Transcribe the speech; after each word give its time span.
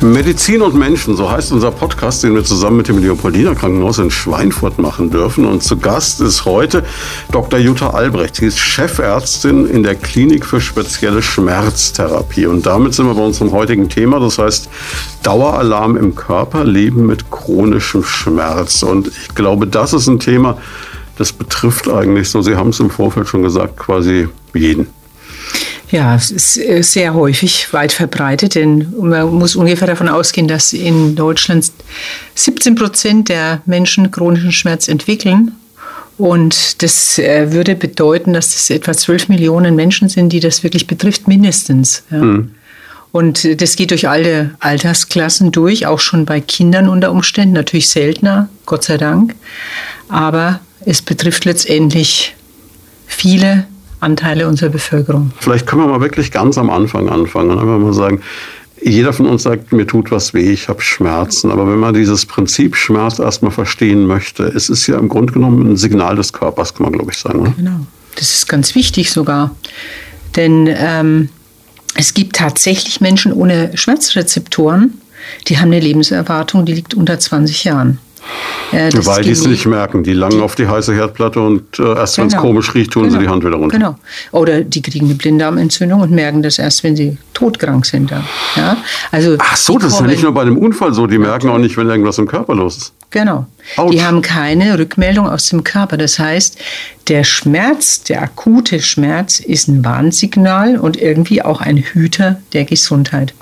Medizin 0.00 0.62
und 0.62 0.76
Menschen, 0.76 1.16
so 1.16 1.28
heißt 1.28 1.50
unser 1.50 1.72
Podcast, 1.72 2.22
den 2.22 2.34
wir 2.34 2.44
zusammen 2.44 2.76
mit 2.76 2.86
dem 2.86 2.98
Leopoldiner 2.98 3.56
Krankenhaus 3.56 3.98
in 3.98 4.12
Schweinfurt 4.12 4.78
machen 4.78 5.10
dürfen. 5.10 5.44
Und 5.44 5.64
zu 5.64 5.76
Gast 5.76 6.20
ist 6.20 6.44
heute 6.44 6.84
Dr. 7.32 7.58
Jutta 7.58 7.90
Albrecht. 7.90 8.36
Sie 8.36 8.46
ist 8.46 8.60
Chefärztin 8.60 9.66
in 9.66 9.82
der 9.82 9.96
Klinik 9.96 10.46
für 10.46 10.60
spezielle 10.60 11.20
Schmerztherapie. 11.20 12.46
Und 12.46 12.64
damit 12.64 12.94
sind 12.94 13.06
wir 13.06 13.14
bei 13.14 13.22
unserem 13.22 13.50
heutigen 13.50 13.88
Thema. 13.88 14.20
Das 14.20 14.38
heißt 14.38 14.68
Daueralarm 15.24 15.96
im 15.96 16.14
Körper, 16.14 16.64
Leben 16.64 17.06
mit 17.06 17.32
chronischem 17.32 18.04
Schmerz. 18.04 18.84
Und 18.84 19.08
ich 19.08 19.34
glaube, 19.34 19.66
das 19.66 19.92
ist 19.92 20.06
ein 20.06 20.20
Thema, 20.20 20.58
das 21.16 21.32
betrifft 21.32 21.88
eigentlich 21.88 22.30
so, 22.30 22.40
Sie 22.40 22.54
haben 22.54 22.70
es 22.70 22.78
im 22.78 22.90
Vorfeld 22.90 23.26
schon 23.26 23.42
gesagt, 23.42 23.76
quasi 23.76 24.28
jeden. 24.54 24.86
Ja, 25.90 26.14
es 26.14 26.30
ist 26.30 26.58
äh, 26.58 26.82
sehr 26.82 27.14
häufig 27.14 27.72
weit 27.72 27.92
verbreitet, 27.92 28.54
denn 28.54 28.92
man 29.00 29.32
muss 29.34 29.56
ungefähr 29.56 29.86
davon 29.86 30.08
ausgehen, 30.08 30.46
dass 30.46 30.72
in 30.72 31.16
Deutschland 31.16 31.72
17 32.34 32.74
Prozent 32.74 33.28
der 33.28 33.62
Menschen 33.64 34.10
chronischen 34.10 34.52
Schmerz 34.52 34.88
entwickeln. 34.88 35.52
Und 36.18 36.82
das 36.82 37.18
äh, 37.18 37.52
würde 37.52 37.74
bedeuten, 37.74 38.32
dass 38.32 38.54
es 38.54 38.70
etwa 38.70 38.92
12 38.92 39.28
Millionen 39.28 39.76
Menschen 39.76 40.08
sind, 40.08 40.30
die 40.32 40.40
das 40.40 40.62
wirklich 40.62 40.86
betrifft, 40.86 41.26
mindestens. 41.26 42.02
Ja. 42.10 42.18
Mhm. 42.18 42.50
Und 43.10 43.62
das 43.62 43.76
geht 43.76 43.90
durch 43.90 44.06
alle 44.06 44.54
Altersklassen 44.60 45.50
durch, 45.50 45.86
auch 45.86 45.98
schon 45.98 46.26
bei 46.26 46.40
Kindern 46.42 46.88
unter 46.88 47.10
Umständen, 47.10 47.54
natürlich 47.54 47.88
seltener, 47.88 48.50
Gott 48.66 48.84
sei 48.84 48.98
Dank. 48.98 49.34
Aber 50.10 50.60
es 50.84 51.00
betrifft 51.00 51.46
letztendlich 51.46 52.36
viele 53.06 53.66
Anteile 54.00 54.46
unserer 54.48 54.70
Bevölkerung. 54.70 55.32
Vielleicht 55.40 55.66
können 55.66 55.82
wir 55.82 55.88
mal 55.88 56.00
wirklich 56.00 56.30
ganz 56.30 56.58
am 56.58 56.70
Anfang 56.70 57.08
anfangen 57.08 57.50
und 57.50 57.58
einfach 57.58 57.78
mal 57.78 57.92
sagen, 57.92 58.20
jeder 58.80 59.12
von 59.12 59.26
uns 59.26 59.42
sagt, 59.42 59.72
mir 59.72 59.86
tut 59.86 60.10
was 60.10 60.34
weh, 60.34 60.52
ich 60.52 60.68
habe 60.68 60.80
Schmerzen. 60.80 61.50
Aber 61.50 61.68
wenn 61.68 61.78
man 61.78 61.94
dieses 61.94 62.26
Prinzip 62.26 62.76
Schmerz 62.76 63.18
erstmal 63.18 63.50
verstehen 63.50 64.06
möchte, 64.06 64.44
es 64.44 64.68
ist 64.68 64.86
ja 64.86 64.98
im 64.98 65.08
Grunde 65.08 65.32
genommen 65.32 65.72
ein 65.72 65.76
Signal 65.76 66.16
des 66.16 66.32
Körpers, 66.32 66.74
kann 66.74 66.84
man 66.84 66.92
glaube 66.92 67.10
ich 67.10 67.18
sagen. 67.18 67.40
Oder? 67.40 67.54
Genau, 67.56 67.80
das 68.14 68.34
ist 68.34 68.48
ganz 68.48 68.74
wichtig 68.74 69.10
sogar. 69.10 69.54
Denn 70.36 70.68
ähm, 70.68 71.28
es 71.94 72.14
gibt 72.14 72.36
tatsächlich 72.36 73.00
Menschen 73.00 73.32
ohne 73.32 73.76
Schmerzrezeptoren, 73.76 75.00
die 75.48 75.58
haben 75.58 75.68
eine 75.68 75.80
Lebenserwartung, 75.80 76.64
die 76.64 76.74
liegt 76.74 76.94
unter 76.94 77.18
20 77.18 77.64
Jahren. 77.64 77.98
Äh, 78.72 78.90
Weil 79.04 79.22
die 79.22 79.30
es 79.30 79.46
nicht 79.46 79.66
merken. 79.66 80.02
Die 80.02 80.12
langen 80.12 80.38
die, 80.38 80.42
auf 80.42 80.54
die 80.54 80.68
heiße 80.68 80.94
Herdplatte 80.94 81.40
und 81.40 81.78
äh, 81.78 81.94
erst 81.94 82.16
genau, 82.16 82.30
wenn 82.30 82.36
es 82.36 82.42
komisch 82.42 82.74
riecht, 82.74 82.92
tun 82.92 83.04
genau, 83.04 83.14
sie 83.14 83.24
die 83.24 83.28
Hand 83.28 83.44
wieder 83.44 83.56
runter. 83.56 83.76
Genau. 83.76 83.98
Oder 84.32 84.60
die 84.62 84.82
kriegen 84.82 85.06
eine 85.06 85.14
Blinddarmentzündung 85.14 86.02
und 86.02 86.10
merken 86.10 86.42
das 86.42 86.58
erst, 86.58 86.84
wenn 86.84 86.94
sie 86.94 87.16
todkrank 87.32 87.86
sind. 87.86 88.10
Ja? 88.10 88.76
Also 89.10 89.36
Ach 89.38 89.56
so, 89.56 89.78
das 89.78 89.94
ist 89.94 90.00
ja 90.00 90.06
nicht 90.06 90.22
nur 90.22 90.32
bei 90.32 90.42
einem 90.42 90.58
Unfall 90.58 90.92
so. 90.92 91.06
Die 91.06 91.18
merken 91.18 91.48
auch 91.48 91.58
nicht, 91.58 91.76
wenn 91.76 91.88
irgendwas 91.88 92.18
im 92.18 92.26
Körper 92.26 92.54
los 92.54 92.76
ist. 92.76 92.92
Genau. 93.10 93.46
Ouch. 93.76 93.90
Die 93.90 94.02
haben 94.02 94.20
keine 94.20 94.78
Rückmeldung 94.78 95.28
aus 95.28 95.48
dem 95.48 95.64
Körper. 95.64 95.96
Das 95.96 96.18
heißt, 96.18 96.58
der 97.08 97.24
Schmerz, 97.24 98.02
der 98.02 98.22
akute 98.22 98.80
Schmerz 98.80 99.40
ist 99.40 99.68
ein 99.68 99.84
Warnsignal 99.84 100.76
und 100.76 101.00
irgendwie 101.00 101.42
auch 101.42 101.62
ein 101.62 101.78
Hüter 101.78 102.40
der 102.52 102.64
Gesundheit. 102.66 103.32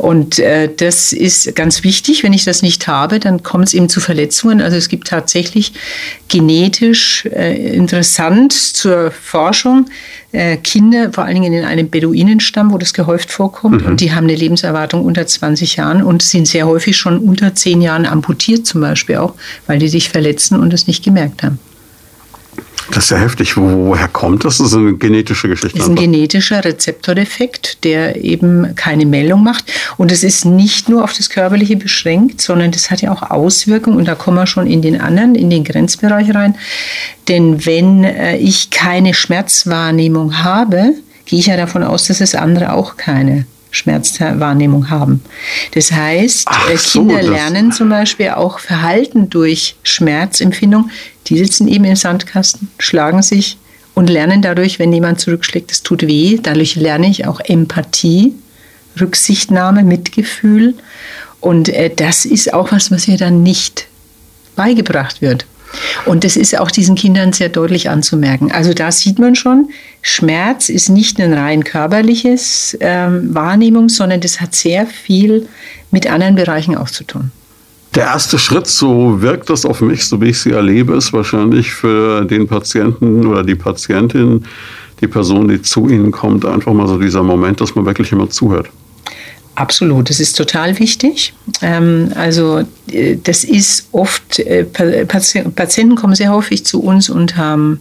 Und 0.00 0.38
äh, 0.38 0.70
das 0.74 1.12
ist 1.12 1.54
ganz 1.54 1.84
wichtig. 1.84 2.22
Wenn 2.22 2.32
ich 2.32 2.44
das 2.44 2.62
nicht 2.62 2.86
habe, 2.86 3.20
dann 3.20 3.42
kommt 3.42 3.66
es 3.66 3.74
eben 3.74 3.90
zu 3.90 4.00
Verletzungen. 4.00 4.62
Also 4.62 4.78
es 4.78 4.88
gibt 4.88 5.08
tatsächlich 5.08 5.74
genetisch 6.28 7.26
äh, 7.26 7.74
interessant 7.74 8.54
zur 8.54 9.10
Forschung 9.10 9.90
äh, 10.32 10.56
Kinder, 10.56 11.12
vor 11.12 11.24
allen 11.24 11.34
Dingen 11.34 11.52
in 11.52 11.64
einem 11.66 11.90
Beduinenstamm, 11.90 12.72
wo 12.72 12.78
das 12.78 12.94
gehäuft 12.94 13.30
vorkommt. 13.30 13.82
Mhm. 13.82 13.88
Und 13.88 14.00
die 14.00 14.14
haben 14.14 14.24
eine 14.24 14.36
Lebenserwartung 14.36 15.04
unter 15.04 15.26
20 15.26 15.76
Jahren 15.76 16.02
und 16.02 16.22
sind 16.22 16.48
sehr 16.48 16.66
häufig 16.66 16.96
schon 16.96 17.18
unter 17.18 17.54
10 17.54 17.82
Jahren 17.82 18.06
amputiert 18.06 18.66
zum 18.66 18.80
Beispiel 18.80 19.16
auch, 19.16 19.34
weil 19.66 19.78
die 19.78 19.88
sich 19.88 20.08
verletzen 20.08 20.58
und 20.58 20.72
es 20.72 20.86
nicht 20.86 21.04
gemerkt 21.04 21.42
haben. 21.42 21.58
Das 22.92 23.04
ist 23.04 23.10
ja 23.10 23.18
heftig. 23.18 23.56
Wo, 23.56 23.86
woher 23.88 24.08
kommt 24.08 24.44
das? 24.44 24.58
Das 24.58 24.68
ist 24.68 24.74
eine 24.74 24.94
genetische 24.94 25.48
Geschichte. 25.48 25.78
Das 25.78 25.86
ist 25.86 25.90
ein 25.90 25.96
genetischer 25.96 26.64
Rezeptordefekt, 26.64 27.84
der 27.84 28.22
eben 28.22 28.74
keine 28.74 29.06
Meldung 29.06 29.42
macht. 29.42 29.64
Und 29.96 30.12
es 30.12 30.24
ist 30.24 30.44
nicht 30.44 30.88
nur 30.88 31.04
auf 31.04 31.12
das 31.12 31.30
Körperliche 31.30 31.76
beschränkt, 31.76 32.40
sondern 32.40 32.70
das 32.70 32.90
hat 32.90 33.02
ja 33.02 33.12
auch 33.12 33.30
Auswirkungen. 33.30 33.96
Und 33.96 34.06
da 34.06 34.14
kommen 34.14 34.36
wir 34.36 34.46
schon 34.46 34.66
in 34.66 34.82
den 34.82 35.00
anderen, 35.00 35.34
in 35.34 35.50
den 35.50 35.64
Grenzbereich 35.64 36.34
rein. 36.34 36.56
Denn 37.28 37.64
wenn 37.66 38.04
äh, 38.04 38.36
ich 38.36 38.70
keine 38.70 39.14
Schmerzwahrnehmung 39.14 40.42
habe, 40.42 40.94
gehe 41.26 41.38
ich 41.38 41.46
ja 41.46 41.56
davon 41.56 41.84
aus, 41.84 42.08
dass 42.08 42.20
es 42.20 42.34
andere 42.34 42.72
auch 42.72 42.96
keine 42.96 43.46
Schmerzwahrnehmung 43.70 44.90
haben. 44.90 45.22
Das 45.74 45.92
heißt, 45.92 46.46
Ach, 46.50 46.70
äh, 46.70 46.76
Kinder 46.76 47.22
so, 47.22 47.30
lernen 47.30 47.72
zum 47.72 47.88
Beispiel 47.88 48.30
auch 48.30 48.58
Verhalten 48.58 49.30
durch 49.30 49.76
Schmerzempfindung. 49.84 50.90
Die 51.26 51.38
sitzen 51.38 51.68
eben 51.68 51.84
im 51.84 51.96
Sandkasten, 51.96 52.68
schlagen 52.78 53.22
sich 53.22 53.58
und 53.94 54.08
lernen 54.08 54.42
dadurch, 54.42 54.78
wenn 54.78 54.92
jemand 54.92 55.20
zurückschlägt, 55.20 55.70
es 55.70 55.82
tut 55.82 56.06
weh. 56.06 56.38
Dadurch 56.42 56.76
lerne 56.76 57.08
ich 57.08 57.26
auch 57.26 57.40
Empathie, 57.40 58.34
Rücksichtnahme, 59.00 59.82
Mitgefühl. 59.82 60.74
Und 61.40 61.68
äh, 61.68 61.90
das 61.94 62.24
ist 62.24 62.52
auch 62.52 62.72
was, 62.72 62.90
was 62.90 63.08
mir 63.08 63.16
dann 63.16 63.42
nicht 63.42 63.86
beigebracht 64.56 65.22
wird. 65.22 65.46
Und 66.04 66.24
das 66.24 66.36
ist 66.36 66.58
auch 66.58 66.70
diesen 66.70 66.96
Kindern 66.96 67.32
sehr 67.32 67.48
deutlich 67.48 67.88
anzumerken. 67.88 68.50
Also 68.50 68.74
da 68.74 68.90
sieht 68.90 69.18
man 69.18 69.34
schon, 69.34 69.70
Schmerz 70.02 70.68
ist 70.68 70.88
nicht 70.88 71.20
ein 71.20 71.32
rein 71.32 71.62
körperliches 71.64 72.76
ähm, 72.80 73.34
Wahrnehmung, 73.34 73.88
sondern 73.88 74.20
das 74.20 74.40
hat 74.40 74.54
sehr 74.54 74.86
viel 74.86 75.48
mit 75.90 76.10
anderen 76.10 76.34
Bereichen 76.34 76.76
auch 76.76 76.90
zu 76.90 77.04
tun. 77.04 77.30
Der 77.94 78.04
erste 78.04 78.38
Schritt, 78.38 78.68
so 78.68 79.20
wirkt 79.20 79.50
das 79.50 79.64
auf 79.64 79.80
mich, 79.80 80.04
so 80.04 80.20
wie 80.20 80.28
ich 80.28 80.38
sie 80.38 80.52
erlebe, 80.52 80.94
ist 80.94 81.12
wahrscheinlich 81.12 81.72
für 81.72 82.24
den 82.24 82.46
Patienten 82.46 83.26
oder 83.26 83.42
die 83.42 83.56
Patientin, 83.56 84.44
die 85.00 85.08
Person, 85.08 85.48
die 85.48 85.60
zu 85.60 85.88
Ihnen 85.88 86.12
kommt, 86.12 86.44
einfach 86.44 86.72
mal 86.72 86.86
so 86.86 86.98
dieser 86.98 87.22
Moment, 87.22 87.60
dass 87.60 87.74
man 87.74 87.86
wirklich 87.86 88.12
immer 88.12 88.30
zuhört. 88.30 88.68
Absolut, 89.56 90.08
das 90.08 90.20
ist 90.20 90.36
total 90.36 90.78
wichtig. 90.78 91.34
Ähm, 91.60 92.12
also 92.14 92.62
äh, 92.90 93.16
das 93.22 93.42
ist 93.44 93.88
oft, 93.92 94.38
äh, 94.38 94.64
Patienten 94.64 95.96
kommen 95.96 96.14
sehr 96.14 96.32
häufig 96.32 96.64
zu 96.64 96.80
uns 96.80 97.10
und 97.10 97.36
haben 97.36 97.80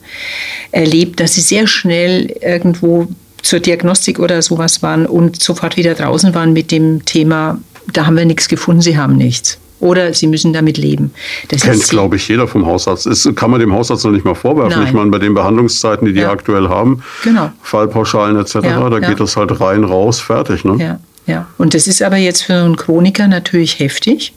erlebt, 0.71 1.19
dass 1.19 1.35
sie 1.35 1.41
sehr 1.41 1.67
schnell 1.67 2.35
irgendwo 2.41 3.07
zur 3.43 3.59
Diagnostik 3.59 4.19
oder 4.19 4.41
sowas 4.41 4.81
waren 4.81 5.05
und 5.05 5.41
sofort 5.41 5.77
wieder 5.77 5.93
draußen 5.93 6.33
waren 6.33 6.51
mit 6.51 6.71
dem 6.71 7.05
Thema, 7.05 7.59
da 7.93 8.07
haben 8.07 8.17
wir 8.17 8.25
nichts 8.25 8.49
gefunden, 8.49 8.81
sie 8.81 8.97
haben 8.97 9.15
nichts. 9.15 9.59
Oder 9.79 10.13
sie 10.13 10.27
müssen 10.27 10.51
damit 10.51 10.77
leben. 10.77 11.11
Das 11.47 11.61
kennt, 11.61 11.87
glaube 11.87 12.17
ich, 12.17 12.27
jeder 12.27 12.47
vom 12.47 12.65
Hausarzt. 12.65 13.05
Das 13.05 13.29
kann 13.35 13.49
man 13.51 13.59
dem 13.59 13.73
Hausarzt 13.73 14.03
noch 14.03 14.11
nicht 14.11 14.25
mal 14.25 14.35
vorwerfen. 14.35 14.79
Nein. 14.79 14.87
Ich 14.87 14.93
meine, 14.93 15.09
bei 15.09 15.19
den 15.19 15.33
Behandlungszeiten, 15.33 16.05
die 16.05 16.13
die 16.13 16.21
ja. 16.21 16.31
aktuell 16.31 16.67
haben, 16.67 17.01
genau. 17.23 17.51
Fallpauschalen 17.61 18.37
etc., 18.37 18.55
ja, 18.55 18.89
da 18.89 18.99
ja. 18.99 19.07
geht 19.09 19.19
das 19.19 19.37
halt 19.37 19.59
rein, 19.61 19.83
raus, 19.83 20.19
fertig. 20.19 20.65
Ne? 20.65 20.77
Ja. 20.79 20.99
Ja, 21.29 21.45
und 21.59 21.75
das 21.75 21.85
ist 21.85 22.01
aber 22.01 22.17
jetzt 22.17 22.41
für 22.41 22.55
einen 22.55 22.75
Chroniker 22.75 23.27
natürlich 23.27 23.77
heftig. 23.79 24.33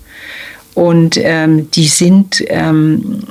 Und 0.75 1.19
ähm, 1.21 1.71
die 1.71 1.87
sind, 1.87 2.43
ähm, 2.47 3.25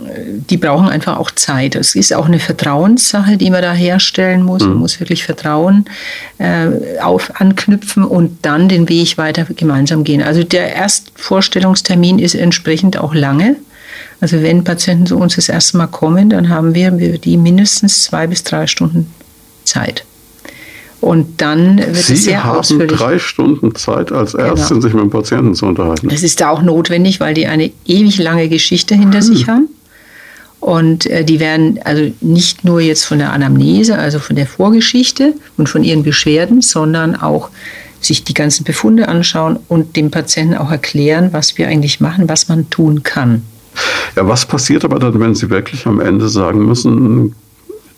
die 0.50 0.58
brauchen 0.58 0.90
einfach 0.90 1.18
auch 1.18 1.32
Zeit. 1.32 1.76
Es 1.76 1.96
ist 1.96 2.14
auch 2.14 2.28
eine 2.28 2.38
Vertrauenssache, 2.38 3.38
die 3.38 3.50
man 3.50 3.64
da 3.64 3.74
herstellen 3.74 4.44
muss. 4.44 4.62
Man 4.62 4.74
mhm. 4.74 4.80
muss 4.80 5.00
wirklich 5.00 5.24
Vertrauen 5.24 5.86
äh, 6.38 7.00
auf, 7.02 7.40
anknüpfen 7.42 8.04
und 8.04 8.46
dann 8.46 8.70
den 8.70 8.90
Weg 8.90 9.18
weiter 9.18 9.46
gemeinsam 9.56 10.04
gehen. 10.04 10.22
Also 10.22 10.44
der 10.44 10.76
Erstvorstellungstermin 10.76 12.20
ist 12.20 12.36
entsprechend 12.36 12.98
auch 12.98 13.16
lange. 13.16 13.56
Also 14.20 14.44
wenn 14.44 14.64
Patienten 14.64 15.08
zu 15.08 15.18
uns 15.18 15.36
das 15.36 15.50
erste 15.50 15.78
Mal 15.78 15.88
kommen, 15.88 16.30
dann 16.30 16.50
haben 16.50 16.76
wir, 16.76 17.00
wir 17.00 17.18
die 17.18 17.38
mindestens 17.38 18.04
zwei 18.04 18.28
bis 18.28 18.44
drei 18.44 18.68
Stunden 18.68 19.12
Zeit. 19.64 20.06
Und 21.02 21.42
dann 21.42 21.78
wird 21.80 21.96
Sie 21.96 22.14
es 22.14 22.26
sehr 22.26 22.44
haben 22.44 22.60
ausführlich. 22.60 22.92
drei 22.92 23.18
Stunden 23.18 23.74
Zeit 23.74 24.12
als 24.12 24.34
genau. 24.34 24.50
Ärztin, 24.50 24.68
genau. 24.68 24.82
sich 24.82 24.94
mit 24.94 25.04
dem 25.04 25.10
Patienten 25.10 25.56
zu 25.56 25.66
unterhalten. 25.66 26.08
Das 26.10 26.22
ist 26.22 26.40
da 26.40 26.50
auch 26.50 26.62
notwendig, 26.62 27.20
weil 27.20 27.34
die 27.34 27.48
eine 27.48 27.72
ewig 27.86 28.20
lange 28.20 28.48
Geschichte 28.50 28.94
hinter 28.94 29.20
hm. 29.20 29.26
sich 29.26 29.48
haben. 29.48 29.68
Und 30.60 31.08
äh, 31.08 31.26
die 31.26 31.40
werden 31.40 31.80
also 31.84 32.12
nicht 32.22 32.64
nur 32.64 32.82
jetzt 32.82 33.06
von 33.06 33.18
der 33.18 33.34
Anamnese, 33.34 33.98
also 33.98 34.20
von 34.20 34.36
der 34.36 34.46
Vorgeschichte 34.46 35.34
und 35.58 35.68
von 35.68 35.84
ihren 35.84 36.04
Beschwerden, 36.04 36.62
sondern 36.62 37.16
auch 37.16 37.50
sich 38.00 38.24
die 38.24 38.36
ganzen 38.36 38.64
Befunde 38.64 39.08
anschauen 39.08 39.58
und 39.68 39.96
dem 39.96 40.12
Patienten 40.12 40.56
auch 40.56 40.70
erklären, 40.70 41.30
was 41.32 41.58
wir 41.58 41.68
eigentlich 41.68 42.00
machen, 42.00 42.30
was 42.30 42.48
man 42.48 42.70
tun 42.70 43.02
kann. 43.02 43.42
Ja, 44.16 44.28
was 44.28 44.46
passiert 44.46 44.86
aber 44.86 45.00
dann, 45.00 45.20
wenn 45.20 45.34
Sie 45.34 45.50
wirklich 45.50 45.88
am 45.88 46.00
Ende 46.00 46.30
sagen 46.30 46.66
müssen, 46.66 47.36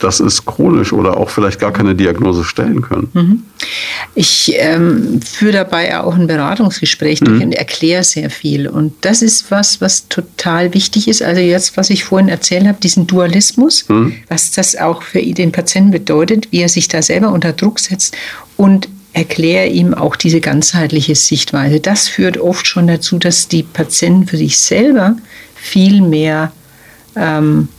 das 0.04 0.20
ist 0.20 0.46
chronisch 0.46 0.94
oder 0.94 1.18
auch 1.18 1.30
vielleicht 1.30 1.60
gar 1.60 1.72
keine 1.72 1.96
Diagnose 1.96 2.44
stellen 2.44 2.82
können. 2.82 3.10
Mhm. 3.14 3.44
Ich 4.16 4.54
ähm, 4.56 5.22
führe 5.22 5.54
dabei 5.54 6.00
auch 6.00 6.16
ein 6.16 6.28
Beratungsgespräch 6.28 7.20
durch 7.22 7.40
mhm. 7.40 7.46
und 7.46 7.52
erkläre 7.54 8.04
sehr 8.04 8.30
viel. 8.30 8.68
Und 8.68 8.94
das 9.02 9.22
ist 9.22 9.50
was, 9.50 9.82
was 9.82 10.10
total 10.10 10.74
wichtig 10.74 11.08
ist. 11.08 11.24
Also 11.24 11.42
jetzt, 11.42 11.78
was 11.78 11.90
ich 11.90 12.04
vorhin 12.04 12.30
erzählt 12.30 12.68
habe, 12.68 12.80
diesen 12.82 13.08
Dualismus, 13.08 13.88
mhm. 13.88 14.16
was 14.28 14.52
das 14.52 14.76
auch 14.76 15.04
für 15.04 15.22
den 15.22 15.52
Patienten 15.52 15.92
bedeutet, 15.92 16.52
wie 16.52 16.62
er 16.62 16.70
sich 16.70 16.88
da 16.88 17.02
selber 17.02 17.32
unter 17.32 17.54
Druck 17.54 17.80
setzt 17.80 18.16
und 18.58 18.90
erkläre 19.14 19.68
ihm 19.68 19.94
auch 19.94 20.16
diese 20.16 20.42
ganzheitliche 20.42 21.16
Sichtweise. 21.16 21.80
Das 21.80 22.08
führt 22.08 22.38
oft 22.38 22.68
schon 22.68 22.88
dazu, 22.88 23.20
dass 23.20 23.48
die 23.48 23.64
Patienten 23.64 24.28
für 24.28 24.38
sich 24.38 24.58
selber 24.58 25.16
viel 25.56 26.02
mehr 26.02 26.52
ähm, 27.16 27.70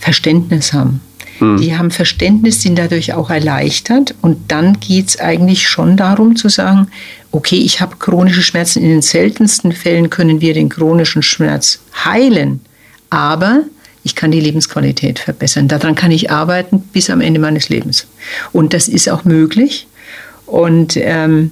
Verständnis 0.00 0.72
haben. 0.72 1.00
Mhm. 1.40 1.58
Die 1.58 1.76
haben 1.76 1.90
Verständnis, 1.90 2.62
sind 2.62 2.78
dadurch 2.78 3.12
auch 3.12 3.30
erleichtert. 3.30 4.14
Und 4.20 4.50
dann 4.50 4.80
geht 4.80 5.08
es 5.08 5.20
eigentlich 5.20 5.68
schon 5.68 5.96
darum 5.96 6.36
zu 6.36 6.48
sagen, 6.48 6.88
okay, 7.32 7.56
ich 7.56 7.80
habe 7.80 7.96
chronische 7.96 8.42
Schmerzen. 8.42 8.82
In 8.82 8.88
den 8.88 9.02
seltensten 9.02 9.72
Fällen 9.72 10.10
können 10.10 10.40
wir 10.40 10.54
den 10.54 10.68
chronischen 10.68 11.22
Schmerz 11.22 11.80
heilen. 12.04 12.60
Aber 13.10 13.62
ich 14.02 14.14
kann 14.14 14.30
die 14.30 14.40
Lebensqualität 14.40 15.18
verbessern. 15.18 15.66
Daran 15.66 15.94
kann 15.94 16.10
ich 16.10 16.30
arbeiten 16.30 16.80
bis 16.80 17.10
am 17.10 17.20
Ende 17.20 17.40
meines 17.40 17.68
Lebens. 17.68 18.06
Und 18.52 18.74
das 18.74 18.88
ist 18.88 19.08
auch 19.08 19.24
möglich. 19.24 19.86
Und 20.46 20.96
ähm, 20.96 21.50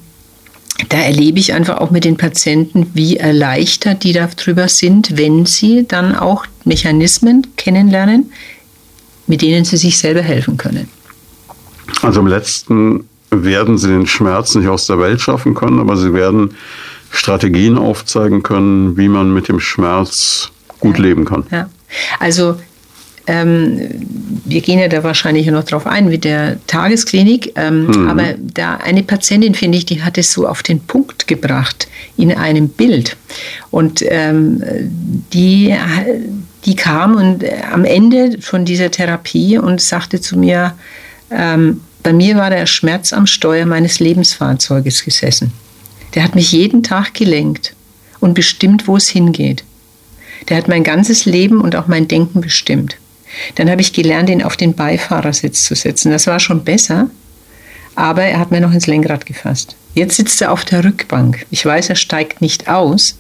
da 0.89 0.99
erlebe 0.99 1.39
ich 1.39 1.53
einfach 1.53 1.79
auch 1.79 1.91
mit 1.91 2.05
den 2.05 2.17
Patienten, 2.17 2.91
wie 2.95 3.17
erleichtert 3.17 4.05
die 4.05 4.13
darüber 4.13 4.69
sind, 4.69 5.17
wenn 5.17 5.47
sie 5.47 5.87
dann 5.87 6.15
auch 6.15 6.47
Mechanismen 6.65 7.47
kennenlernen, 7.57 8.33
mit 9.27 9.43
denen 9.43 9.65
sie 9.65 9.77
sich 9.77 9.99
selber 9.99 10.23
helfen 10.23 10.57
können. 10.57 10.89
Also 12.03 12.21
im 12.21 12.27
letzten 12.27 13.05
werden 13.31 13.79
sie 13.79 13.89
den 13.89 14.07
Schmerz 14.07 14.55
nicht 14.55 14.69
aus 14.69 14.87
der 14.87 14.99
Welt 14.99 15.21
schaffen 15.21 15.55
können, 15.55 15.79
aber 15.79 15.97
sie 15.97 16.13
werden 16.13 16.55
Strategien 17.11 17.79
aufzeigen 17.79 18.43
können, 18.43 18.97
wie 18.97 19.09
man 19.09 19.33
mit 19.33 19.49
dem 19.49 19.61
Schmerz 19.61 20.51
gut 20.81 20.99
ja. 20.99 21.05
leben 21.05 21.25
kann. 21.25 21.45
Ja. 21.51 21.69
Also 22.19 22.57
ähm, 23.27 23.81
wir 24.45 24.61
gehen 24.61 24.79
ja 24.79 24.89
da 24.89 25.05
wahrscheinlich 25.05 25.47
noch 25.47 25.65
drauf 25.65 25.87
ein 25.87 26.09
mit 26.09 26.25
der 26.25 26.59
Tagesklinik. 26.67 27.53
Ähm, 27.55 27.87
mhm. 27.87 28.09
Aber 28.09 28.35
da 28.39 28.77
eine 28.77 29.03
Patientin, 29.03 29.55
finde 29.55 29.79
ich, 29.79 29.87
die 29.87 30.03
hat 30.03 30.19
es 30.19 30.33
so 30.33 30.47
auf 30.47 30.63
den 30.63 30.81
Punkt 30.81 31.29
gebracht 31.29 31.87
in 32.17 32.33
einem 32.33 32.69
Bild. 32.69 33.17
Und 33.71 34.03
ähm, 34.09 34.63
die, 35.33 35.75
die 36.65 36.77
kam 36.77 37.17
und 37.17 37.43
äh, 37.43 37.63
am 37.71 37.85
Ende 37.85 38.41
von 38.41 38.65
dieser 38.65 38.91
Therapie 38.91 39.59
und 39.59 39.81
sagte 39.81 40.21
zu 40.21 40.39
mir, 40.39 40.75
ähm, 41.31 41.81
bei 42.03 42.13
mir 42.13 42.37
war 42.37 42.51
der 42.51 42.67
Schmerz 42.67 43.13
am 43.13 43.27
Steuer 43.27 43.67
meines 43.67 44.01
Lebensfahrzeuges 44.01 45.05
gesessen. 45.05 45.53
Der 46.15 46.25
hat 46.25 46.35
mich 46.35 46.53
jeden 46.53 46.83
Tag 46.83 47.15
gelenkt 47.15 47.75
und 48.21 48.35
bestimmt, 48.35 48.89
wo 48.89 48.97
es 48.97 49.09
hingeht. 49.09 49.65
Der 50.49 50.57
hat 50.57 50.69
mein 50.69 50.83
ganzes 50.83 51.25
Leben 51.25 51.61
und 51.61 51.77
auch 51.77 51.87
mein 51.87 52.09
Denken 52.09 52.41
bestimmt. 52.41 52.97
Dann 53.55 53.71
habe 53.71 53.81
ich 53.81 53.93
gelernt, 53.93 54.29
ihn 54.29 54.43
auf 54.43 54.57
den 54.57 54.75
Beifahrersitz 54.75 55.65
zu 55.65 55.75
setzen. 55.75 56.11
Das 56.11 56.27
war 56.27 56.41
schon 56.41 56.65
besser, 56.65 57.09
aber 57.95 58.25
er 58.25 58.39
hat 58.39 58.51
mir 58.51 58.61
noch 58.61 58.73
ins 58.73 58.87
Lenkrad 58.87 59.25
gefasst. 59.27 59.77
Jetzt 59.95 60.17
sitzt 60.17 60.43
er 60.43 60.53
auf 60.53 60.65
der 60.65 60.85
Rückbank. 60.85 61.47
Ich 61.51 61.65
weiß, 61.65 61.89
er 61.89 61.97
steigt 61.97 62.41
nicht 62.41 62.69
aus, 62.69 63.17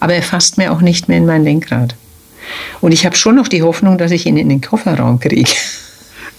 aber 0.00 0.14
er 0.14 0.22
fasst 0.22 0.58
mir 0.58 0.72
auch 0.72 0.80
nicht 0.80 1.08
mehr 1.08 1.18
in 1.18 1.26
mein 1.26 1.44
Lenkrad. 1.44 1.94
Und 2.80 2.92
ich 2.92 3.06
habe 3.06 3.16
schon 3.16 3.36
noch 3.36 3.48
die 3.48 3.62
Hoffnung, 3.62 3.98
dass 3.98 4.10
ich 4.10 4.26
ihn 4.26 4.36
in 4.36 4.48
den 4.48 4.60
Kofferraum 4.60 5.20
kriege. 5.20 5.52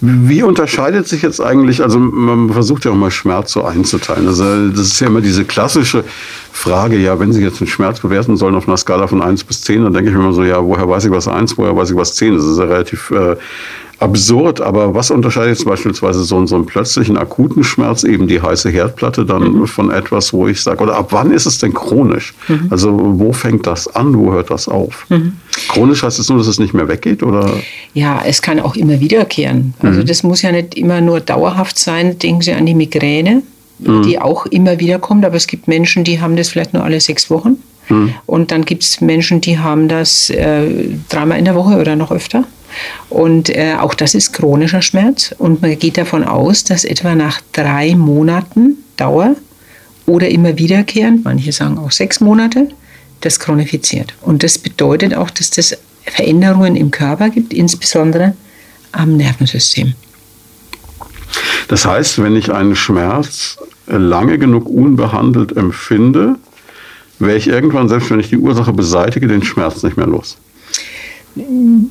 Wie 0.00 0.42
unterscheidet 0.42 1.08
sich 1.08 1.22
jetzt 1.22 1.40
eigentlich, 1.40 1.82
also 1.82 1.98
man 1.98 2.50
versucht 2.50 2.84
ja 2.84 2.90
auch 2.90 2.96
mal 2.96 3.10
Schmerz 3.10 3.52
so 3.52 3.64
einzuteilen. 3.64 4.26
Also 4.26 4.68
das 4.68 4.88
ist 4.88 5.00
ja 5.00 5.06
immer 5.06 5.20
diese 5.20 5.44
klassische 5.44 6.04
Frage, 6.52 6.98
ja, 6.98 7.18
wenn 7.18 7.32
Sie 7.32 7.42
jetzt 7.42 7.60
einen 7.60 7.68
Schmerz 7.68 8.00
bewerten 8.00 8.36
sollen 8.36 8.54
auf 8.54 8.68
einer 8.68 8.76
Skala 8.76 9.06
von 9.06 9.22
1 9.22 9.44
bis 9.44 9.62
10, 9.62 9.84
dann 9.84 9.92
denke 9.94 10.10
ich 10.10 10.16
mir 10.16 10.22
immer 10.22 10.32
so, 10.32 10.44
ja, 10.44 10.62
woher 10.62 10.88
weiß 10.88 11.06
ich 11.06 11.10
was 11.10 11.28
1, 11.28 11.56
woher 11.56 11.76
weiß 11.76 11.90
ich 11.90 11.96
was 11.96 12.14
10? 12.16 12.36
Das 12.36 12.44
ist 12.44 12.58
ja 12.58 12.64
relativ 12.64 13.10
äh, 13.12 13.36
absurd, 13.98 14.60
aber 14.60 14.94
was 14.94 15.10
unterscheidet 15.10 15.56
jetzt 15.56 15.64
beispielsweise 15.64 16.22
so, 16.24 16.44
so 16.46 16.56
einen 16.56 16.66
plötzlichen 16.66 17.16
akuten 17.16 17.64
Schmerz, 17.64 18.04
eben 18.04 18.26
die 18.26 18.42
heiße 18.42 18.68
Herdplatte, 18.70 19.24
dann 19.24 19.52
mhm. 19.52 19.66
von 19.66 19.90
etwas, 19.90 20.32
wo 20.32 20.48
ich 20.48 20.60
sage, 20.60 20.82
oder 20.82 20.96
ab 20.96 21.08
wann 21.10 21.30
ist 21.30 21.46
es 21.46 21.58
denn 21.58 21.72
chronisch? 21.72 22.34
Mhm. 22.48 22.66
Also 22.70 22.98
wo 23.18 23.32
fängt 23.32 23.66
das 23.66 23.88
an, 23.94 24.16
wo 24.16 24.32
hört 24.32 24.50
das 24.50 24.68
auf? 24.68 25.06
Mhm. 25.08 25.34
Chronisch 25.68 26.02
heißt 26.02 26.18
es 26.18 26.28
nur, 26.28 26.38
dass 26.38 26.46
es 26.46 26.58
nicht 26.58 26.74
mehr 26.74 26.88
weggeht, 26.88 27.22
oder? 27.22 27.58
Ja, 27.92 28.22
es 28.26 28.42
kann 28.42 28.60
auch 28.60 28.76
immer 28.76 29.00
wiederkehren. 29.00 29.74
Also 29.80 30.00
mhm. 30.00 30.06
das 30.06 30.22
muss 30.22 30.42
ja 30.42 30.52
nicht 30.52 30.74
immer 30.74 31.00
nur 31.00 31.20
dauerhaft 31.20 31.78
sein. 31.78 32.18
Denken 32.18 32.42
Sie 32.42 32.52
an 32.52 32.66
die 32.66 32.74
Migräne, 32.74 33.42
mhm. 33.78 34.02
die 34.02 34.18
auch 34.18 34.46
immer 34.46 34.80
wieder 34.80 34.98
kommt, 34.98 35.24
aber 35.24 35.36
es 35.36 35.46
gibt 35.46 35.68
Menschen, 35.68 36.04
die 36.04 36.20
haben 36.20 36.36
das 36.36 36.48
vielleicht 36.48 36.74
nur 36.74 36.84
alle 36.84 37.00
sechs 37.00 37.30
Wochen. 37.30 37.56
Mhm. 37.88 38.14
Und 38.26 38.50
dann 38.50 38.64
gibt 38.64 38.82
es 38.82 39.00
Menschen, 39.00 39.40
die 39.40 39.58
haben 39.58 39.88
das 39.88 40.30
äh, 40.30 40.66
dreimal 41.08 41.38
in 41.38 41.44
der 41.44 41.54
Woche 41.54 41.78
oder 41.78 41.96
noch 41.96 42.10
öfter. 42.10 42.44
Und 43.08 43.50
äh, 43.50 43.74
auch 43.78 43.94
das 43.94 44.14
ist 44.14 44.32
chronischer 44.32 44.82
Schmerz. 44.82 45.34
Und 45.38 45.62
man 45.62 45.78
geht 45.78 45.96
davon 45.96 46.24
aus, 46.24 46.64
dass 46.64 46.84
etwa 46.84 47.14
nach 47.14 47.40
drei 47.52 47.94
Monaten 47.94 48.78
Dauer 48.96 49.36
oder 50.06 50.28
immer 50.28 50.58
wiederkehrend, 50.58 51.24
manche 51.24 51.52
sagen 51.52 51.78
auch 51.78 51.90
sechs 51.90 52.20
Monate, 52.20 52.68
das 53.24 53.40
chronifiziert. 53.40 54.14
Und 54.20 54.42
das 54.42 54.58
bedeutet 54.58 55.14
auch, 55.14 55.30
dass 55.30 55.50
das 55.50 55.76
Veränderungen 56.04 56.76
im 56.76 56.90
Körper 56.90 57.30
gibt, 57.30 57.52
insbesondere 57.52 58.34
am 58.92 59.16
Nervensystem. 59.16 59.94
Das 61.68 61.86
heißt, 61.86 62.22
wenn 62.22 62.36
ich 62.36 62.52
einen 62.52 62.76
Schmerz 62.76 63.58
lange 63.86 64.38
genug 64.38 64.68
unbehandelt 64.68 65.56
empfinde, 65.56 66.36
wäre 67.18 67.36
ich 67.36 67.48
irgendwann, 67.48 67.88
selbst 67.88 68.10
wenn 68.10 68.20
ich 68.20 68.28
die 68.28 68.38
Ursache 68.38 68.72
beseitige, 68.72 69.26
den 69.26 69.42
Schmerz 69.42 69.82
nicht 69.82 69.96
mehr 69.96 70.06
los. 70.06 70.36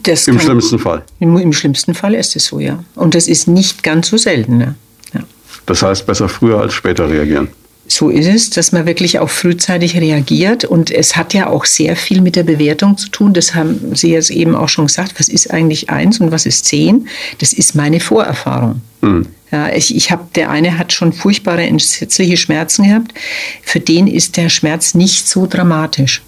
Das 0.03 0.27
Im 0.27 0.39
schlimmsten 0.39 0.79
Fall. 0.79 1.03
Im, 1.19 1.37
Im, 1.37 1.51
schlimmsten 1.51 1.93
Fall 1.93 2.15
ist 2.15 2.35
es 2.35 2.45
so, 2.45 2.59
ja. 2.59 2.83
Und 2.95 3.13
das 3.13 3.27
ist 3.27 3.47
nicht 3.47 3.83
ganz 3.83 4.07
so 4.07 4.17
selten. 4.17 4.57
Ne? 4.57 4.75
Ja. 5.13 5.21
Das 5.65 5.83
heißt, 5.83 6.05
besser 6.05 6.29
früher 6.29 6.61
als 6.61 6.73
später 6.73 7.09
reagieren. 7.09 7.49
So 7.93 8.09
ist 8.09 8.25
es, 8.25 8.49
dass 8.49 8.71
man 8.71 8.87
wirklich 8.87 9.19
auch 9.19 9.29
frühzeitig 9.29 9.95
reagiert. 9.95 10.65
Und 10.65 10.89
es 10.89 11.15
hat 11.15 11.35
ja 11.35 11.45
auch 11.45 11.65
sehr 11.65 11.95
viel 11.95 12.21
mit 12.21 12.35
der 12.35 12.41
Bewertung 12.41 12.97
zu 12.97 13.07
tun. 13.09 13.35
Das 13.35 13.53
haben 13.53 13.95
Sie 13.95 14.09
jetzt 14.09 14.31
eben 14.31 14.55
auch 14.55 14.67
schon 14.67 14.87
gesagt. 14.87 15.13
Was 15.19 15.29
ist 15.29 15.51
eigentlich 15.51 15.91
eins 15.91 16.19
und 16.19 16.31
was 16.31 16.47
ist 16.47 16.65
zehn? 16.65 17.07
Das 17.37 17.53
ist 17.53 17.75
meine 17.75 17.99
Vorerfahrung. 17.99 18.81
Mhm. 19.01 19.27
Ja, 19.51 19.69
ich, 19.69 19.95
ich 19.95 20.09
habe, 20.09 20.23
der 20.33 20.49
eine 20.49 20.79
hat 20.79 20.91
schon 20.91 21.13
furchtbare 21.13 21.61
entsetzliche 21.61 22.35
Schmerzen 22.35 22.85
gehabt. 22.85 23.13
Für 23.61 23.79
den 23.79 24.07
ist 24.07 24.37
der 24.37 24.49
Schmerz 24.49 24.95
nicht 24.95 25.27
so 25.27 25.45
dramatisch. 25.45 26.23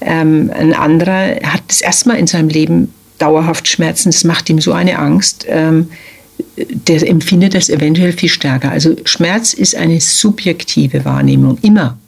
Ähm, 0.00 0.50
ein 0.52 0.74
anderer 0.74 1.36
hat 1.44 1.62
das 1.68 1.80
erstmal 1.80 2.18
in 2.18 2.26
seinem 2.26 2.48
Leben 2.48 2.92
dauerhaft 3.18 3.68
Schmerzen. 3.68 4.10
Das 4.10 4.24
macht 4.24 4.50
ihm 4.50 4.60
so 4.60 4.72
eine 4.72 4.98
Angst. 4.98 5.46
Ähm, 5.48 5.90
der 6.56 7.08
empfindet 7.08 7.54
das 7.54 7.68
eventuell 7.68 8.12
viel 8.12 8.28
stärker. 8.28 8.70
Also 8.70 8.96
Schmerz 9.04 9.52
ist 9.52 9.74
eine 9.74 10.00
subjektive 10.00 11.04
Wahrnehmung, 11.04 11.58
immer. 11.62 11.98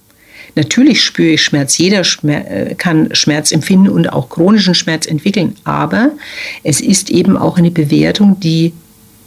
Natürlich 0.57 1.03
spüre 1.03 1.35
ich 1.35 1.43
Schmerz, 1.43 1.79
jeder 1.79 2.03
Schmerz, 2.03 2.77
kann 2.77 3.15
Schmerz 3.15 3.53
empfinden 3.53 3.89
und 3.89 4.13
auch 4.13 4.29
chronischen 4.29 4.75
Schmerz 4.75 5.07
entwickeln, 5.07 5.55
aber 5.65 6.11
es 6.65 6.81
ist 6.81 7.11
eben 7.11 7.37
auch 7.37 7.57
eine 7.57 7.71
Bewertung, 7.71 8.41
die 8.41 8.73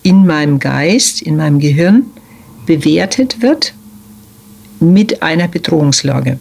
in 0.01 0.25
meinem 0.25 0.59
Geist, 0.59 1.21
in 1.21 1.37
meinem 1.37 1.59
Gehirn 1.59 2.03
bewertet 2.65 3.41
wird 3.41 3.73
mit 4.81 5.23
einer 5.23 5.47
Bedrohungslage. 5.47 6.39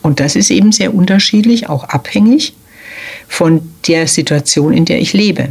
Und 0.00 0.20
das 0.20 0.36
ist 0.36 0.50
eben 0.50 0.72
sehr 0.72 0.94
unterschiedlich, 0.94 1.68
auch 1.68 1.84
abhängig 1.84 2.54
von 3.28 3.60
der 3.86 4.06
Situation, 4.06 4.72
in 4.72 4.86
der 4.86 5.00
ich 5.00 5.12
lebe 5.12 5.50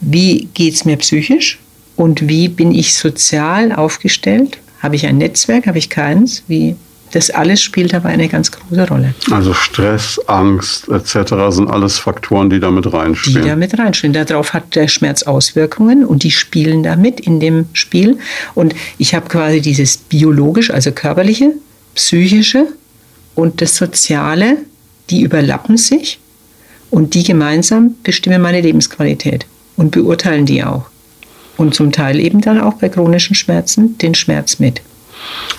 wie 0.00 0.48
geht 0.54 0.74
es 0.74 0.84
mir 0.84 0.96
psychisch 0.96 1.58
und 1.96 2.28
wie 2.28 2.48
bin 2.48 2.74
ich 2.74 2.94
sozial 2.94 3.72
aufgestellt? 3.72 4.58
Habe 4.80 4.96
ich 4.96 5.06
ein 5.06 5.18
Netzwerk, 5.18 5.66
habe 5.66 5.78
ich 5.78 5.90
keins? 5.90 6.44
Wie 6.46 6.76
das 7.12 7.30
alles 7.30 7.62
spielt 7.62 7.92
dabei 7.92 8.10
eine 8.10 8.28
ganz 8.28 8.52
große 8.52 8.86
Rolle. 8.88 9.14
Also 9.30 9.54
Stress, 9.54 10.20
Angst 10.26 10.88
etc. 10.88 11.34
sind 11.48 11.70
alles 11.70 11.98
Faktoren, 11.98 12.50
die 12.50 12.60
damit 12.60 12.92
reinspielen. 12.92 13.42
Die 13.42 13.48
damit 13.48 13.78
reinspielen. 13.78 14.12
Darauf 14.12 14.52
hat 14.52 14.74
der 14.74 14.88
Schmerz 14.88 15.22
Auswirkungen 15.22 16.04
und 16.04 16.22
die 16.22 16.30
spielen 16.30 16.82
damit 16.82 17.20
in 17.20 17.40
dem 17.40 17.66
Spiel. 17.72 18.18
Und 18.54 18.74
ich 18.98 19.14
habe 19.14 19.28
quasi 19.28 19.60
dieses 19.60 19.96
biologisch, 19.96 20.70
also 20.70 20.92
körperliche, 20.92 21.52
psychische 21.94 22.66
und 23.34 23.62
das 23.62 23.76
soziale, 23.76 24.58
die 25.10 25.22
überlappen 25.22 25.78
sich 25.78 26.18
und 26.90 27.14
die 27.14 27.22
gemeinsam 27.22 27.94
bestimmen 28.02 28.42
meine 28.42 28.60
Lebensqualität 28.60 29.46
und 29.78 29.92
beurteilen 29.92 30.44
die 30.44 30.62
auch. 30.62 30.84
Und 31.56 31.74
zum 31.74 31.90
Teil 31.90 32.20
eben 32.20 32.40
dann 32.40 32.60
auch 32.60 32.74
bei 32.74 32.88
chronischen 32.88 33.34
Schmerzen 33.34 33.96
den 33.98 34.14
Schmerz 34.14 34.58
mit. 34.58 34.82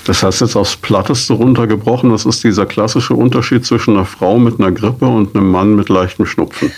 Das 0.05 0.23
heißt 0.23 0.41
jetzt 0.41 0.55
aufs 0.55 0.77
Platteste 0.77 1.33
runtergebrochen, 1.33 2.11
das 2.11 2.25
ist 2.25 2.43
dieser 2.43 2.65
klassische 2.65 3.13
Unterschied 3.13 3.65
zwischen 3.65 3.95
einer 3.95 4.05
Frau 4.05 4.37
mit 4.37 4.59
einer 4.59 4.71
Grippe 4.71 5.07
und 5.07 5.35
einem 5.35 5.51
Mann 5.51 5.75
mit 5.75 5.89
leichtem 5.89 6.25
Schnupfen. 6.25 6.71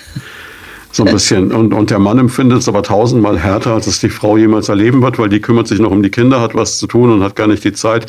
So 0.91 1.03
ein 1.03 1.11
bisschen. 1.13 1.51
Und, 1.51 1.73
und 1.73 1.89
der 1.89 1.99
Mann 1.99 2.17
empfindet 2.17 2.59
es 2.59 2.67
aber 2.67 2.83
tausendmal 2.83 3.37
härter, 3.37 3.73
als 3.73 3.87
es 3.87 3.99
die 3.99 4.09
Frau 4.09 4.37
jemals 4.37 4.69
erleben 4.69 5.01
wird, 5.01 5.19
weil 5.19 5.29
die 5.29 5.39
kümmert 5.39 5.67
sich 5.67 5.79
noch 5.79 5.91
um 5.91 6.01
die 6.01 6.09
Kinder, 6.09 6.41
hat 6.41 6.55
was 6.55 6.79
zu 6.79 6.87
tun 6.87 7.11
und 7.11 7.23
hat 7.23 7.35
gar 7.35 7.47
nicht 7.47 7.63
die 7.63 7.73
Zeit, 7.73 8.07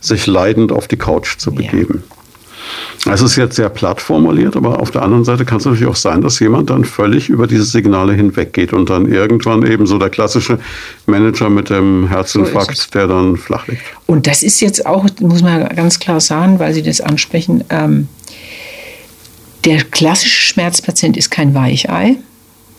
sich 0.00 0.26
leidend 0.26 0.70
auf 0.70 0.86
die 0.86 0.96
Couch 0.96 1.38
zu 1.38 1.52
begeben. 1.52 2.04
Ja. 2.08 2.21
Es 3.10 3.20
ist 3.20 3.36
jetzt 3.36 3.56
sehr 3.56 3.68
platt 3.68 4.00
formuliert, 4.00 4.56
aber 4.56 4.80
auf 4.80 4.90
der 4.90 5.02
anderen 5.02 5.24
Seite 5.24 5.44
kann 5.44 5.58
es 5.58 5.64
natürlich 5.64 5.86
auch 5.86 5.96
sein, 5.96 6.20
dass 6.20 6.38
jemand 6.38 6.70
dann 6.70 6.84
völlig 6.84 7.28
über 7.28 7.46
diese 7.46 7.64
Signale 7.64 8.12
hinweggeht 8.12 8.72
und 8.72 8.90
dann 8.90 9.10
irgendwann 9.10 9.66
eben 9.66 9.86
so 9.86 9.98
der 9.98 10.08
klassische 10.08 10.58
Manager 11.06 11.50
mit 11.50 11.68
dem 11.70 12.08
Herzinfarkt, 12.08 12.76
so 12.76 12.90
der 12.94 13.08
dann 13.08 13.36
flach 13.36 13.66
liegt. 13.66 13.82
Und 14.06 14.26
das 14.26 14.42
ist 14.42 14.60
jetzt 14.60 14.86
auch, 14.86 15.06
muss 15.20 15.42
man 15.42 15.68
ganz 15.74 15.98
klar 15.98 16.20
sagen, 16.20 16.58
weil 16.58 16.74
Sie 16.74 16.82
das 16.82 17.00
ansprechen, 17.00 17.64
ähm, 17.70 18.08
der 19.64 19.82
klassische 19.84 20.40
Schmerzpatient 20.40 21.16
ist 21.16 21.30
kein 21.30 21.54
Weichei, 21.54 22.16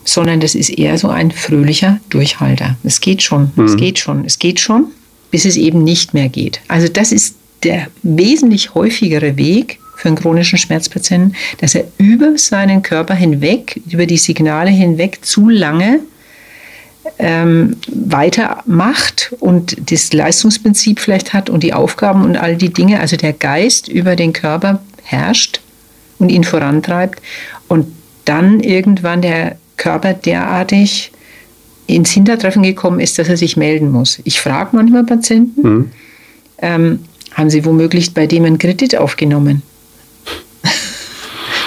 sondern 0.04 0.40
das 0.40 0.54
ist 0.54 0.70
eher 0.70 0.98
so 0.98 1.08
ein 1.08 1.30
fröhlicher 1.30 2.00
Durchhalter. 2.10 2.76
Es 2.84 3.00
geht 3.00 3.22
schon, 3.22 3.52
mhm. 3.56 3.64
es 3.64 3.76
geht 3.76 3.98
schon, 3.98 4.24
es 4.24 4.38
geht 4.38 4.60
schon, 4.60 4.86
bis 5.30 5.44
es 5.44 5.56
eben 5.56 5.82
nicht 5.82 6.14
mehr 6.14 6.28
geht. 6.28 6.60
Also 6.68 6.88
das 6.88 7.12
ist 7.12 7.36
der 7.62 7.88
wesentlich 8.02 8.74
häufigere 8.74 9.36
Weg 9.36 9.80
für 10.04 10.08
einen 10.08 10.18
chronischen 10.18 10.58
Schmerzpatienten, 10.58 11.34
dass 11.62 11.74
er 11.74 11.86
über 11.96 12.36
seinen 12.36 12.82
Körper 12.82 13.14
hinweg, 13.14 13.80
über 13.90 14.04
die 14.04 14.18
Signale 14.18 14.68
hinweg 14.68 15.24
zu 15.24 15.48
lange 15.48 16.00
ähm, 17.18 17.78
weitermacht 17.86 19.34
und 19.40 19.90
das 19.90 20.12
Leistungsprinzip 20.12 21.00
vielleicht 21.00 21.32
hat 21.32 21.48
und 21.48 21.62
die 21.62 21.72
Aufgaben 21.72 22.22
und 22.22 22.36
all 22.36 22.56
die 22.56 22.70
Dinge, 22.70 23.00
also 23.00 23.16
der 23.16 23.32
Geist 23.32 23.88
über 23.88 24.14
den 24.14 24.34
Körper 24.34 24.82
herrscht 25.02 25.62
und 26.18 26.28
ihn 26.28 26.44
vorantreibt 26.44 27.22
und 27.68 27.86
dann 28.26 28.60
irgendwann 28.60 29.22
der 29.22 29.56
Körper 29.78 30.12
derartig 30.12 31.12
ins 31.86 32.10
Hintertreffen 32.10 32.62
gekommen 32.62 33.00
ist, 33.00 33.18
dass 33.18 33.30
er 33.30 33.38
sich 33.38 33.56
melden 33.56 33.90
muss. 33.90 34.20
Ich 34.24 34.38
frage 34.38 34.76
manchmal 34.76 35.04
Patienten, 35.04 35.62
mhm. 35.62 35.90
ähm, 36.58 36.98
haben 37.32 37.48
sie 37.48 37.64
womöglich 37.64 38.12
bei 38.12 38.26
dem 38.26 38.44
einen 38.44 38.58
Kredit 38.58 38.96
aufgenommen? 38.96 39.62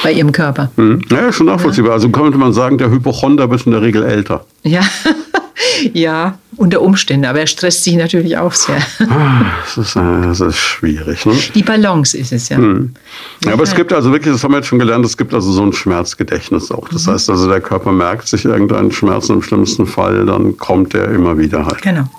Bei 0.08 0.14
ihrem 0.14 0.32
Körper. 0.32 0.72
Mhm. 0.78 1.02
Ja, 1.12 1.34
schon 1.34 1.48
nachvollziehbar. 1.48 1.90
Ja. 1.90 1.96
Also 1.96 2.08
könnte 2.08 2.38
man 2.38 2.54
sagen, 2.54 2.78
der 2.78 2.90
Hypochonder 2.90 3.52
wird 3.52 3.66
in 3.66 3.74
der 3.74 3.82
Regel 3.82 4.04
älter. 4.04 4.46
Ja. 4.64 4.80
ja, 5.94 6.38
unter 6.56 6.82
Umständen, 6.82 7.26
aber 7.26 7.42
er 7.42 7.48
stresst 7.48 7.84
sich 7.84 7.96
natürlich 7.98 8.38
auch 8.38 8.54
sehr. 8.54 8.78
Ah, 9.10 9.44
das 9.66 9.78
ist, 9.78 9.98
äh, 9.98 10.22
das 10.22 10.40
ist 10.40 10.56
schwierig. 10.56 11.26
Ne? 11.26 11.34
Die 11.56 11.62
Balance 11.62 12.18
ist 12.18 12.32
es 12.32 12.48
ja. 12.48 12.58
Mhm. 12.58 12.94
ja. 13.44 13.52
Aber 13.52 13.64
es 13.64 13.76
gibt 13.76 13.92
also 13.92 14.14
wirklich, 14.14 14.34
das 14.34 14.46
haben 14.46 14.54
wir 14.54 14.60
jetzt 14.60 14.68
schon 14.68 14.80
gelernt, 14.80 15.06
es 15.06 15.18
gibt 15.18 15.34
also 15.34 15.52
so 15.52 15.62
ein 15.62 15.74
Schmerzgedächtnis 15.74 16.72
auch. 16.72 16.88
Das 16.88 17.06
mhm. 17.06 17.12
heißt 17.12 17.30
also, 17.30 17.50
der 17.50 17.60
Körper 17.60 17.92
merkt 17.92 18.30
sich 18.30 18.46
irgendeinen 18.46 18.94
Schmerz 18.94 19.28
im 19.28 19.42
schlimmsten 19.42 19.86
Fall, 19.88 20.26
dann 20.26 20.56
kommt 20.56 20.96
er 20.96 21.12
immer 21.12 21.38
wieder 21.38 21.66
halt. 21.66 21.82
Genau. 21.82 22.10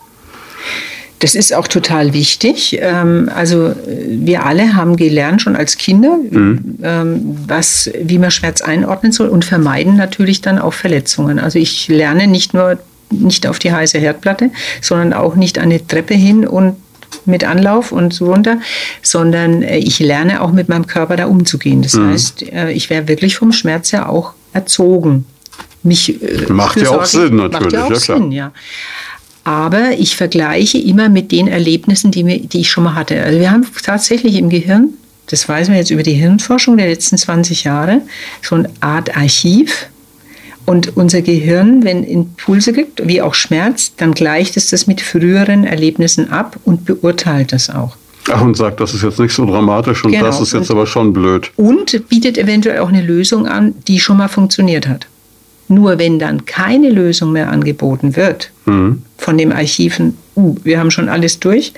Das 1.21 1.35
ist 1.35 1.53
auch 1.53 1.67
total 1.67 2.13
wichtig. 2.13 2.79
Ähm, 2.81 3.31
also 3.35 3.75
wir 4.07 4.47
alle 4.47 4.75
haben 4.75 4.97
gelernt 4.97 5.43
schon 5.43 5.57
als 5.57 5.77
Kinder, 5.77 6.19
mhm. 6.31 6.79
Ähm, 6.83 7.37
was, 7.47 7.91
wie 8.01 8.19
man 8.19 8.31
Schmerz 8.31 8.61
einordnen 8.61 9.11
soll 9.13 9.29
und 9.29 9.45
vermeiden 9.45 9.97
natürlich 9.97 10.41
dann 10.41 10.59
auch 10.59 10.75
Verletzungen. 10.75 11.39
Also 11.39 11.59
ich 11.59 11.89
lerne 11.89 12.27
nicht 12.27 12.55
nur 12.55 12.79
nicht 13.11 13.47
auf 13.47 13.59
die 13.59 13.73
heiße 13.73 13.99
Herdplatte, 13.99 14.51
sondern 14.81 15.13
auch 15.13 15.35
nicht 15.35 15.59
eine 15.59 15.85
Treppe 15.87 16.15
hin 16.15 16.47
und 16.47 16.77
mit 17.25 17.43
Anlauf 17.43 17.91
und 17.91 18.13
so 18.13 18.27
runter, 18.27 18.59
sondern 19.03 19.63
äh, 19.63 19.79
ich 19.79 19.99
lerne 19.99 20.43
auch 20.43 20.53
mit 20.53 20.69
meinem 20.69 20.87
Körper 20.87 21.17
da 21.17 21.27
umzugehen. 21.27 21.83
Das 21.83 21.95
mhm. 21.95 22.11
heißt, 22.11 22.43
äh, 22.53 22.71
ich 22.73 22.91
wäre 22.91 23.09
wirklich 23.09 23.37
vom 23.37 23.53
Schmerz 23.53 23.93
her 23.93 24.09
auch 24.09 24.35
erzogen. 24.53 25.25
Mich, 25.83 26.23
äh, 26.23 26.53
macht 26.53 26.81
ja 26.81 26.91
auch 26.91 27.05
Sinn 27.05 27.37
natürlich, 27.37 27.63
macht 27.63 27.73
ja, 27.73 27.85
auch 27.85 27.91
ja, 27.91 27.97
Sinn, 27.97 28.33
ja 28.33 28.53
aber 29.49 29.93
ich 29.93 30.14
vergleiche 30.14 30.76
immer 30.76 31.09
mit 31.09 31.33
den 31.33 31.49
Erlebnissen, 31.49 32.11
die, 32.11 32.23
mir, 32.23 32.38
die 32.38 32.61
ich 32.61 32.71
schon 32.71 32.85
mal 32.85 32.95
hatte. 32.95 33.23
Also 33.23 33.40
wir 33.40 33.50
haben 33.50 33.67
tatsächlich 33.83 34.37
im 34.37 34.50
Gehirn, 34.50 34.90
das 35.28 35.49
weiß 35.49 35.69
man 35.69 35.78
jetzt 35.78 35.88
über 35.88 36.02
die 36.02 36.12
Hirnforschung 36.12 36.76
der 36.76 36.88
letzten 36.88 37.17
20 37.17 37.64
Jahre, 37.64 38.02
so 38.43 38.57
eine 38.57 38.69
Art 38.81 39.17
Archiv. 39.17 39.87
Und 40.67 40.99
unser 40.99 41.23
Gehirn, 41.23 41.83
wenn 41.83 42.05
Impulse 42.05 42.75
gibt, 42.75 43.09
wie 43.09 43.23
auch 43.23 43.33
Schmerz, 43.33 43.93
dann 43.97 44.12
gleicht 44.12 44.59
es 44.59 44.69
das 44.69 44.87
mit 44.87 45.00
früheren 45.00 45.64
Erlebnissen 45.64 46.31
ab 46.31 46.59
und 46.67 46.85
beurteilt 46.85 47.55
das 47.55 47.71
auch. 47.71 47.97
Ach, 48.31 48.43
und 48.43 48.55
sagt, 48.55 48.81
das 48.81 48.93
ist 48.93 49.02
jetzt 49.02 49.19
nicht 49.19 49.33
so 49.33 49.47
dramatisch 49.47 50.05
und 50.05 50.12
genau. 50.12 50.26
das 50.26 50.43
ist 50.43 50.52
jetzt 50.52 50.69
und, 50.69 50.76
aber 50.76 50.87
schon 50.87 51.14
blöd. 51.14 51.52
Und 51.57 52.07
bietet 52.11 52.37
eventuell 52.37 52.81
auch 52.81 52.90
eine 52.90 53.00
Lösung 53.00 53.47
an, 53.47 53.76
die 53.87 53.99
schon 53.99 54.19
mal 54.19 54.28
funktioniert 54.28 54.87
hat. 54.87 55.07
Nur 55.69 55.99
wenn 55.99 56.19
dann 56.19 56.47
keine 56.47 56.91
Lösung 56.91 57.33
mehr 57.33 57.51
angeboten 57.51 58.17
wird 58.17 58.51
mhm. 58.65 59.03
von 59.19 59.37
dem 59.37 59.53
Archiven, 59.53 60.17
uh, 60.35 60.57
wir 60.65 60.79
haben 60.79 60.91
schon 60.91 61.09
alles 61.09 61.41
durch, 61.41 61.75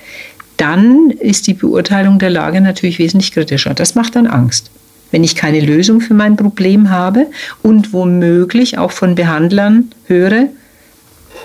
dann 0.56 1.10
ist 1.10 1.46
die 1.46 1.54
Beurteilung 1.54 2.18
der 2.18 2.30
Lage 2.30 2.60
natürlich 2.60 2.98
wesentlich 2.98 3.32
kritischer. 3.32 3.74
Das 3.74 3.94
macht 3.94 4.14
dann 4.14 4.26
Angst. 4.26 4.70
Wenn 5.10 5.24
ich 5.24 5.34
keine 5.34 5.60
Lösung 5.60 6.00
für 6.00 6.14
mein 6.14 6.36
Problem 6.36 6.90
habe 6.90 7.26
und 7.62 7.92
womöglich 7.92 8.78
auch 8.78 8.92
von 8.92 9.14
Behandlern 9.14 9.90
höre, 10.06 10.48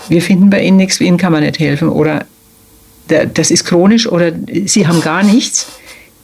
wir 0.09 0.21
finden 0.21 0.49
bei 0.49 0.61
Ihnen 0.61 0.77
nichts, 0.77 0.99
Ihnen 1.01 1.17
kann 1.17 1.31
man 1.31 1.43
nicht 1.43 1.59
helfen 1.59 1.89
oder 1.89 2.25
das 3.07 3.51
ist 3.51 3.65
chronisch 3.65 4.07
oder 4.07 4.31
Sie 4.65 4.87
haben 4.87 5.01
gar 5.01 5.23
nichts, 5.23 5.67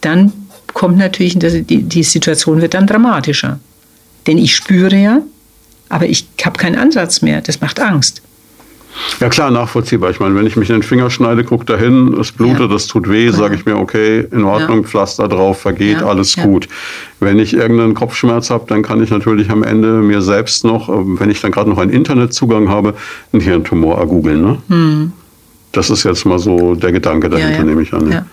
dann 0.01 0.33
kommt 0.73 0.97
natürlich, 0.97 1.37
die, 1.39 1.83
die 1.83 2.03
Situation 2.03 2.61
wird 2.61 2.73
dann 2.73 2.87
dramatischer. 2.87 3.59
Denn 4.27 4.37
ich 4.37 4.55
spüre 4.55 4.95
ja, 4.95 5.21
aber 5.91 6.07
ich 6.07 6.27
habe 6.43 6.57
keinen 6.57 6.75
Ansatz 6.75 7.21
mehr. 7.21 7.41
Das 7.41 7.61
macht 7.61 7.79
Angst. 7.79 8.21
Ja 9.19 9.29
klar, 9.29 9.51
nachvollziehbar. 9.51 10.09
Ich 10.09 10.19
meine, 10.19 10.35
wenn 10.35 10.45
ich 10.45 10.55
mich 10.55 10.69
in 10.69 10.77
den 10.77 10.83
Finger 10.83 11.09
schneide, 11.09 11.43
gucke 11.43 11.65
dahin, 11.65 12.13
es 12.19 12.31
blutet, 12.31 12.59
ja. 12.61 12.67
das 12.67 12.87
tut 12.87 13.09
weh, 13.09 13.29
sage 13.29 13.55
ich 13.55 13.65
mir, 13.65 13.77
okay, 13.77 14.27
in 14.31 14.43
Ordnung, 14.43 14.81
ja. 14.81 14.87
Pflaster 14.87 15.27
drauf, 15.27 15.61
vergeht, 15.61 16.01
ja. 16.01 16.07
alles 16.07 16.35
gut. 16.35 16.67
Wenn 17.19 17.39
ich 17.39 17.53
irgendeinen 17.53 17.93
Kopfschmerz 17.93 18.49
habe, 18.49 18.65
dann 18.67 18.81
kann 18.81 19.01
ich 19.01 19.09
natürlich 19.09 19.49
am 19.49 19.63
Ende 19.63 20.01
mir 20.01 20.21
selbst 20.21 20.65
noch, 20.65 20.89
ähm, 20.89 21.19
wenn 21.19 21.29
ich 21.29 21.39
dann 21.41 21.51
gerade 21.51 21.69
noch 21.69 21.77
einen 21.77 21.91
Internetzugang 21.91 22.69
habe, 22.69 22.95
einen 23.31 23.41
Hirntumor 23.41 23.97
ergoogeln. 23.97 24.41
Ne? 24.41 24.57
Hm. 24.67 25.13
Das 25.71 25.89
ist 25.89 26.03
jetzt 26.03 26.25
mal 26.25 26.39
so 26.39 26.75
der 26.75 26.91
Gedanke 26.91 27.29
dahinter, 27.29 27.63
nehme 27.63 27.81
ich 27.81 27.93
an. 27.93 28.09
Ne? 28.09 28.25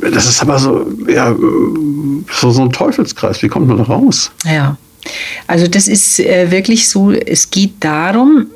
Das 0.00 0.26
ist 0.26 0.40
aber 0.42 0.58
so, 0.58 0.86
ja, 1.06 1.34
so, 2.32 2.50
so 2.50 2.62
ein 2.62 2.70
Teufelskreis. 2.70 3.42
Wie 3.42 3.48
kommt 3.48 3.68
man 3.68 3.78
da 3.78 3.84
raus? 3.84 4.30
Ja. 4.44 4.76
Also 5.46 5.66
das 5.66 5.88
ist 5.88 6.20
äh, 6.20 6.50
wirklich 6.50 6.88
so, 6.88 7.12
es 7.12 7.50
geht 7.50 7.74
darum, 7.80 8.46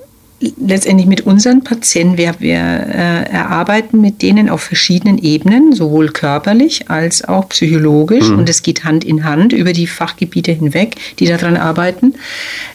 letztendlich 0.59 1.07
mit 1.07 1.23
unseren 1.23 1.63
Patienten, 1.63 2.19
wir, 2.19 2.35
wir 2.39 2.59
äh, 2.59 3.31
erarbeiten 3.31 4.01
mit 4.01 4.23
denen 4.23 4.49
auf 4.49 4.63
verschiedenen 4.63 5.19
Ebenen, 5.19 5.73
sowohl 5.73 6.11
körperlich 6.11 6.91
als 6.91 7.25
auch 7.25 7.49
psychologisch. 7.49 8.29
Mhm. 8.29 8.39
Und 8.39 8.49
es 8.49 8.63
geht 8.63 8.85
Hand 8.85 9.05
in 9.05 9.25
Hand 9.25 9.53
über 9.53 9.73
die 9.73 9.87
Fachgebiete 9.87 10.53
hinweg, 10.53 10.97
die 11.19 11.27
daran 11.27 11.57
arbeiten, 11.57 12.15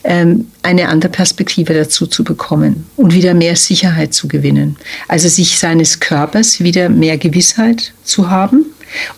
ähm, 0.03 0.47
eine 0.63 0.89
andere 0.89 1.11
Perspektive 1.11 1.73
dazu 1.73 2.07
zu 2.07 2.23
bekommen 2.23 2.85
und 2.95 3.13
wieder 3.13 3.33
mehr 3.33 3.55
Sicherheit 3.55 4.13
zu 4.13 4.27
gewinnen. 4.27 4.77
Also 5.07 5.27
sich 5.27 5.59
seines 5.59 5.99
Körpers 5.99 6.61
wieder 6.61 6.89
mehr 6.89 7.17
Gewissheit 7.17 7.93
zu 8.03 8.29
haben 8.29 8.65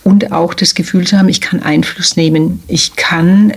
und 0.03 0.31
auch 0.31 0.53
das 0.53 0.75
Gefühl 0.75 1.07
zu 1.07 1.17
haben, 1.17 1.29
ich 1.29 1.41
kann 1.41 1.61
Einfluss 1.61 2.17
nehmen, 2.17 2.61
ich 2.67 2.95
kann 2.95 3.53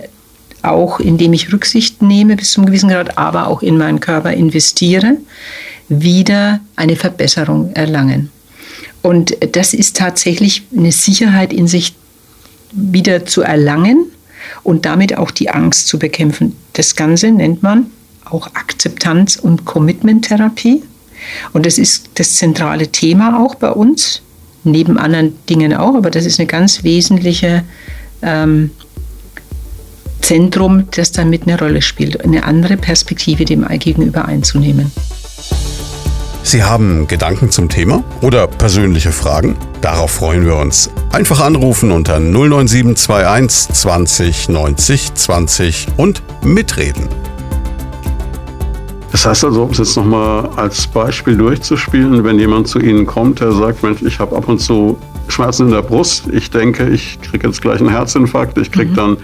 auch 0.64 1.00
indem 1.00 1.32
ich 1.32 1.52
Rücksicht 1.52 2.02
nehme 2.02 2.36
bis 2.36 2.52
zum 2.52 2.66
gewissen 2.66 2.88
Grad, 2.88 3.18
aber 3.18 3.48
auch 3.48 3.62
in 3.62 3.78
meinen 3.78 4.00
Körper 4.00 4.32
investiere, 4.32 5.16
wieder 5.88 6.60
eine 6.76 6.96
Verbesserung 6.96 7.72
erlangen. 7.74 8.30
Und 9.02 9.36
das 9.54 9.74
ist 9.74 9.96
tatsächlich 9.96 10.62
eine 10.76 10.92
Sicherheit 10.92 11.52
in 11.52 11.66
sich 11.66 11.94
wieder 12.72 13.26
zu 13.26 13.42
erlangen 13.42 14.06
und 14.62 14.86
damit 14.86 15.18
auch 15.18 15.30
die 15.30 15.50
Angst 15.50 15.88
zu 15.88 15.98
bekämpfen. 15.98 16.56
Das 16.72 16.96
Ganze 16.96 17.30
nennt 17.30 17.62
man 17.62 17.90
auch 18.24 18.48
Akzeptanz- 18.54 19.36
und 19.36 19.64
Commitment-Therapie. 19.64 20.82
Und 21.52 21.66
das 21.66 21.78
ist 21.78 22.10
das 22.14 22.36
zentrale 22.36 22.88
Thema 22.88 23.40
auch 23.42 23.54
bei 23.54 23.70
uns, 23.70 24.22
neben 24.64 24.98
anderen 24.98 25.36
Dingen 25.46 25.74
auch, 25.74 25.94
aber 25.94 26.10
das 26.10 26.24
ist 26.24 26.40
eine 26.40 26.46
ganz 26.46 26.82
wesentliche 26.84 27.64
ähm, 28.22 28.70
Zentrum, 30.24 30.88
das 30.90 31.12
damit 31.12 31.42
eine 31.42 31.58
Rolle 31.58 31.82
spielt, 31.82 32.24
eine 32.24 32.44
andere 32.44 32.78
Perspektive 32.78 33.44
dem 33.44 33.68
Gegenüber 33.68 34.24
einzunehmen. 34.24 34.90
Sie 36.42 36.64
haben 36.64 37.06
Gedanken 37.06 37.50
zum 37.50 37.68
Thema 37.68 38.02
oder 38.22 38.46
persönliche 38.46 39.12
Fragen? 39.12 39.54
Darauf 39.82 40.12
freuen 40.12 40.46
wir 40.46 40.56
uns. 40.56 40.88
Einfach 41.12 41.42
anrufen 41.42 41.90
unter 41.90 42.20
09721 42.20 43.68
20 43.74 44.48
90 44.48 45.14
20 45.14 45.86
und 45.98 46.22
mitreden. 46.42 47.06
Das 49.12 49.26
heißt 49.26 49.44
also, 49.44 49.64
um 49.64 49.72
es 49.72 49.78
jetzt 49.78 49.94
nochmal 49.94 50.48
als 50.56 50.86
Beispiel 50.86 51.36
durchzuspielen, 51.36 52.24
wenn 52.24 52.38
jemand 52.38 52.68
zu 52.68 52.78
Ihnen 52.78 53.04
kommt, 53.04 53.40
der 53.40 53.52
sagt, 53.52 53.82
Mensch, 53.82 54.00
ich 54.00 54.18
habe 54.18 54.34
ab 54.34 54.48
und 54.48 54.58
zu 54.58 54.98
Schmerzen 55.28 55.66
in 55.66 55.72
der 55.72 55.82
Brust. 55.82 56.28
Ich 56.32 56.50
denke, 56.50 56.88
ich 56.88 57.18
kriege 57.20 57.46
jetzt 57.46 57.62
gleich 57.62 57.80
einen 57.80 57.90
Herzinfarkt, 57.90 58.58
ich 58.58 58.70
kriege 58.70 58.90
mhm. 58.90 58.96
dann 58.96 59.16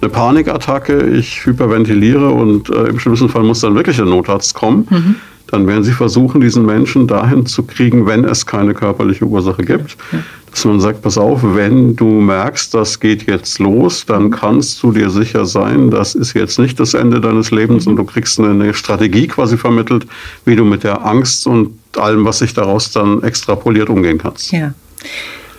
eine 0.00 0.10
Panikattacke, 0.10 1.06
ich 1.08 1.44
hyperventiliere 1.46 2.30
und 2.30 2.70
äh, 2.70 2.84
im 2.84 2.98
schlimmsten 2.98 3.28
Fall 3.28 3.42
muss 3.42 3.60
dann 3.60 3.74
wirklich 3.74 3.96
der 3.96 4.06
Notarzt 4.06 4.54
kommen. 4.54 4.86
Mhm 4.90 5.14
dann 5.54 5.66
werden 5.66 5.84
sie 5.84 5.92
versuchen, 5.92 6.40
diesen 6.40 6.66
Menschen 6.66 7.06
dahin 7.06 7.46
zu 7.46 7.62
kriegen, 7.62 8.06
wenn 8.06 8.24
es 8.24 8.46
keine 8.46 8.74
körperliche 8.74 9.24
Ursache 9.24 9.62
gibt. 9.62 9.96
Ja. 10.10 10.18
Dass 10.50 10.64
man 10.64 10.80
sagt, 10.80 11.02
pass 11.02 11.18
auf, 11.18 11.40
wenn 11.42 11.96
du 11.96 12.06
merkst, 12.06 12.74
das 12.74 13.00
geht 13.00 13.26
jetzt 13.26 13.58
los, 13.58 14.06
dann 14.06 14.30
kannst 14.30 14.82
du 14.82 14.92
dir 14.92 15.10
sicher 15.10 15.46
sein, 15.46 15.90
das 15.90 16.14
ist 16.14 16.34
jetzt 16.34 16.58
nicht 16.58 16.78
das 16.78 16.94
Ende 16.94 17.20
deines 17.20 17.50
Lebens 17.50 17.86
und 17.86 17.96
du 17.96 18.04
kriegst 18.04 18.38
eine 18.40 18.72
Strategie 18.72 19.26
quasi 19.26 19.56
vermittelt, 19.56 20.06
wie 20.44 20.56
du 20.56 20.64
mit 20.64 20.84
der 20.84 21.04
Angst 21.04 21.46
und 21.46 21.78
allem, 21.96 22.24
was 22.24 22.38
sich 22.38 22.54
daraus 22.54 22.92
dann 22.92 23.22
extrapoliert, 23.22 23.88
umgehen 23.88 24.18
kannst. 24.18 24.52
Ja. 24.52 24.74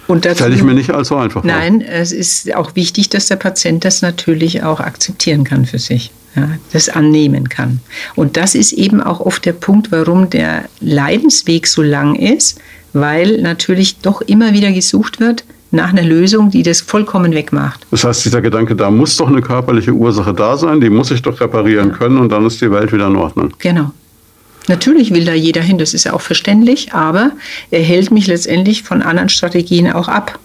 Und 0.08 0.26
das 0.26 0.38
stelle 0.38 0.56
ich 0.56 0.64
mir 0.64 0.74
nicht 0.74 0.92
allzu 0.92 1.16
einfach 1.16 1.42
vor. 1.42 1.52
Nein, 1.52 1.82
es 1.82 2.12
ist 2.12 2.54
auch 2.56 2.76
wichtig, 2.76 3.10
dass 3.10 3.28
der 3.28 3.38
Patient 3.38 3.84
das 3.86 4.02
natürlich 4.02 4.64
auch 4.64 4.80
akzeptieren 4.80 5.44
kann 5.44 5.66
für 5.66 5.80
sich 5.80 6.12
ja, 6.36 6.50
das 6.74 6.90
annehmen 6.90 7.50
kann. 7.50 7.80
Und 8.16 8.38
das 8.38 8.56
ist 8.56 8.74
eben 8.74 9.02
auch 9.02 9.20
oft 9.20 9.46
der 9.46 9.54
Punkt, 9.54 9.92
warum 9.92 10.30
der 10.30 10.66
Leidensweg 10.80 11.68
so 11.68 11.82
lang 11.82 12.16
ist, 12.16 12.60
weil 12.94 13.42
natürlich 13.42 13.98
doch 14.00 14.22
immer 14.22 14.54
wieder 14.54 14.72
gesucht 14.72 15.20
wird 15.20 15.44
nach 15.72 15.90
einer 15.90 16.04
Lösung, 16.04 16.50
die 16.52 16.64
das 16.64 16.82
vollkommen 16.82 17.34
wegmacht. 17.34 17.86
Das 17.92 18.04
heißt, 18.04 18.26
dieser 18.26 18.42
Gedanke, 18.42 18.76
da 18.76 18.90
muss 18.90 19.18
doch 19.18 19.28
eine 19.28 19.42
körperliche 19.42 19.92
Ursache 19.92 20.34
da 20.34 20.56
sein, 20.58 20.80
die 20.80 20.90
muss 20.90 21.12
ich 21.12 21.22
doch 21.22 21.40
reparieren 21.42 21.92
können 21.92 22.18
und 22.18 22.32
dann 22.32 22.46
ist 22.46 22.62
die 22.62 22.72
Welt 22.72 22.92
wieder 22.94 23.08
in 23.08 23.16
Ordnung. 23.16 23.54
Genau. 23.60 23.92
Natürlich 24.68 25.14
will 25.14 25.26
da 25.26 25.34
jeder 25.34 25.62
hin, 25.62 25.78
das 25.78 25.94
ist 25.94 26.06
ja 26.06 26.14
auch 26.14 26.22
verständlich, 26.22 26.94
aber 26.94 27.32
er 27.72 27.82
hält 27.82 28.12
mich 28.12 28.28
letztendlich 28.28 28.84
von 28.84 29.02
anderen 29.02 29.30
Strategien 29.30 29.92
auch 29.92 30.08
ab. 30.08 30.40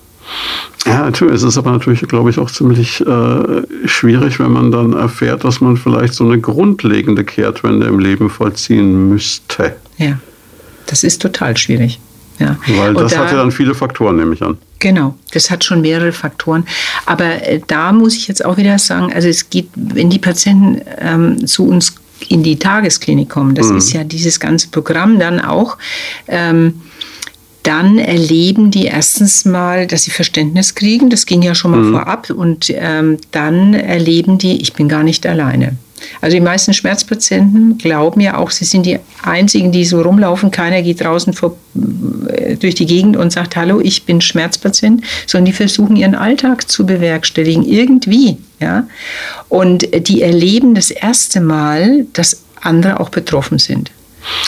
Ja, 0.87 1.03
natürlich. 1.03 1.37
Es 1.37 1.43
ist 1.43 1.59
aber 1.59 1.73
natürlich, 1.73 2.01
glaube 2.03 2.31
ich, 2.31 2.39
auch 2.39 2.51
ziemlich 2.51 3.01
äh, 3.01 3.63
schwierig, 3.87 4.39
wenn 4.39 4.53
man 4.53 4.71
dann 4.71 4.93
erfährt, 4.93 5.45
dass 5.45 5.61
man 5.61 5.77
vielleicht 5.77 6.15
so 6.15 6.25
eine 6.25 6.41
grundlegende 6.41 7.25
Kehrtwende 7.25 7.87
im 7.87 7.99
Leben 7.99 8.31
vollziehen 8.31 9.09
müsste. 9.09 9.77
Ja, 9.99 10.19
das 10.87 11.05
ist 11.05 11.21
total 11.21 11.57
schwierig. 11.57 12.01
Ja. 12.39 12.57
Weil 12.79 12.95
das 12.95 13.13
da, 13.13 13.19
hat 13.19 13.33
ja 13.33 13.37
dann 13.37 13.53
viele 13.53 13.75
Faktoren, 13.75 14.17
nehme 14.17 14.33
ich 14.33 14.43
an. 14.43 14.57
Genau, 14.79 15.15
das 15.33 15.51
hat 15.51 15.63
schon 15.63 15.83
mehrere 15.83 16.11
Faktoren. 16.11 16.67
Aber 17.05 17.47
äh, 17.47 17.61
da 17.67 17.93
muss 17.93 18.17
ich 18.17 18.29
jetzt 18.29 18.43
auch 18.43 18.57
wieder 18.57 18.79
sagen, 18.79 19.13
also 19.13 19.29
es 19.29 19.51
geht, 19.51 19.69
wenn 19.75 20.09
die 20.09 20.19
Patienten 20.19 20.81
ähm, 20.99 21.47
zu 21.47 21.67
uns 21.67 21.95
in 22.29 22.43
die 22.43 22.59
Tagesklinik 22.59 23.29
kommen, 23.29 23.55
das 23.55 23.69
mhm. 23.69 23.79
ist 23.79 23.93
ja 23.93 24.05
dieses 24.05 24.41
ganze 24.41 24.69
Programm 24.69 25.19
dann 25.19 25.41
auch. 25.41 25.79
Ähm, 26.29 26.83
dann 27.63 27.99
erleben 27.99 28.71
die 28.71 28.87
erstens 28.87 29.45
mal, 29.45 29.87
dass 29.87 30.05
sie 30.05 30.11
Verständnis 30.11 30.75
kriegen. 30.75 31.11
Das 31.11 31.27
ging 31.27 31.43
ja 31.43 31.55
schon 31.55 31.73
mal 31.73 31.83
mhm. 31.83 31.93
vorab. 31.93 32.31
Und 32.31 32.73
ähm, 32.75 33.19
dann 33.33 33.75
erleben 33.75 34.39
die, 34.39 34.63
ich 34.63 34.73
bin 34.73 34.89
gar 34.89 35.03
nicht 35.03 35.27
alleine. 35.27 35.77
Also 36.21 36.37
die 36.37 36.41
meisten 36.41 36.73
Schmerzpatienten 36.73 37.79
glauben 37.79 38.21
ja 38.21 38.37
auch, 38.37 38.51
sie 38.51 38.65
sind 38.65 38.87
die 38.87 38.99
einzigen, 39.23 39.73
die 39.73 39.85
so 39.85 40.01
rumlaufen. 40.03 40.51
Keiner 40.51 40.83
geht 40.83 41.01
draußen 41.01 41.33
vor, 41.33 41.57
äh, 42.29 42.57
durch 42.57 42.75
die 42.75 42.87
Gegend 42.87 43.17
und 43.17 43.33
sagt, 43.33 43.57
hallo, 43.57 43.81
ich 43.81 44.05
bin 44.05 44.21
Schmerzpatient, 44.21 45.05
sondern 45.27 45.47
die 45.47 45.53
versuchen 45.53 45.97
ihren 45.97 46.15
Alltag 46.15 46.71
zu 46.71 46.87
bewerkstelligen, 46.87 47.65
irgendwie. 47.65 48.39
Ja? 48.61 48.87
Und 49.49 49.89
die 50.09 50.23
erleben 50.23 50.75
das 50.75 50.91
erste 50.91 51.41
Mal, 51.41 52.07
dass 52.13 52.43
andere 52.61 53.01
auch 53.01 53.09
betroffen 53.09 53.59
sind 53.59 53.91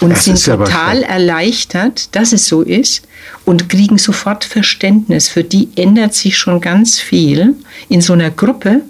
und 0.00 0.11
das 0.11 0.25
sind 0.25 0.42
total 0.42 1.02
erleichtert, 1.02 2.14
dass 2.14 2.32
es 2.32 2.47
so 2.47 2.62
ist 2.62 3.02
und 3.44 3.68
kriegen 3.68 3.99
sofort 3.99 4.44
Verständnis. 4.44 5.28
Für 5.28 5.44
die 5.44 5.68
ändert 5.76 6.14
sich 6.14 6.37
schon 6.37 6.61
ganz 6.61 6.99
viel 6.99 7.54
in 7.88 8.00
so 8.00 8.12
einer 8.12 8.30
Gruppe 8.30 8.82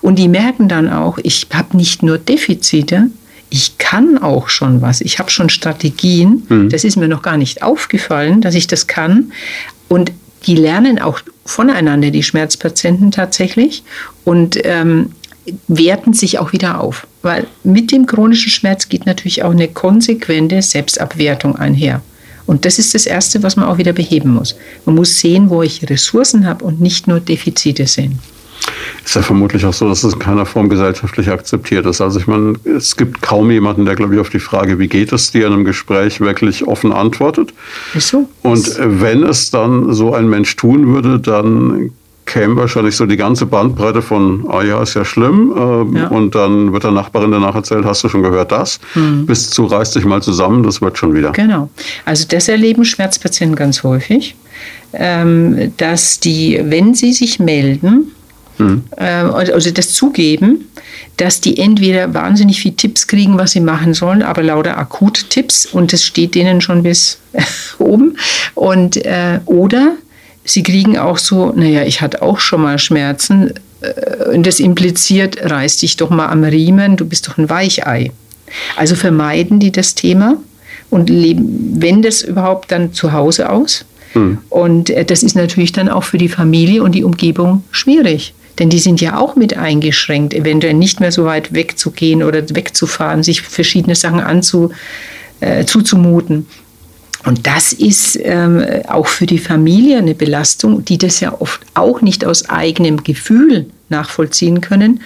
und 0.00 0.18
die 0.18 0.28
merken 0.28 0.68
dann 0.68 0.90
auch, 0.90 1.18
ich 1.22 1.48
habe 1.52 1.76
nicht 1.76 2.02
nur 2.02 2.18
Defizite, 2.18 3.10
ich 3.50 3.78
kann 3.78 4.18
auch 4.18 4.48
schon 4.48 4.82
was. 4.82 5.00
Ich 5.00 5.18
habe 5.18 5.30
schon 5.30 5.48
Strategien. 5.48 6.42
Mhm. 6.48 6.68
Das 6.68 6.84
ist 6.84 6.96
mir 6.96 7.08
noch 7.08 7.22
gar 7.22 7.36
nicht 7.36 7.62
aufgefallen, 7.62 8.40
dass 8.40 8.54
ich 8.54 8.66
das 8.66 8.86
kann. 8.86 9.32
Und 9.88 10.12
die 10.46 10.56
lernen 10.56 10.98
auch 10.98 11.20
voneinander, 11.44 12.10
die 12.10 12.22
Schmerzpatienten 12.22 13.12
tatsächlich. 13.12 13.84
Und 14.24 14.58
ähm, 14.64 15.12
werten 15.68 16.12
sich 16.12 16.38
auch 16.38 16.52
wieder 16.52 16.80
auf. 16.80 17.06
Weil 17.22 17.46
mit 17.62 17.92
dem 17.92 18.06
chronischen 18.06 18.50
Schmerz 18.50 18.88
geht 18.88 19.06
natürlich 19.06 19.44
auch 19.44 19.52
eine 19.52 19.68
konsequente 19.68 20.60
Selbstabwertung 20.60 21.56
einher. 21.56 22.02
Und 22.46 22.64
das 22.64 22.78
ist 22.78 22.94
das 22.94 23.06
Erste, 23.06 23.42
was 23.42 23.56
man 23.56 23.66
auch 23.66 23.78
wieder 23.78 23.92
beheben 23.92 24.30
muss. 24.30 24.56
Man 24.84 24.94
muss 24.94 25.18
sehen, 25.18 25.50
wo 25.50 25.62
ich 25.62 25.88
Ressourcen 25.88 26.46
habe 26.46 26.64
und 26.64 26.80
nicht 26.80 27.08
nur 27.08 27.20
Defizite 27.20 27.86
sehen. 27.86 28.20
Ist 29.04 29.14
ja 29.14 29.22
vermutlich 29.22 29.64
auch 29.64 29.72
so, 29.72 29.88
dass 29.88 30.02
es 30.02 30.14
in 30.14 30.18
keiner 30.18 30.46
Form 30.46 30.68
gesellschaftlich 30.68 31.30
akzeptiert 31.30 31.86
ist. 31.86 32.00
Also 32.00 32.18
ich 32.18 32.26
meine, 32.26 32.54
es 32.64 32.96
gibt 32.96 33.22
kaum 33.22 33.50
jemanden, 33.50 33.84
der, 33.84 33.94
glaube 33.94 34.14
ich, 34.14 34.20
auf 34.20 34.30
die 34.30 34.40
Frage, 34.40 34.78
wie 34.78 34.88
geht 34.88 35.12
es 35.12 35.30
dir 35.30 35.46
in 35.46 35.52
einem 35.52 35.64
Gespräch, 35.64 36.20
wirklich 36.20 36.66
offen 36.66 36.92
antwortet. 36.92 37.54
Ist 37.94 38.08
so. 38.08 38.28
Und 38.42 38.76
wenn 38.78 39.22
es 39.22 39.50
dann 39.50 39.92
so 39.92 40.14
ein 40.14 40.28
Mensch 40.28 40.56
tun 40.56 40.92
würde, 40.92 41.20
dann 41.20 41.92
käme 42.26 42.56
wahrscheinlich 42.56 42.96
so 42.96 43.06
die 43.06 43.16
ganze 43.16 43.46
Bandbreite 43.46 44.02
von, 44.02 44.44
ah 44.48 44.62
ja, 44.62 44.82
ist 44.82 44.94
ja 44.94 45.04
schlimm. 45.04 45.54
Ähm, 45.56 45.96
ja. 45.96 46.08
Und 46.08 46.34
dann 46.34 46.72
wird 46.72 46.84
der 46.84 46.90
Nachbarin 46.90 47.30
danach 47.30 47.54
erzählt, 47.54 47.84
hast 47.84 48.04
du 48.04 48.08
schon 48.08 48.22
gehört 48.22 48.52
das? 48.52 48.80
Mhm. 48.94 49.26
Bis 49.26 49.48
zu 49.50 49.64
reiß 49.64 49.92
dich 49.92 50.04
mal 50.04 50.20
zusammen, 50.20 50.62
das 50.62 50.82
wird 50.82 50.98
schon 50.98 51.14
wieder. 51.14 51.30
Genau. 51.32 51.70
Also 52.04 52.26
das 52.28 52.48
erleben 52.48 52.84
Schmerzpatienten 52.84 53.56
ganz 53.56 53.82
häufig, 53.84 54.34
ähm, 54.92 55.72
dass 55.76 56.20
die, 56.20 56.60
wenn 56.64 56.94
sie 56.94 57.12
sich 57.12 57.38
melden, 57.38 58.12
mhm. 58.58 58.84
also 58.96 59.70
das 59.70 59.92
zugeben, 59.92 60.66
dass 61.16 61.40
die 61.40 61.58
entweder 61.58 62.12
wahnsinnig 62.14 62.60
viele 62.60 62.76
Tipps 62.76 63.06
kriegen, 63.06 63.38
was 63.38 63.52
sie 63.52 63.60
machen 63.60 63.94
sollen, 63.94 64.22
aber 64.22 64.42
lauter 64.42 64.76
Akut-Tipps 64.78 65.66
und 65.66 65.92
das 65.92 66.04
steht 66.04 66.34
denen 66.34 66.60
schon 66.60 66.82
bis 66.82 67.18
oben. 67.78 68.18
Und, 68.54 68.96
äh, 68.96 69.40
oder 69.46 69.94
sie 70.44 70.62
kriegen 70.62 70.98
auch 70.98 71.18
so, 71.18 71.52
naja, 71.54 71.82
ich 71.84 72.00
hatte 72.00 72.22
auch 72.22 72.38
schon 72.40 72.62
mal 72.62 72.78
Schmerzen. 72.78 73.54
Äh, 73.80 74.34
und 74.34 74.46
das 74.46 74.60
impliziert, 74.60 75.38
reiß 75.40 75.78
dich 75.78 75.96
doch 75.96 76.10
mal 76.10 76.28
am 76.28 76.44
Riemen, 76.44 76.96
du 76.96 77.06
bist 77.06 77.28
doch 77.28 77.38
ein 77.38 77.48
Weichei. 77.48 78.12
Also 78.76 78.94
vermeiden 78.94 79.58
die 79.58 79.72
das 79.72 79.94
Thema 79.94 80.36
und 80.90 81.10
leben, 81.10 81.76
wenn 81.80 82.02
das 82.02 82.22
überhaupt, 82.22 82.70
dann 82.70 82.92
zu 82.92 83.12
Hause 83.12 83.50
aus. 83.50 83.84
Mhm. 84.14 84.38
Und 84.50 84.90
äh, 84.90 85.04
das 85.04 85.22
ist 85.22 85.34
natürlich 85.34 85.72
dann 85.72 85.88
auch 85.88 86.04
für 86.04 86.18
die 86.18 86.28
Familie 86.28 86.82
und 86.82 86.94
die 86.94 87.04
Umgebung 87.04 87.64
schwierig. 87.70 88.34
Denn 88.58 88.70
die 88.70 88.78
sind 88.78 89.00
ja 89.00 89.18
auch 89.18 89.36
mit 89.36 89.56
eingeschränkt, 89.56 90.32
eventuell 90.32 90.74
nicht 90.74 91.00
mehr 91.00 91.12
so 91.12 91.24
weit 91.24 91.52
wegzugehen 91.52 92.22
oder 92.22 92.42
wegzufahren, 92.48 93.22
sich 93.22 93.42
verschiedene 93.42 93.94
Sachen 93.94 94.20
anzu, 94.20 94.70
äh, 95.40 95.64
zuzumuten. 95.64 96.46
Und 97.24 97.46
das 97.46 97.72
ist 97.72 98.18
ähm, 98.22 98.64
auch 98.86 99.08
für 99.08 99.26
die 99.26 99.38
Familie 99.38 99.98
eine 99.98 100.14
Belastung, 100.14 100.84
die 100.84 100.96
das 100.96 101.20
ja 101.20 101.38
oft 101.40 101.60
auch 101.74 102.00
nicht 102.00 102.24
aus 102.24 102.48
eigenem 102.48 103.02
Gefühl 103.02 103.66
nachvollziehen 103.88 104.60
können 104.60 105.00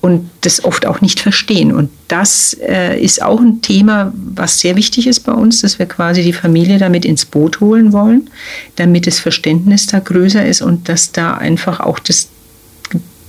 und 0.00 0.30
das 0.40 0.64
oft 0.64 0.86
auch 0.86 1.00
nicht 1.00 1.20
verstehen. 1.20 1.72
Und 1.72 1.90
das 2.08 2.56
äh, 2.66 2.98
ist 3.00 3.22
auch 3.22 3.40
ein 3.40 3.60
Thema, 3.60 4.12
was 4.14 4.60
sehr 4.60 4.76
wichtig 4.76 5.06
ist 5.06 5.20
bei 5.20 5.32
uns, 5.32 5.60
dass 5.60 5.78
wir 5.78 5.86
quasi 5.86 6.22
die 6.22 6.32
Familie 6.32 6.78
damit 6.78 7.04
ins 7.04 7.26
Boot 7.26 7.60
holen 7.60 7.92
wollen, 7.92 8.30
damit 8.76 9.06
das 9.06 9.18
Verständnis 9.18 9.86
da 9.86 9.98
größer 9.98 10.44
ist 10.44 10.62
und 10.62 10.88
dass 10.88 11.12
da 11.12 11.34
einfach 11.34 11.80
auch 11.80 11.98
das 11.98 12.29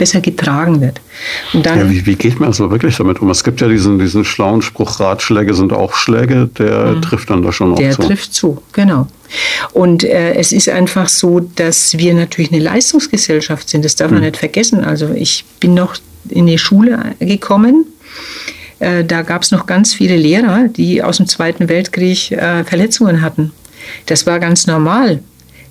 besser 0.01 0.19
getragen 0.19 0.81
wird. 0.81 0.99
Und 1.53 1.63
dann, 1.63 1.77
ja, 1.77 1.87
wie, 1.91 2.03
wie, 2.07 2.15
geht 2.15 2.39
man 2.39 2.49
also 2.49 2.71
wirklich 2.71 2.97
damit 2.97 3.21
um? 3.21 3.29
Es 3.29 3.43
gibt 3.43 3.61
ja 3.61 3.67
diesen, 3.67 3.99
diesen 3.99 4.25
schlauen 4.25 4.63
Spruch, 4.63 4.99
Ratschläge 4.99 5.53
sind 5.53 5.71
auch 5.71 5.93
Schläge, 5.93 6.49
der 6.57 6.93
mhm. 6.93 7.03
trifft 7.03 7.29
dann 7.29 7.43
da 7.43 7.51
schon 7.51 7.73
auch 7.73 7.77
der 7.77 7.91
zu. 7.91 8.01
Der 8.01 8.07
trifft 8.07 8.33
zu, 8.33 8.63
genau. 8.73 9.05
Und 9.73 10.03
äh, 10.03 10.33
es 10.33 10.53
ist 10.53 10.69
einfach 10.69 11.07
so, 11.07 11.39
dass 11.39 11.99
wir 11.99 12.15
natürlich 12.15 12.51
eine 12.51 12.63
Leistungsgesellschaft 12.63 13.69
sind, 13.69 13.85
das 13.85 13.95
darf 13.95 14.09
mhm. 14.09 14.15
man 14.15 14.23
nicht 14.23 14.37
vergessen. 14.37 14.83
Also 14.83 15.09
ich 15.13 15.45
bin 15.59 15.75
noch 15.75 15.93
in 16.29 16.47
die 16.47 16.57
Schule 16.57 17.13
gekommen, 17.19 17.85
äh, 18.79 19.03
da 19.03 19.21
gab 19.21 19.43
es 19.43 19.51
noch 19.51 19.67
ganz 19.67 19.93
viele 19.93 20.17
Lehrer, 20.17 20.67
die 20.67 21.03
aus 21.03 21.17
dem 21.17 21.27
Zweiten 21.27 21.69
Weltkrieg 21.69 22.31
äh, 22.31 22.63
Verletzungen 22.63 23.21
hatten. 23.21 23.51
Das 24.07 24.25
war 24.25 24.39
ganz 24.39 24.65
normal. 24.65 25.19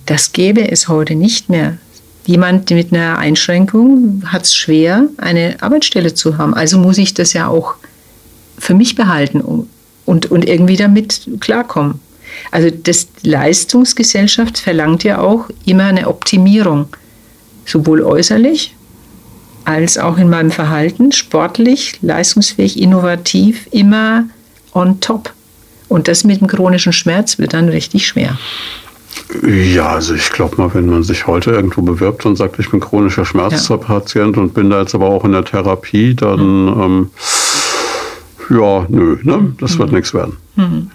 Das 0.05 0.31
gäbe 0.31 0.71
es 0.71 0.87
heute 0.87 1.15
nicht 1.15 1.49
mehr. 1.49 1.77
Jemand 2.25 2.69
mit 2.69 2.93
einer 2.93 3.17
Einschränkung 3.17 4.23
hat 4.25 4.43
es 4.43 4.55
schwer, 4.55 5.07
eine 5.17 5.55
Arbeitsstelle 5.61 6.13
zu 6.13 6.37
haben. 6.37 6.53
Also 6.53 6.77
muss 6.77 6.97
ich 6.97 7.13
das 7.13 7.33
ja 7.33 7.47
auch 7.47 7.75
für 8.59 8.75
mich 8.75 8.95
behalten 8.95 9.41
und, 9.41 10.29
und 10.29 10.47
irgendwie 10.47 10.75
damit 10.75 11.27
klarkommen. 11.39 11.99
Also 12.51 12.69
das 12.69 13.07
Leistungsgesellschaft 13.23 14.57
verlangt 14.59 15.03
ja 15.03 15.19
auch 15.19 15.49
immer 15.65 15.85
eine 15.85 16.07
Optimierung, 16.07 16.87
sowohl 17.65 18.01
äußerlich 18.03 18.75
als 19.65 19.97
auch 19.97 20.17
in 20.17 20.29
meinem 20.29 20.51
Verhalten, 20.51 21.11
sportlich, 21.11 21.99
leistungsfähig, 22.01 22.79
innovativ, 22.79 23.67
immer 23.71 24.25
on 24.73 24.99
top. 24.99 25.33
Und 25.87 26.07
das 26.07 26.23
mit 26.23 26.41
dem 26.41 26.47
chronischen 26.47 26.93
Schmerz 26.93 27.37
wird 27.37 27.53
dann 27.53 27.69
richtig 27.69 28.07
schwer. 28.07 28.37
Ja, 29.43 29.89
also 29.89 30.13
ich 30.13 30.29
glaube 30.31 30.57
mal, 30.57 30.73
wenn 30.73 30.87
man 30.87 31.03
sich 31.03 31.27
heute 31.27 31.51
irgendwo 31.51 31.81
bewirbt 31.81 32.25
und 32.25 32.35
sagt, 32.35 32.59
ich 32.59 32.69
bin 32.69 32.79
chronischer 32.79 33.25
Schmerzpatient 33.25 34.35
ja. 34.35 34.41
und 34.41 34.53
bin 34.53 34.69
da 34.69 34.81
jetzt 34.81 34.95
aber 34.95 35.07
auch 35.07 35.25
in 35.25 35.31
der 35.31 35.45
Therapie, 35.45 36.13
dann 36.15 36.65
mhm. 36.65 36.81
ähm, 36.81 37.11
ja, 38.49 38.85
nö, 38.89 39.17
ne? 39.23 39.53
das 39.59 39.75
mhm. 39.75 39.79
wird 39.79 39.91
nichts 39.93 40.13
werden. 40.13 40.37
Mhm. 40.55 40.91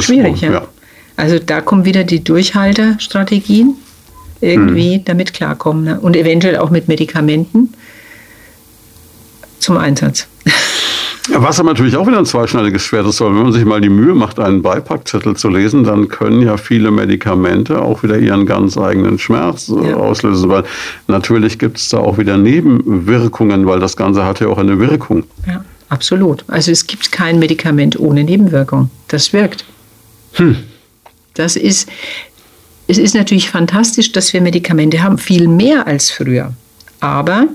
Schwierig, 0.00 0.38
so, 0.38 0.46
ja. 0.46 0.52
ja. 0.52 0.68
Also 1.16 1.38
da 1.38 1.60
kommen 1.60 1.84
wieder 1.84 2.04
die 2.04 2.24
Durchhaltestrategien 2.24 3.76
irgendwie 4.40 4.98
mhm. 4.98 5.04
damit 5.04 5.32
klarkommen 5.32 5.84
ne? 5.84 6.00
und 6.00 6.16
eventuell 6.16 6.56
auch 6.58 6.70
mit 6.70 6.88
Medikamenten 6.88 7.74
zum 9.58 9.76
Einsatz. 9.76 10.26
Was 11.32 11.58
aber 11.58 11.70
natürlich 11.70 11.96
auch 11.96 12.06
wieder 12.06 12.18
ein 12.18 12.26
zweischneidiges 12.26 12.82
Schwert 12.82 13.06
ist, 13.06 13.20
weil 13.20 13.30
wenn 13.30 13.44
man 13.44 13.52
sich 13.52 13.64
mal 13.64 13.80
die 13.80 13.88
Mühe 13.88 14.14
macht, 14.14 14.38
einen 14.38 14.60
Beipackzettel 14.60 15.34
zu 15.36 15.48
lesen, 15.48 15.82
dann 15.82 16.08
können 16.08 16.42
ja 16.42 16.58
viele 16.58 16.90
Medikamente 16.90 17.80
auch 17.80 18.02
wieder 18.02 18.18
ihren 18.18 18.44
ganz 18.44 18.76
eigenen 18.76 19.18
Schmerz 19.18 19.70
äh, 19.70 19.90
ja. 19.90 19.96
auslösen, 19.96 20.50
weil 20.50 20.64
natürlich 21.06 21.58
gibt 21.58 21.78
es 21.78 21.88
da 21.88 21.98
auch 21.98 22.18
wieder 22.18 22.36
Nebenwirkungen, 22.36 23.66
weil 23.66 23.80
das 23.80 23.96
Ganze 23.96 24.26
hat 24.26 24.40
ja 24.40 24.48
auch 24.48 24.58
eine 24.58 24.78
Wirkung. 24.78 25.24
Ja, 25.46 25.64
absolut. 25.88 26.44
Also 26.48 26.70
es 26.70 26.86
gibt 26.86 27.10
kein 27.10 27.38
Medikament 27.38 27.98
ohne 27.98 28.22
Nebenwirkung. 28.22 28.90
Das 29.08 29.32
wirkt. 29.32 29.64
Hm. 30.34 30.56
Das 31.32 31.56
ist, 31.56 31.88
es 32.86 32.98
ist 32.98 33.14
natürlich 33.14 33.48
fantastisch, 33.48 34.12
dass 34.12 34.34
wir 34.34 34.42
Medikamente 34.42 35.02
haben, 35.02 35.16
viel 35.16 35.48
mehr 35.48 35.86
als 35.86 36.10
früher. 36.10 36.52
Aber 37.00 37.46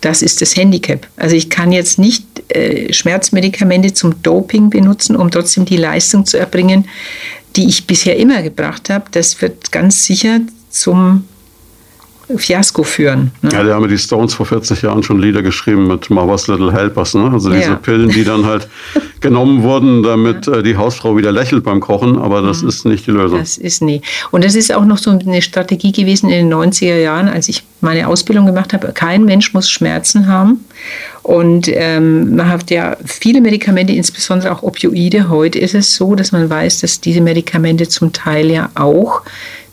das 0.00 0.22
ist 0.22 0.40
das 0.40 0.56
Handicap. 0.56 1.06
Also 1.16 1.36
ich 1.36 1.50
kann 1.50 1.72
jetzt 1.72 1.98
nicht 1.98 2.24
äh, 2.52 2.92
Schmerzmedikamente 2.92 3.92
zum 3.92 4.22
Doping 4.22 4.70
benutzen, 4.70 5.16
um 5.16 5.30
trotzdem 5.30 5.64
die 5.64 5.76
Leistung 5.76 6.26
zu 6.26 6.36
erbringen, 6.38 6.88
die 7.56 7.68
ich 7.68 7.86
bisher 7.86 8.16
immer 8.16 8.42
gebracht 8.42 8.90
habe. 8.90 9.06
Das 9.10 9.40
wird 9.40 9.70
ganz 9.72 10.04
sicher 10.04 10.40
zum 10.70 11.24
Fiasko 12.36 12.82
führen. 12.82 13.30
Ne? 13.40 13.50
Ja, 13.52 13.62
da 13.62 13.74
haben 13.74 13.88
die 13.88 13.96
Stones 13.96 14.34
vor 14.34 14.44
40 14.44 14.82
Jahren 14.82 15.02
schon 15.02 15.20
Lieder 15.20 15.42
geschrieben 15.42 15.86
mit 15.86 16.10
Mother's 16.10 16.46
Little 16.46 16.72
Helpers. 16.72 17.14
Ne? 17.14 17.30
Also 17.32 17.50
diese 17.50 17.70
ja. 17.70 17.74
Pillen, 17.76 18.10
die 18.10 18.24
dann 18.24 18.44
halt 18.44 18.68
genommen 19.20 19.62
wurden, 19.62 20.02
damit 20.02 20.46
äh, 20.46 20.62
die 20.62 20.76
Hausfrau 20.76 21.16
wieder 21.16 21.32
lächelt 21.32 21.64
beim 21.64 21.80
Kochen, 21.80 22.18
aber 22.18 22.42
das 22.42 22.62
mhm. 22.62 22.68
ist 22.68 22.84
nicht 22.84 23.06
die 23.06 23.12
Lösung. 23.12 23.38
Das 23.38 23.56
ist 23.56 23.80
nie. 23.80 24.02
Und 24.30 24.44
das 24.44 24.54
ist 24.54 24.74
auch 24.74 24.84
noch 24.84 24.98
so 24.98 25.10
eine 25.10 25.40
Strategie 25.40 25.92
gewesen 25.92 26.28
in 26.28 26.48
den 26.48 26.54
90er 26.54 26.98
Jahren, 26.98 27.28
als 27.28 27.48
ich 27.48 27.64
meine 27.80 28.08
Ausbildung 28.08 28.46
gemacht 28.46 28.72
habe. 28.72 28.92
Kein 28.92 29.24
Mensch 29.24 29.54
muss 29.54 29.70
Schmerzen 29.70 30.26
haben. 30.26 30.64
Und 31.22 31.68
ähm, 31.68 32.36
man 32.36 32.48
hat 32.48 32.70
ja 32.70 32.96
viele 33.04 33.40
Medikamente, 33.40 33.92
insbesondere 33.92 34.52
auch 34.52 34.62
Opioide. 34.62 35.28
Heute 35.28 35.58
ist 35.58 35.74
es 35.74 35.94
so, 35.94 36.14
dass 36.14 36.32
man 36.32 36.48
weiß, 36.48 36.80
dass 36.80 37.00
diese 37.00 37.20
Medikamente 37.20 37.88
zum 37.88 38.12
Teil 38.12 38.50
ja 38.50 38.70
auch 38.74 39.22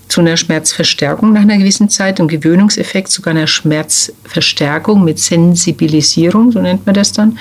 zu 0.08 0.22
einer 0.22 0.38
Schmerzverstärkung 0.38 1.34
nach 1.34 1.42
einer 1.42 1.58
gewissen 1.58 1.90
Zeit, 1.90 2.20
und 2.20 2.28
Gewöhnungseffekt, 2.28 3.10
sogar 3.10 3.32
einer 3.32 3.48
Schmerzverstärkung 3.48 5.04
mit 5.04 5.20
Sensibilisierung, 5.20 6.52
so 6.52 6.62
nennt 6.62 6.86
man 6.86 6.96
das 6.96 7.12
dann, 7.12 7.40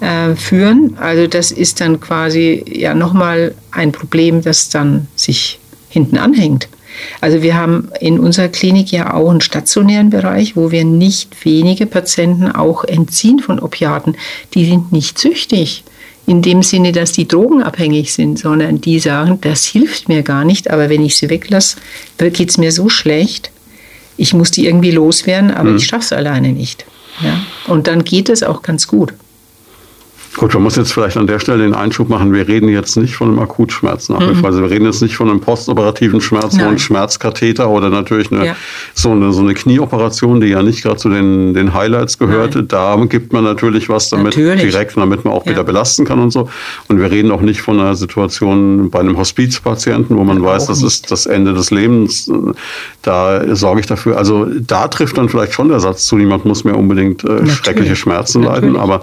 äh, 0.00 0.34
führen. 0.34 0.96
Also 0.98 1.26
das 1.26 1.50
ist 1.50 1.80
dann 1.80 2.00
quasi 2.00 2.64
ja 2.68 2.94
nochmal 2.94 3.54
ein 3.70 3.92
Problem, 3.92 4.42
das 4.42 4.68
dann 4.68 5.08
sich 5.16 5.58
hinten 5.88 6.18
anhängt. 6.18 6.68
Also 7.20 7.42
wir 7.42 7.56
haben 7.56 7.88
in 8.00 8.18
unserer 8.18 8.48
Klinik 8.48 8.92
ja 8.92 9.14
auch 9.14 9.30
einen 9.30 9.40
stationären 9.40 10.10
Bereich, 10.10 10.56
wo 10.56 10.70
wir 10.70 10.84
nicht 10.84 11.44
wenige 11.44 11.86
Patienten 11.86 12.52
auch 12.52 12.84
entziehen 12.84 13.38
von 13.38 13.60
Opiaten. 13.60 14.16
Die 14.54 14.66
sind 14.66 14.92
nicht 14.92 15.18
süchtig 15.18 15.84
in 16.26 16.42
dem 16.42 16.62
Sinne, 16.62 16.92
dass 16.92 17.12
die 17.12 17.26
drogenabhängig 17.26 18.12
sind, 18.12 18.38
sondern 18.38 18.80
die 18.80 19.00
sagen, 19.00 19.38
das 19.40 19.64
hilft 19.64 20.08
mir 20.08 20.22
gar 20.22 20.44
nicht, 20.44 20.70
aber 20.70 20.88
wenn 20.88 21.04
ich 21.04 21.16
sie 21.16 21.28
weglasse, 21.28 21.78
geht 22.18 22.50
es 22.50 22.58
mir 22.58 22.70
so 22.70 22.88
schlecht, 22.88 23.50
ich 24.16 24.34
muss 24.34 24.50
die 24.50 24.66
irgendwie 24.66 24.92
loswerden, 24.92 25.50
aber 25.50 25.70
mhm. 25.70 25.76
ich 25.76 25.86
schaffe 25.86 26.04
es 26.04 26.12
alleine 26.12 26.52
nicht. 26.52 26.84
Ja? 27.22 27.40
Und 27.66 27.86
dann 27.86 28.04
geht 28.04 28.28
es 28.28 28.42
auch 28.42 28.62
ganz 28.62 28.86
gut. 28.86 29.14
Gut, 30.36 30.54
man 30.54 30.62
muss 30.62 30.76
jetzt 30.76 30.92
vielleicht 30.92 31.16
an 31.18 31.26
der 31.26 31.38
Stelle 31.38 31.62
den 31.62 31.74
Einschub 31.74 32.08
machen, 32.08 32.32
wir 32.32 32.48
reden 32.48 32.68
jetzt 32.68 32.96
nicht 32.96 33.16
von 33.16 33.28
einem 33.28 33.38
Akutschmerz 33.38 34.08
nach 34.08 34.20
mhm. 34.20 34.44
Also 34.44 34.62
wir 34.62 34.70
reden 34.70 34.86
jetzt 34.86 35.02
nicht 35.02 35.14
von 35.14 35.28
einem 35.28 35.40
postoperativen 35.40 36.20
Schmerz, 36.20 36.54
so 36.54 36.64
ein 36.64 36.78
Schmerzkatheter 36.78 37.68
oder 37.68 37.90
natürlich 37.90 38.32
eine, 38.32 38.46
ja. 38.46 38.56
so, 38.94 39.10
eine, 39.10 39.32
so 39.32 39.42
eine 39.42 39.52
Knieoperation, 39.54 40.40
die 40.40 40.48
ja 40.48 40.62
nicht 40.62 40.82
gerade 40.82 40.96
zu 40.96 41.10
den, 41.10 41.52
den 41.52 41.74
Highlights 41.74 42.18
gehörte. 42.18 42.58
Nein. 42.58 42.68
Da 42.68 42.96
gibt 43.08 43.32
man 43.32 43.44
natürlich 43.44 43.88
was 43.88 44.08
damit 44.08 44.36
natürlich. 44.36 44.62
direkt, 44.62 44.96
damit 44.96 45.24
man 45.24 45.34
auch 45.34 45.44
ja. 45.44 45.52
wieder 45.52 45.64
belasten 45.64 46.06
kann 46.06 46.18
und 46.18 46.30
so. 46.30 46.48
Und 46.88 46.98
wir 46.98 47.10
reden 47.10 47.30
auch 47.30 47.42
nicht 47.42 47.60
von 47.60 47.78
einer 47.78 47.94
Situation 47.94 48.90
bei 48.90 49.00
einem 49.00 49.18
Hospizpatienten, 49.18 50.16
wo 50.16 50.24
man 50.24 50.38
ja, 50.38 50.44
weiß, 50.44 50.66
das 50.66 50.78
nicht. 50.78 50.86
ist 50.86 51.10
das 51.10 51.26
Ende 51.26 51.52
des 51.52 51.70
Lebens. 51.70 52.30
Da 53.02 53.54
sorge 53.54 53.80
ich 53.80 53.86
dafür. 53.86 54.16
Also 54.16 54.46
da 54.46 54.88
trifft 54.88 55.18
dann 55.18 55.28
vielleicht 55.28 55.52
schon 55.52 55.68
der 55.68 55.80
Satz 55.80 56.06
zu, 56.06 56.16
niemand 56.16 56.46
muss 56.46 56.64
mehr 56.64 56.76
unbedingt 56.76 57.22
äh, 57.24 57.46
schreckliche 57.46 57.96
Schmerzen 57.96 58.42
natürlich. 58.42 58.72
leiden, 58.72 58.76
aber 58.80 59.02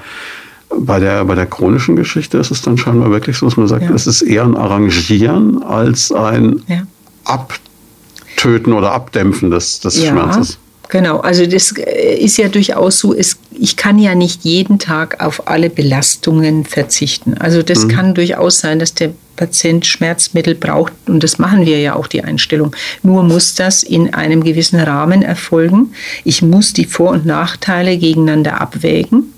bei 0.77 0.99
der, 0.99 1.25
bei 1.25 1.35
der 1.35 1.45
chronischen 1.45 1.95
Geschichte 1.95 2.37
ist 2.37 2.51
es 2.51 2.61
dann 2.61 2.77
scheinbar 2.77 3.11
wirklich 3.11 3.37
so, 3.37 3.45
dass 3.45 3.57
man 3.57 3.67
sagt, 3.67 3.83
ja. 3.83 3.93
es 3.93 4.07
ist 4.07 4.21
eher 4.21 4.43
ein 4.43 4.55
Arrangieren 4.55 5.63
als 5.63 6.11
ein 6.11 6.61
ja. 6.67 6.83
Abtöten 7.25 8.73
oder 8.73 8.91
Abdämpfen 8.91 9.49
des, 9.49 9.79
des 9.79 10.01
ja. 10.01 10.11
Schmerzes. 10.11 10.59
Genau, 10.89 11.19
also 11.19 11.45
das 11.45 11.71
ist 11.71 12.37
ja 12.37 12.47
durchaus 12.47 12.97
so, 12.97 13.13
es, 13.13 13.37
ich 13.51 13.77
kann 13.77 13.99
ja 13.99 14.15
nicht 14.15 14.43
jeden 14.43 14.79
Tag 14.79 15.23
auf 15.23 15.47
alle 15.47 15.69
Belastungen 15.69 16.65
verzichten. 16.65 17.35
Also 17.37 17.61
das 17.61 17.85
mhm. 17.85 17.89
kann 17.89 18.13
durchaus 18.15 18.57
sein, 18.59 18.79
dass 18.79 18.95
der 18.95 19.11
Patient 19.35 19.85
Schmerzmittel 19.85 20.55
braucht 20.55 20.93
und 21.05 21.23
das 21.23 21.37
machen 21.37 21.67
wir 21.67 21.79
ja 21.79 21.93
auch 21.93 22.07
die 22.07 22.23
Einstellung. 22.23 22.75
Nur 23.03 23.21
muss 23.21 23.53
das 23.53 23.83
in 23.83 24.15
einem 24.15 24.43
gewissen 24.43 24.79
Rahmen 24.79 25.21
erfolgen. 25.21 25.93
Ich 26.23 26.41
muss 26.41 26.73
die 26.73 26.85
Vor- 26.85 27.11
und 27.11 27.25
Nachteile 27.25 27.95
gegeneinander 27.97 28.59
abwägen 28.59 29.31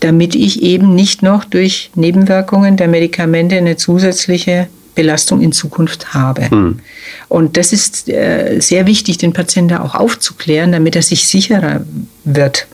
damit 0.00 0.34
ich 0.34 0.62
eben 0.62 0.94
nicht 0.94 1.22
noch 1.22 1.44
durch 1.44 1.90
Nebenwirkungen 1.94 2.76
der 2.76 2.88
Medikamente 2.88 3.56
eine 3.56 3.76
zusätzliche 3.76 4.68
Belastung 4.94 5.40
in 5.40 5.52
Zukunft 5.52 6.14
habe. 6.14 6.50
Hm. 6.50 6.80
Und 7.28 7.56
das 7.56 7.72
ist 7.72 8.08
äh, 8.08 8.58
sehr 8.60 8.86
wichtig, 8.86 9.18
den 9.18 9.32
Patienten 9.32 9.76
auch 9.76 9.94
aufzuklären, 9.94 10.72
damit 10.72 10.96
er 10.96 11.02
sich 11.02 11.28
sicherer 11.28 11.84
wird. 12.24 12.66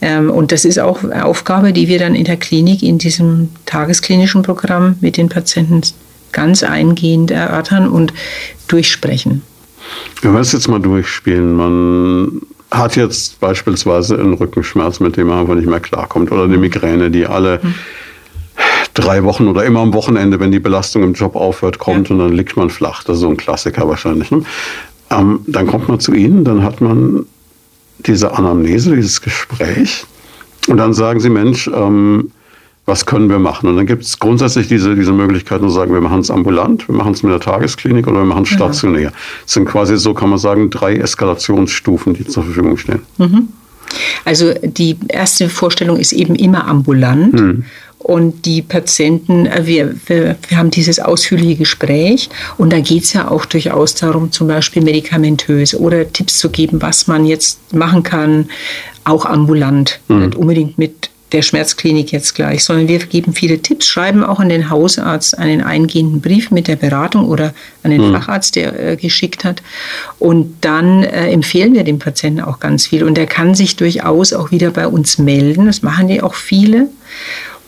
Ähm, 0.00 0.30
und 0.30 0.52
das 0.52 0.64
ist 0.64 0.78
auch 0.78 1.04
eine 1.04 1.24
Aufgabe, 1.24 1.72
die 1.72 1.88
wir 1.88 1.98
dann 1.98 2.14
in 2.14 2.24
der 2.24 2.36
Klinik, 2.36 2.82
in 2.82 2.98
diesem 2.98 3.50
tagesklinischen 3.66 4.42
Programm 4.42 4.96
mit 5.00 5.16
den 5.16 5.28
Patienten 5.28 5.82
ganz 6.32 6.62
eingehend 6.62 7.30
erörtern 7.30 7.88
und 7.88 8.12
durchsprechen. 8.68 9.42
Wenn 10.22 10.32
wir 10.32 10.40
es 10.40 10.52
jetzt 10.52 10.68
mal 10.68 10.80
durchspielen, 10.80 11.54
man 11.54 12.40
hat 12.70 12.96
jetzt 12.96 13.40
beispielsweise 13.40 14.18
einen 14.18 14.34
Rückenschmerz, 14.34 15.00
mit 15.00 15.16
dem 15.16 15.30
er 15.30 15.40
einfach 15.40 15.54
nicht 15.54 15.68
mehr 15.68 15.80
klarkommt, 15.80 16.30
oder 16.30 16.44
eine 16.44 16.56
Migräne, 16.56 17.10
die 17.10 17.26
alle 17.26 17.60
mhm. 17.62 17.74
drei 18.94 19.24
Wochen 19.24 19.48
oder 19.48 19.64
immer 19.64 19.80
am 19.80 19.92
Wochenende, 19.92 20.38
wenn 20.40 20.52
die 20.52 20.60
Belastung 20.60 21.02
im 21.02 21.14
Job 21.14 21.34
aufhört, 21.34 21.78
kommt 21.78 22.08
ja. 22.08 22.14
und 22.14 22.20
dann 22.20 22.32
liegt 22.32 22.56
man 22.56 22.70
flach. 22.70 23.02
Das 23.04 23.16
ist 23.16 23.22
so 23.22 23.28
ein 23.28 23.36
Klassiker 23.36 23.88
wahrscheinlich. 23.88 24.30
Ne? 24.30 24.42
Ähm, 25.10 25.40
dann 25.46 25.66
kommt 25.66 25.88
man 25.88 25.98
zu 25.98 26.12
Ihnen, 26.12 26.44
dann 26.44 26.62
hat 26.62 26.80
man 26.80 27.26
diese 27.98 28.32
Anamnese, 28.32 28.94
dieses 28.94 29.20
Gespräch 29.20 30.06
und 30.68 30.76
dann 30.76 30.94
sagen 30.94 31.20
Sie, 31.20 31.30
Mensch, 31.30 31.68
ähm, 31.68 32.30
was 32.86 33.06
können 33.06 33.30
wir 33.30 33.38
machen? 33.38 33.68
Und 33.68 33.76
dann 33.76 33.86
gibt 33.86 34.02
es 34.02 34.18
grundsätzlich 34.18 34.68
diese, 34.68 34.96
diese 34.96 35.12
Möglichkeit, 35.12 35.60
zu 35.60 35.68
sagen, 35.68 35.92
wir 35.92 36.00
machen 36.00 36.20
es 36.20 36.30
ambulant, 36.30 36.88
wir 36.88 36.94
machen 36.94 37.12
es 37.12 37.22
mit 37.22 37.32
der 37.32 37.40
Tagesklinik 37.40 38.06
oder 38.06 38.18
wir 38.18 38.24
machen 38.24 38.42
es 38.42 38.48
stationär. 38.48 39.12
Das 39.44 39.52
sind 39.52 39.66
quasi 39.66 39.96
so, 39.96 40.14
kann 40.14 40.30
man 40.30 40.38
sagen, 40.38 40.70
drei 40.70 40.96
Eskalationsstufen, 40.96 42.14
die 42.14 42.26
zur 42.26 42.44
Verfügung 42.44 42.76
stehen. 42.76 43.02
Mhm. 43.18 43.48
Also 44.24 44.54
die 44.62 44.96
erste 45.08 45.48
Vorstellung 45.48 45.98
ist 45.98 46.12
eben 46.12 46.34
immer 46.34 46.66
ambulant. 46.66 47.34
Mhm. 47.34 47.64
Und 47.98 48.46
die 48.46 48.62
Patienten, 48.62 49.44
äh, 49.44 49.66
wir, 49.66 49.94
wir, 50.06 50.36
wir, 50.48 50.56
haben 50.56 50.70
dieses 50.70 51.00
ausführliche 51.00 51.56
Gespräch 51.56 52.30
und 52.56 52.72
da 52.72 52.80
geht 52.80 53.04
es 53.04 53.12
ja 53.12 53.30
auch 53.30 53.44
durchaus 53.44 53.94
darum, 53.94 54.32
zum 54.32 54.48
Beispiel 54.48 54.82
medikamentös 54.82 55.74
oder 55.74 56.10
Tipps 56.10 56.38
zu 56.38 56.48
geben, 56.48 56.80
was 56.80 57.08
man 57.08 57.26
jetzt 57.26 57.74
machen 57.74 58.02
kann, 58.02 58.48
auch 59.04 59.26
ambulant, 59.26 60.00
mhm. 60.08 60.20
nicht 60.20 60.34
unbedingt 60.34 60.78
mit 60.78 61.09
der 61.32 61.42
Schmerzklinik 61.42 62.12
jetzt 62.12 62.34
gleich, 62.34 62.64
sondern 62.64 62.88
wir 62.88 62.98
geben 62.98 63.32
viele 63.32 63.60
Tipps, 63.60 63.86
schreiben 63.86 64.24
auch 64.24 64.40
an 64.40 64.48
den 64.48 64.70
Hausarzt 64.70 65.38
einen 65.38 65.60
eingehenden 65.60 66.20
Brief 66.20 66.50
mit 66.50 66.66
der 66.66 66.76
Beratung 66.76 67.28
oder 67.28 67.54
an 67.82 67.90
den 67.90 68.08
mhm. 68.08 68.12
Facharzt, 68.12 68.56
der 68.56 68.78
äh, 68.78 68.96
geschickt 68.96 69.44
hat. 69.44 69.62
Und 70.18 70.56
dann 70.62 71.04
äh, 71.04 71.30
empfehlen 71.30 71.74
wir 71.74 71.84
dem 71.84 71.98
Patienten 71.98 72.40
auch 72.40 72.58
ganz 72.58 72.86
viel. 72.86 73.04
Und 73.04 73.16
er 73.16 73.26
kann 73.26 73.54
sich 73.54 73.76
durchaus 73.76 74.32
auch 74.32 74.50
wieder 74.50 74.70
bei 74.70 74.86
uns 74.86 75.18
melden. 75.18 75.66
Das 75.66 75.82
machen 75.82 76.08
ja 76.08 76.22
auch 76.24 76.34
viele. 76.34 76.88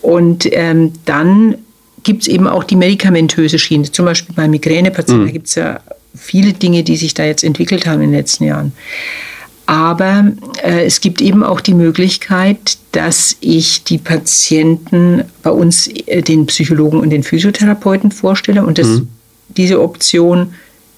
Und 0.01 0.47
ähm, 0.51 0.91
dann 1.05 1.55
gibt 2.03 2.23
es 2.23 2.27
eben 2.27 2.47
auch 2.47 2.65
die 2.65 2.75
medikamentöse 2.75 3.57
Schiene, 3.57 3.89
zum 3.89 4.05
Beispiel 4.05 4.35
bei 4.35 4.47
Migränepatienten. 4.47 5.23
Mhm. 5.23 5.27
Da 5.27 5.31
gibt 5.31 5.47
es 5.47 5.55
ja 5.55 5.79
viele 6.15 6.53
Dinge, 6.53 6.83
die 6.83 6.97
sich 6.97 7.13
da 7.13 7.23
jetzt 7.23 7.43
entwickelt 7.43 7.87
haben 7.87 8.01
in 8.01 8.11
den 8.11 8.19
letzten 8.19 8.43
Jahren. 8.43 8.73
Aber 9.65 10.31
äh, 10.61 10.85
es 10.85 10.99
gibt 10.99 11.21
eben 11.21 11.43
auch 11.43 11.61
die 11.61 11.73
Möglichkeit, 11.73 12.77
dass 12.91 13.37
ich 13.39 13.83
die 13.83 13.97
Patienten 13.97 15.23
bei 15.41 15.51
uns 15.51 15.87
äh, 15.87 16.21
den 16.21 16.45
Psychologen 16.47 16.99
und 16.99 17.09
den 17.09 17.23
Physiotherapeuten 17.23 18.11
vorstelle 18.11 18.65
und 18.65 18.77
das, 18.77 18.87
mhm. 18.87 19.07
diese 19.49 19.81
Option 19.81 20.53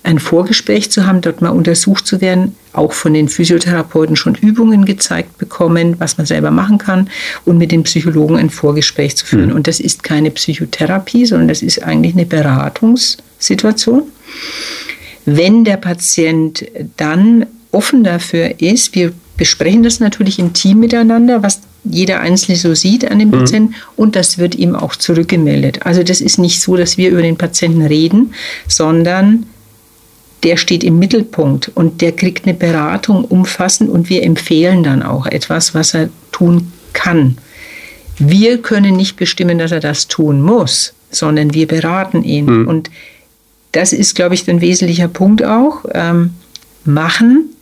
ein 0.06 0.20
Vorgespräch 0.20 0.92
zu 0.92 1.06
haben, 1.06 1.22
dort 1.22 1.42
mal 1.42 1.50
untersucht 1.50 2.06
zu 2.06 2.22
werden, 2.22 2.56
auch 2.74 2.94
von 2.94 3.14
den 3.14 3.28
Physiotherapeuten 3.28 4.16
schon 4.16 4.36
Übungen 4.36 4.86
gezeigt 4.86 5.38
bekommen, 5.38 5.96
was 6.00 6.18
man 6.18 6.28
selber 6.28 6.52
machen 6.52 6.78
kann 6.78 7.10
und 7.44 7.58
mit 7.58 7.72
den 7.72 7.84
Psychologen 7.84 8.36
ein 8.36 8.50
Vorgespräch 8.50 9.16
zu 9.16 9.26
führen. 9.26 9.50
Mhm. 9.50 9.56
Und 9.56 9.68
das 9.68 9.80
ist 9.80 10.04
keine 10.04 10.32
Psychotherapie, 10.32 11.26
sondern 11.26 11.48
das 11.48 11.62
ist 11.62 11.84
eigentlich 11.84 12.14
eine 12.14 12.26
Beratungssituation. 12.26 14.04
Wenn 15.26 15.64
der 15.64 15.78
Patient 15.78 16.66
dann 16.98 17.48
offen 17.76 18.04
dafür 18.04 18.62
ist, 18.62 18.96
wir 18.96 19.14
besprechen 19.38 19.84
das 19.84 20.00
natürlich 20.00 20.40
im 20.40 20.54
Team 20.54 20.80
miteinander, 20.80 21.44
was 21.44 21.62
jeder 21.84 22.22
Einzelne 22.22 22.58
so 22.58 22.74
sieht 22.74 23.10
an 23.10 23.20
dem 23.20 23.30
mhm. 23.30 23.34
Patienten 23.34 23.76
und 23.96 24.16
das 24.16 24.38
wird 24.38 24.56
ihm 24.56 24.76
auch 24.76 24.96
zurückgemeldet. 24.96 25.86
Also 25.86 26.04
das 26.04 26.22
ist 26.22 26.40
nicht 26.40 26.62
so, 26.62 26.78
dass 26.78 26.98
wir 26.98 27.10
über 27.10 27.22
den 27.22 27.38
Patienten 27.38 27.84
reden, 27.84 28.34
sondern 28.68 29.46
der 30.44 30.58
steht 30.58 30.84
im 30.84 31.00
Mittelpunkt 31.00 31.72
und 31.76 32.02
der 32.02 32.12
kriegt 32.12 32.46
eine 32.46 32.54
Beratung 32.54 33.26
umfassend 33.26 33.90
und 33.90 34.10
wir 34.10 34.24
empfehlen 34.24 34.84
dann 34.84 35.04
auch 35.04 35.26
etwas, 35.26 35.74
was 35.74 35.94
er 35.94 36.10
tun 36.32 36.72
kann. 36.94 37.38
Wir 38.18 38.62
können 38.62 38.96
nicht 38.96 39.18
bestimmen, 39.18 39.58
dass 39.58 39.72
er 39.72 39.80
das 39.80 40.08
tun 40.08 40.42
muss, 40.42 40.94
sondern 41.12 41.54
wir 41.54 41.68
beraten 41.68 42.24
ihn. 42.24 42.46
Mhm. 42.46 42.68
Und 42.68 42.92
das 43.72 43.92
ist, 43.92 44.16
glaube 44.16 44.36
ich, 44.36 44.50
ein 44.50 44.62
wesentlicher 44.62 45.08
Punkt 45.08 45.44
auch. 45.44 45.84
Ähm, 45.94 46.32
machen 46.86 47.55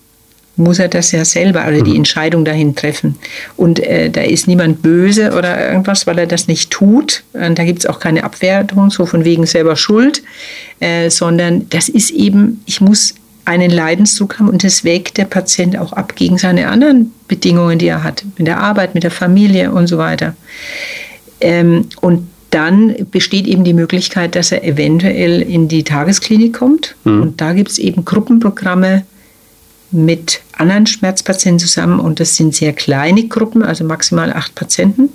muss 0.56 0.80
er 0.80 0.88
das 0.88 1.12
ja 1.12 1.26
selber, 1.26 1.62
also 1.62 1.84
die 1.84 1.92
mhm. 1.92 1.98
Entscheidung 1.98 2.46
dahin 2.46 2.76
treffen. 2.76 3.16
Und 3.58 3.80
äh, 3.80 4.10
da 4.10 4.22
ist 4.22 4.48
niemand 4.48 4.82
böse 4.82 5.32
oder 5.32 5.70
irgendwas, 5.70 6.06
weil 6.06 6.20
er 6.20 6.28
das 6.28 6.48
nicht 6.48 6.70
tut. 6.70 7.24
Und 7.34 7.58
da 7.58 7.64
gibt 7.64 7.80
es 7.80 7.86
auch 7.86 8.00
keine 8.00 8.24
Abwertung, 8.24 8.92
so 8.92 9.06
von 9.06 9.26
wegen 9.26 9.46
selber 9.46 9.76
Schuld, 9.76 10.22
äh, 10.80 11.10
sondern 11.10 11.68
das 11.70 11.90
ist 11.90 12.12
eben, 12.12 12.62
ich 12.66 12.82
muss 12.82 13.16
einen 13.46 13.72
Leidensdruck 13.72 14.40
haben 14.40 14.50
und 14.50 14.64
das 14.64 14.84
wägt 14.84 15.18
der 15.18 15.26
Patient 15.26 15.78
auch 15.78 15.92
ab 15.94 16.16
gegen 16.16 16.38
seine 16.38 16.70
anderen 16.70 17.12
Bedingungen, 17.28 17.78
die 17.78 17.88
er 17.88 18.04
hat, 18.04 18.24
mit 18.38 18.48
der 18.48 18.60
Arbeit, 18.60 18.94
mit 18.94 19.04
der 19.04 19.12
Familie 19.12 19.72
und 19.72 19.88
so 19.88 19.98
weiter. 19.98 20.36
Ähm, 21.42 21.88
und 22.00 22.28
dann 22.52 22.96
besteht 23.10 23.48
eben 23.48 23.64
die 23.64 23.74
Möglichkeit, 23.74 24.36
dass 24.36 24.52
er 24.52 24.64
eventuell 24.64 25.42
in 25.42 25.68
die 25.68 25.84
Tagesklinik 25.84 26.54
kommt. 26.54 26.96
Mhm. 27.04 27.22
Und 27.22 27.42
da 27.42 27.54
gibt 27.54 27.72
es 27.72 27.80
eben 27.80 28.06
Gruppenprogramme, 28.06 29.04
mit 29.94 30.42
anderen 30.58 30.86
Schmerzpatienten 30.88 31.60
zusammen 31.60 32.00
und 32.00 32.20
das 32.20 32.36
sind 32.36 32.56
sehr 32.56 32.74
kleine 32.74 33.28
Gruppen, 33.28 33.64
also 33.64 33.84
maximal 33.84 34.34
acht 34.34 34.56
Patienten. 34.56 35.10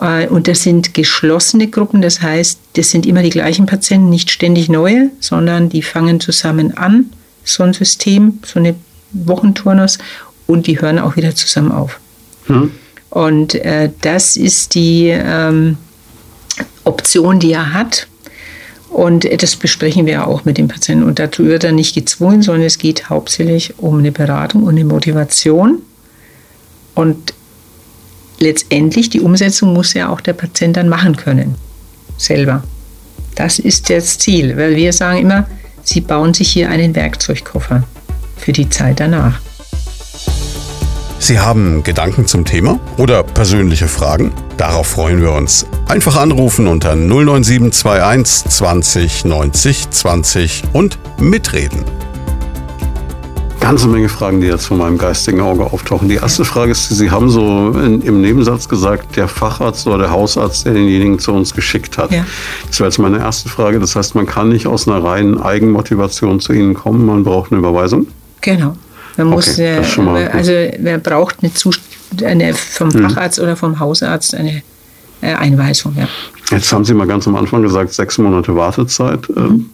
Äh, 0.00 0.28
und 0.28 0.48
das 0.48 0.62
sind 0.62 0.94
geschlossene 0.94 1.68
Gruppen, 1.68 2.00
das 2.02 2.22
heißt, 2.22 2.58
das 2.74 2.90
sind 2.90 3.06
immer 3.06 3.22
die 3.22 3.30
gleichen 3.30 3.66
Patienten, 3.66 4.10
nicht 4.10 4.30
ständig 4.30 4.68
neue, 4.68 5.10
sondern 5.20 5.68
die 5.68 5.82
fangen 5.82 6.20
zusammen 6.20 6.76
an, 6.76 7.10
so 7.44 7.62
ein 7.62 7.72
System, 7.72 8.38
so 8.44 8.58
eine 8.58 8.74
Wochenturnus, 9.12 9.98
und 10.46 10.66
die 10.66 10.80
hören 10.80 10.98
auch 10.98 11.16
wieder 11.16 11.34
zusammen 11.34 11.72
auf. 11.72 12.00
Mhm. 12.48 12.70
Und 13.10 13.54
äh, 13.54 13.90
das 14.00 14.36
ist 14.36 14.74
die 14.74 15.08
ähm, 15.08 15.78
Option, 16.84 17.38
die 17.38 17.52
er 17.52 17.72
hat. 17.72 18.08
Und 18.94 19.26
das 19.42 19.56
besprechen 19.56 20.06
wir 20.06 20.24
auch 20.24 20.44
mit 20.44 20.56
dem 20.56 20.68
Patienten. 20.68 21.02
Und 21.02 21.18
dazu 21.18 21.44
wird 21.44 21.64
er 21.64 21.72
nicht 21.72 21.96
gezwungen, 21.96 22.42
sondern 22.42 22.62
es 22.62 22.78
geht 22.78 23.10
hauptsächlich 23.10 23.76
um 23.80 23.98
eine 23.98 24.12
Beratung 24.12 24.62
und 24.62 24.76
eine 24.76 24.84
Motivation. 24.84 25.82
Und 26.94 27.34
letztendlich 28.38 29.10
die 29.10 29.20
Umsetzung 29.20 29.72
muss 29.72 29.94
ja 29.94 30.10
auch 30.10 30.20
der 30.20 30.34
Patient 30.34 30.76
dann 30.76 30.88
machen 30.88 31.16
können. 31.16 31.56
Selber. 32.18 32.62
Das 33.34 33.58
ist 33.58 33.90
das 33.90 34.16
Ziel, 34.18 34.56
weil 34.56 34.76
wir 34.76 34.92
sagen 34.92 35.18
immer, 35.18 35.48
Sie 35.82 36.00
bauen 36.00 36.32
sich 36.32 36.50
hier 36.50 36.70
einen 36.70 36.94
Werkzeugkoffer 36.94 37.82
für 38.36 38.52
die 38.52 38.70
Zeit 38.70 39.00
danach. 39.00 39.40
Sie 41.24 41.40
haben 41.40 41.82
Gedanken 41.82 42.26
zum 42.26 42.44
Thema 42.44 42.78
oder 42.98 43.22
persönliche 43.22 43.88
Fragen? 43.88 44.30
Darauf 44.58 44.88
freuen 44.88 45.22
wir 45.22 45.32
uns. 45.32 45.64
Einfach 45.88 46.18
anrufen 46.18 46.66
unter 46.66 46.94
09721 46.96 48.50
20 48.50 49.24
90 49.24 49.88
20 49.88 50.62
und 50.74 50.98
mitreden. 51.18 51.82
Ganze 53.58 53.88
Menge 53.88 54.10
Fragen, 54.10 54.42
die 54.42 54.48
jetzt 54.48 54.66
von 54.66 54.76
meinem 54.76 54.98
geistigen 54.98 55.40
Auge 55.40 55.64
auftauchen. 55.64 56.10
Die 56.10 56.16
erste 56.16 56.44
Frage 56.44 56.72
ist, 56.72 56.90
Sie 56.90 57.10
haben 57.10 57.30
so 57.30 57.70
in, 57.70 58.02
im 58.02 58.20
Nebensatz 58.20 58.68
gesagt, 58.68 59.16
der 59.16 59.26
Facharzt 59.26 59.86
oder 59.86 59.96
der 59.96 60.10
Hausarzt, 60.10 60.66
der 60.66 60.74
denjenigen 60.74 61.18
zu 61.18 61.32
uns 61.32 61.54
geschickt 61.54 61.96
hat. 61.96 62.12
Ja. 62.12 62.26
Das 62.66 62.80
wäre 62.80 62.90
jetzt 62.90 62.98
meine 62.98 63.20
erste 63.20 63.48
Frage. 63.48 63.80
Das 63.80 63.96
heißt, 63.96 64.14
man 64.14 64.26
kann 64.26 64.50
nicht 64.50 64.66
aus 64.66 64.86
einer 64.86 65.02
reinen 65.02 65.40
Eigenmotivation 65.40 66.40
zu 66.40 66.52
Ihnen 66.52 66.74
kommen, 66.74 67.06
man 67.06 67.24
braucht 67.24 67.50
eine 67.50 67.60
Überweisung? 67.60 68.08
Genau. 68.42 68.76
Man 69.16 69.28
muss, 69.28 69.48
okay, 69.52 69.78
äh, 69.78 70.28
also 70.28 70.52
wer 70.78 70.98
braucht 70.98 71.36
eine, 71.42 71.52
Zust 71.52 71.80
eine 72.22 72.54
vom 72.54 72.88
mhm. 72.88 73.08
Facharzt 73.08 73.38
mhm. 73.38 73.44
oder 73.44 73.56
vom 73.56 73.78
Hausarzt 73.78 74.34
eine 74.34 74.62
äh, 75.20 75.34
Einweisung. 75.34 75.94
Ja. 75.96 76.08
Jetzt 76.50 76.72
haben 76.72 76.84
Sie 76.84 76.94
mal 76.94 77.06
ganz 77.06 77.26
am 77.26 77.36
Anfang 77.36 77.62
gesagt, 77.62 77.92
sechs 77.92 78.18
Monate 78.18 78.54
Wartezeit. 78.54 79.28
Mhm. 79.28 79.36
Ähm, 79.36 79.70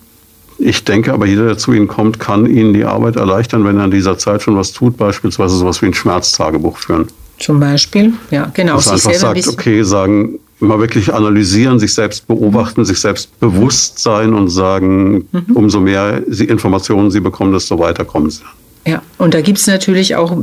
ich 0.59 0.85
denke 0.85 1.15
aber, 1.15 1.25
jeder, 1.25 1.47
der 1.47 1.59
zu 1.59 1.73
Ihnen 1.73 1.89
kommt, 1.89 2.21
kann 2.21 2.45
Ihnen 2.45 2.75
die 2.75 2.85
Arbeit 2.85 3.17
erleichtern, 3.17 3.65
wenn 3.65 3.79
er 3.79 3.87
in 3.87 3.91
dieser 3.91 4.19
Zeit 4.19 4.43
schon 4.43 4.57
was 4.57 4.73
tut, 4.73 4.97
beispielsweise 4.99 5.57
sowas 5.57 5.81
wie 5.81 5.87
ein 5.87 5.95
Schmerztagebuch 5.95 6.77
führen. 6.77 7.09
Zum 7.39 7.59
Beispiel, 7.59 8.13
ja, 8.31 8.51
genau. 8.53 8.75
Dass 8.75 8.89
einfach 8.89 9.15
sagt, 9.15 9.49
okay, 9.49 9.83
sagen, 9.83 10.39
mal 10.59 10.79
wirklich 10.79 11.13
analysieren, 11.15 11.79
sich 11.79 11.95
selbst 11.95 12.27
beobachten, 12.27 12.83
mhm. 12.83 12.85
sich 12.85 13.01
selbst 13.01 13.41
bewusst 13.41 13.99
sein 13.99 14.35
und 14.35 14.49
sagen, 14.49 15.27
mhm. 15.33 15.45
umso 15.55 15.81
mehr 15.81 16.23
Informationen 16.29 17.11
Sie 17.11 17.21
bekommen, 17.21 17.53
desto 17.53 17.79
weiter 17.79 18.05
kommen 18.05 18.29
Sie. 18.29 18.43
Ja, 18.87 19.03
und 19.19 19.35
da 19.35 19.43
gibt 19.43 19.59
es 19.59 19.67
natürlich 19.67 20.17
auch 20.17 20.35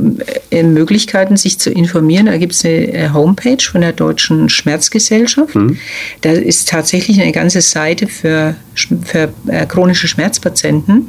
äh, 0.50 0.62
Möglichkeiten, 0.62 1.36
sich 1.36 1.58
zu 1.58 1.70
informieren. 1.70 2.26
Da 2.26 2.36
gibt 2.36 2.52
es 2.52 2.64
eine 2.64 2.92
äh, 2.92 3.10
Homepage 3.12 3.62
von 3.62 3.80
der 3.80 3.92
Deutschen 3.92 4.48
Schmerzgesellschaft. 4.48 5.56
Mhm. 5.56 5.78
Da 6.20 6.30
ist 6.30 6.68
tatsächlich 6.68 7.20
eine 7.20 7.32
ganze 7.32 7.60
Seite 7.60 8.06
für, 8.06 8.54
für 8.74 9.32
äh, 9.48 9.66
chronische 9.66 10.06
Schmerzpatienten. 10.06 11.08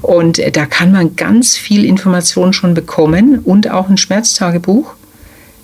Und 0.00 0.40
da 0.54 0.66
kann 0.66 0.92
man 0.92 1.16
ganz 1.16 1.56
viel 1.56 1.84
Information 1.84 2.52
schon 2.52 2.74
bekommen 2.74 3.38
und 3.38 3.70
auch 3.70 3.88
ein 3.88 3.96
Schmerztagebuch, 3.96 4.94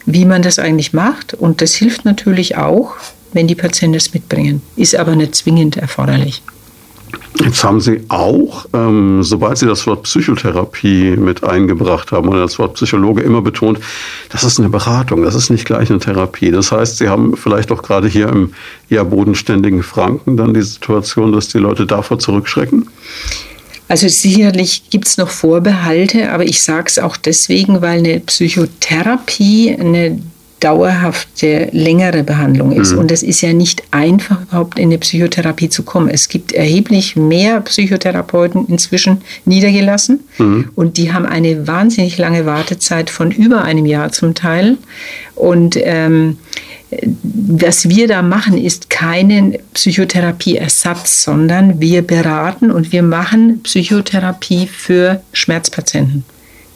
wie 0.07 0.25
man 0.25 0.41
das 0.41 0.59
eigentlich 0.59 0.93
macht. 0.95 1.35
Und 1.35 1.61
das 1.61 1.75
hilft 1.75 2.07
natürlich 2.07 2.57
auch, 2.57 2.95
wenn 3.33 3.47
die 3.47 3.55
Patienten 3.55 3.97
es 3.97 4.15
mitbringen. 4.15 4.63
Ist 4.77 4.95
aber 4.97 5.15
nicht 5.15 5.35
zwingend 5.35 5.77
erforderlich. 5.77 6.43
Jetzt 7.38 7.62
haben 7.62 7.81
Sie 7.81 8.05
auch, 8.09 8.66
ähm, 8.73 9.23
sobald 9.23 9.57
Sie 9.57 9.66
das 9.66 9.87
Wort 9.87 10.03
Psychotherapie 10.03 11.16
mit 11.16 11.45
eingebracht 11.45 12.11
haben 12.11 12.29
oder 12.29 12.40
das 12.40 12.59
Wort 12.59 12.75
Psychologe 12.75 13.23
immer 13.23 13.40
betont, 13.40 13.79
das 14.31 14.43
ist 14.43 14.59
eine 14.59 14.69
Beratung, 14.69 15.23
das 15.23 15.35
ist 15.35 15.49
nicht 15.49 15.64
gleich 15.64 15.90
eine 15.90 16.01
Therapie. 16.01 16.51
Das 16.51 16.73
heißt, 16.73 16.99
Sie 16.99 17.09
haben 17.09 17.37
vielleicht 17.37 17.71
auch 17.71 17.83
gerade 17.83 18.09
hier 18.09 18.29
im 18.29 18.53
eher 18.88 19.05
bodenständigen 19.05 19.83
Franken 19.83 20.37
dann 20.37 20.55
die 20.55 20.62
Situation, 20.62 21.33
dass 21.33 21.49
die 21.49 21.59
Leute 21.59 21.87
davor 21.87 22.19
zurückschrecken? 22.19 22.88
Also 23.90 24.07
sicherlich 24.07 24.90
gibt 24.90 25.09
es 25.09 25.16
noch 25.16 25.31
Vorbehalte, 25.31 26.31
aber 26.31 26.45
ich 26.45 26.62
sage 26.62 26.85
es 26.87 26.99
auch 26.99 27.16
deswegen, 27.16 27.83
weil 27.83 27.99
eine 27.99 28.21
Psychotherapie 28.21 29.77
eine 29.77 30.21
dauerhafte, 30.61 31.68
längere 31.73 32.23
Behandlung 32.23 32.73
ist. 32.73 32.92
Mhm. 32.92 32.99
Und 32.99 33.11
es 33.11 33.23
ist 33.23 33.40
ja 33.40 33.53
nicht 33.53 33.83
einfach, 33.90 34.42
überhaupt 34.42 34.79
in 34.79 34.87
eine 34.87 34.99
Psychotherapie 34.99 35.70
zu 35.70 35.83
kommen. 35.83 36.09
Es 36.09 36.29
gibt 36.29 36.53
erheblich 36.53 37.16
mehr 37.16 37.61
Psychotherapeuten 37.62 38.66
inzwischen 38.68 39.23
niedergelassen 39.46 40.20
mhm. 40.38 40.70
und 40.75 40.99
die 40.99 41.12
haben 41.12 41.27
eine 41.27 41.66
wahnsinnig 41.66 42.18
lange 42.18 42.46
Wartezeit 42.46 43.11
von 43.11 43.31
über 43.31 43.64
einem 43.64 43.87
Jahr 43.87 44.12
zum 44.12 44.35
Teil. 44.35 44.77
Und 45.35 45.77
ähm, 45.81 46.37
was 47.23 47.88
wir 47.88 48.09
da 48.09 48.20
machen, 48.20 48.59
ist 48.59 48.90
keinen 48.90 49.57
Psychotherapieersatz, 49.75 51.23
sondern 51.23 51.81
wir 51.81 52.03
beraten 52.03 52.70
und 52.70 52.92
wir 52.92 53.03
machen 53.03 53.62
Psychotherapie 53.62 54.66
für 54.66 55.23
Schmerzpatienten. 55.33 56.25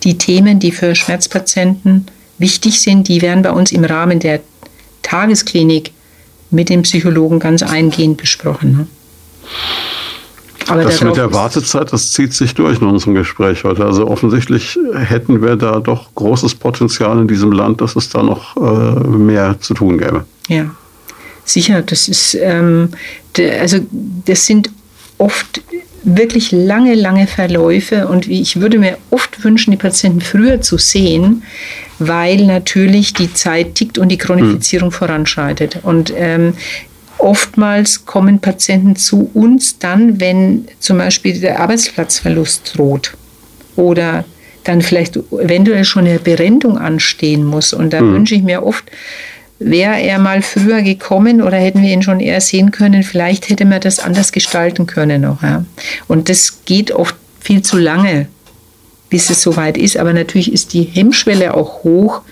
Die 0.04 0.16
Themen, 0.16 0.60
die 0.60 0.70
für 0.70 0.94
Schmerzpatienten 0.94 2.06
wichtig 2.38 2.80
sind, 2.80 3.08
die 3.08 3.22
werden 3.22 3.42
bei 3.42 3.50
uns 3.50 3.72
im 3.72 3.84
Rahmen 3.84 4.20
der 4.20 4.40
Tagesklinik 5.02 5.92
mit 6.50 6.68
dem 6.68 6.82
Psychologen 6.82 7.38
ganz 7.38 7.62
eingehend 7.62 8.16
besprochen. 8.16 8.72
Ne? 8.72 8.86
Aber 10.66 10.84
das 10.84 11.00
mit 11.02 11.16
der 11.16 11.32
Wartezeit, 11.32 11.92
das 11.92 12.12
zieht 12.12 12.32
sich 12.32 12.54
durch 12.54 12.80
in 12.80 12.86
unserem 12.86 13.14
Gespräch 13.14 13.64
heute. 13.64 13.84
Also 13.84 14.06
offensichtlich 14.08 14.78
hätten 14.94 15.42
wir 15.42 15.56
da 15.56 15.80
doch 15.80 16.14
großes 16.14 16.54
Potenzial 16.54 17.18
in 17.18 17.28
diesem 17.28 17.52
Land, 17.52 17.80
dass 17.80 17.96
es 17.96 18.08
da 18.08 18.22
noch 18.22 18.56
äh, 18.56 19.06
mehr 19.06 19.60
zu 19.60 19.74
tun 19.74 19.98
gäbe. 19.98 20.24
Ja, 20.48 20.70
sicher. 21.44 21.82
Das 21.82 22.08
ist, 22.08 22.34
ähm, 22.40 22.90
also 23.60 23.80
das 24.24 24.46
sind 24.46 24.70
oft 25.18 25.62
wirklich 26.02 26.52
lange, 26.52 26.94
lange 26.94 27.26
Verläufe 27.26 28.08
und 28.08 28.28
ich 28.28 28.60
würde 28.60 28.78
mir 28.78 28.98
oft 29.10 29.42
wünschen, 29.44 29.70
die 29.70 29.76
Patienten 29.76 30.20
früher 30.20 30.60
zu 30.60 30.78
sehen, 30.78 31.42
weil 31.98 32.44
natürlich 32.44 33.12
die 33.14 33.32
Zeit 33.32 33.74
tickt 33.74 33.98
und 33.98 34.08
die 34.08 34.18
Chronifizierung 34.18 34.88
mhm. 34.88 34.92
voranschreitet. 34.92 35.78
Und 35.82 36.12
ähm, 36.16 36.54
Oftmals 37.24 38.04
kommen 38.04 38.40
Patienten 38.40 38.96
zu 38.96 39.30
uns 39.32 39.78
dann, 39.78 40.20
wenn 40.20 40.66
zum 40.78 40.98
Beispiel 40.98 41.40
der 41.40 41.60
Arbeitsplatzverlust 41.60 42.76
droht 42.76 43.14
oder 43.76 44.24
dann 44.64 44.82
vielleicht 44.82 45.16
eventuell 45.16 45.84
schon 45.84 46.06
eine 46.06 46.18
Berendung 46.18 46.76
anstehen 46.76 47.44
muss. 47.44 47.72
Und 47.72 47.94
da 47.94 48.02
mhm. 48.02 48.14
wünsche 48.14 48.34
ich 48.34 48.42
mir 48.42 48.62
oft, 48.62 48.84
wäre 49.58 50.00
er 50.00 50.18
mal 50.18 50.42
früher 50.42 50.82
gekommen 50.82 51.40
oder 51.40 51.56
hätten 51.56 51.82
wir 51.82 51.92
ihn 51.92 52.02
schon 52.02 52.20
eher 52.20 52.40
sehen 52.40 52.72
können, 52.72 53.02
vielleicht 53.02 53.48
hätte 53.48 53.64
man 53.64 53.80
das 53.80 54.00
anders 54.00 54.32
gestalten 54.32 54.86
können 54.86 55.22
noch. 55.22 55.42
Ja. 55.42 55.64
Und 56.08 56.28
das 56.28 56.64
geht 56.64 56.90
oft 56.90 57.14
viel 57.40 57.62
zu 57.62 57.78
lange, 57.78 58.26
bis 59.14 59.30
es 59.30 59.42
soweit 59.42 59.78
ist. 59.78 59.96
Aber 59.96 60.12
natürlich 60.12 60.52
ist 60.52 60.72
die 60.72 60.82
Hemmschwelle 60.82 61.54
auch 61.54 61.84
hoch, 61.84 62.22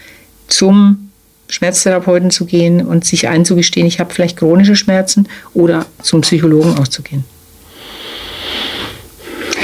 zum 0.49 1.11
Schmerztherapeuten 1.49 2.33
zu 2.33 2.45
gehen 2.45 2.85
und 2.85 3.05
sich 3.05 3.29
einzugestehen, 3.29 3.87
ich 3.87 4.01
habe 4.01 4.13
vielleicht 4.13 4.37
chronische 4.37 4.75
Schmerzen 4.75 5.29
oder 5.55 5.87
zum 6.03 6.23
Psychologen 6.23 6.77
auszugehen. 6.77 7.23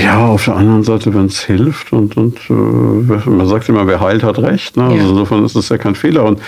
Ja, 0.00 0.28
auf 0.28 0.44
der 0.44 0.54
anderen 0.54 0.84
Seite, 0.84 1.12
wenn 1.12 1.26
es 1.26 1.40
hilft 1.40 1.92
und, 1.92 2.16
und 2.16 2.38
äh, 2.50 2.52
man 2.52 3.48
sagt 3.48 3.68
immer, 3.68 3.88
wer 3.88 3.98
heilt, 3.98 4.22
hat 4.22 4.38
recht. 4.38 4.76
Ne? 4.76 4.84
Also 4.84 4.94
ja. 4.94 5.00
Also 5.02 5.14
insofern 5.14 5.44
ist 5.44 5.56
das 5.56 5.70
ja 5.70 5.76
kein 5.76 5.96
Fehler. 5.96 6.24
Und 6.24 6.40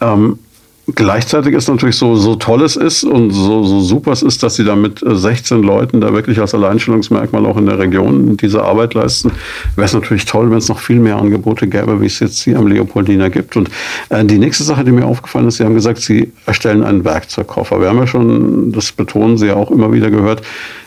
ähm, 0.00 0.38
Gleichzeitig 0.86 1.54
ist 1.54 1.68
natürlich 1.68 1.96
so, 1.96 2.14
so 2.14 2.34
toll 2.34 2.62
es 2.62 2.76
ist 2.76 3.04
und 3.04 3.30
so, 3.30 3.64
so 3.64 3.80
super 3.80 4.12
es 4.12 4.22
ist, 4.22 4.42
dass 4.42 4.56
sie 4.56 4.64
da 4.64 4.76
mit 4.76 5.00
16 5.02 5.62
äh, 5.62 5.66
Leuten 5.66 6.02
da 6.02 6.12
wirklich 6.12 6.38
als 6.40 6.54
Alleinstellungsmerkmal 6.54 7.46
auch 7.46 7.56
in 7.56 7.64
der 7.64 7.78
Region 7.78 8.36
diese 8.36 8.62
Arbeit 8.62 8.92
leisten. 8.92 9.32
Wäre 9.76 9.86
es 9.86 9.94
natürlich 9.94 10.26
toll, 10.26 10.50
wenn 10.50 10.58
es 10.58 10.68
noch 10.68 10.78
viel 10.78 11.00
mehr 11.00 11.16
Angebote 11.16 11.68
gäbe, 11.68 12.02
wie 12.02 12.06
es 12.06 12.20
jetzt 12.20 12.42
hier 12.42 12.58
am 12.58 12.66
Leopoldiner 12.66 13.30
gibt. 13.30 13.56
Und 13.56 13.70
äh, 14.10 14.26
die 14.26 14.36
nächste 14.36 14.62
Sache, 14.62 14.84
die 14.84 14.92
mir 14.92 15.06
aufgefallen 15.06 15.48
ist, 15.48 15.56
Sie 15.56 15.64
haben 15.64 15.74
gesagt, 15.74 16.02
Sie 16.02 16.32
erstellen 16.44 16.82
einen 16.82 17.02
Werkzeugkoffer. 17.02 17.80
Wir 17.80 17.88
haben 17.88 17.98
ja 17.98 18.06
schon, 18.06 18.70
das 18.70 18.92
betonen 18.92 19.38
Sie 19.38 19.46
ja 19.46 19.56
auch 19.56 19.70
immer 19.70 19.90
wieder 19.90 20.10
gehört, 20.10 20.42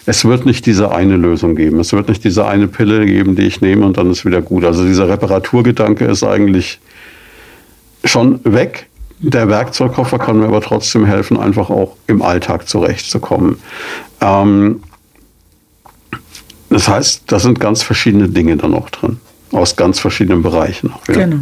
es 0.05 0.23
wird 0.25 0.45
nicht 0.45 0.67
diese 0.67 0.91
eine 0.91 1.17
Lösung 1.17 1.55
geben. 1.55 1.79
Es 1.79 1.91
wird 1.91 2.07
nicht 2.07 2.23
diese 2.23 2.45
eine 2.45 2.67
Pille 2.67 3.07
geben, 3.07 3.35
die 3.35 3.47
ich 3.47 3.61
nehme 3.61 3.83
und 3.83 3.97
dann 3.97 4.11
ist 4.11 4.25
wieder 4.25 4.43
gut. 4.43 4.63
Also 4.63 4.85
dieser 4.85 5.09
Reparaturgedanke 5.09 6.05
ist 6.05 6.23
eigentlich 6.23 6.79
schon 8.03 8.39
weg. 8.43 8.87
Der 9.19 9.49
Werkzeugkoffer 9.49 10.19
kann 10.19 10.39
mir 10.39 10.47
aber 10.47 10.61
trotzdem 10.61 11.05
helfen, 11.05 11.37
einfach 11.37 11.69
auch 11.69 11.95
im 12.05 12.21
Alltag 12.21 12.67
zurechtzukommen. 12.67 13.57
Ähm, 14.21 14.83
das 16.69 16.87
heißt, 16.87 17.23
da 17.27 17.39
sind 17.39 17.59
ganz 17.59 17.81
verschiedene 17.81 18.29
Dinge 18.29 18.57
da 18.57 18.67
noch 18.67 18.89
drin, 18.89 19.19
aus 19.51 19.75
ganz 19.75 19.99
verschiedenen 19.99 20.43
Bereichen. 20.43 20.91
Auch, 20.91 21.07
ja. 21.07 21.13
Genau. 21.13 21.39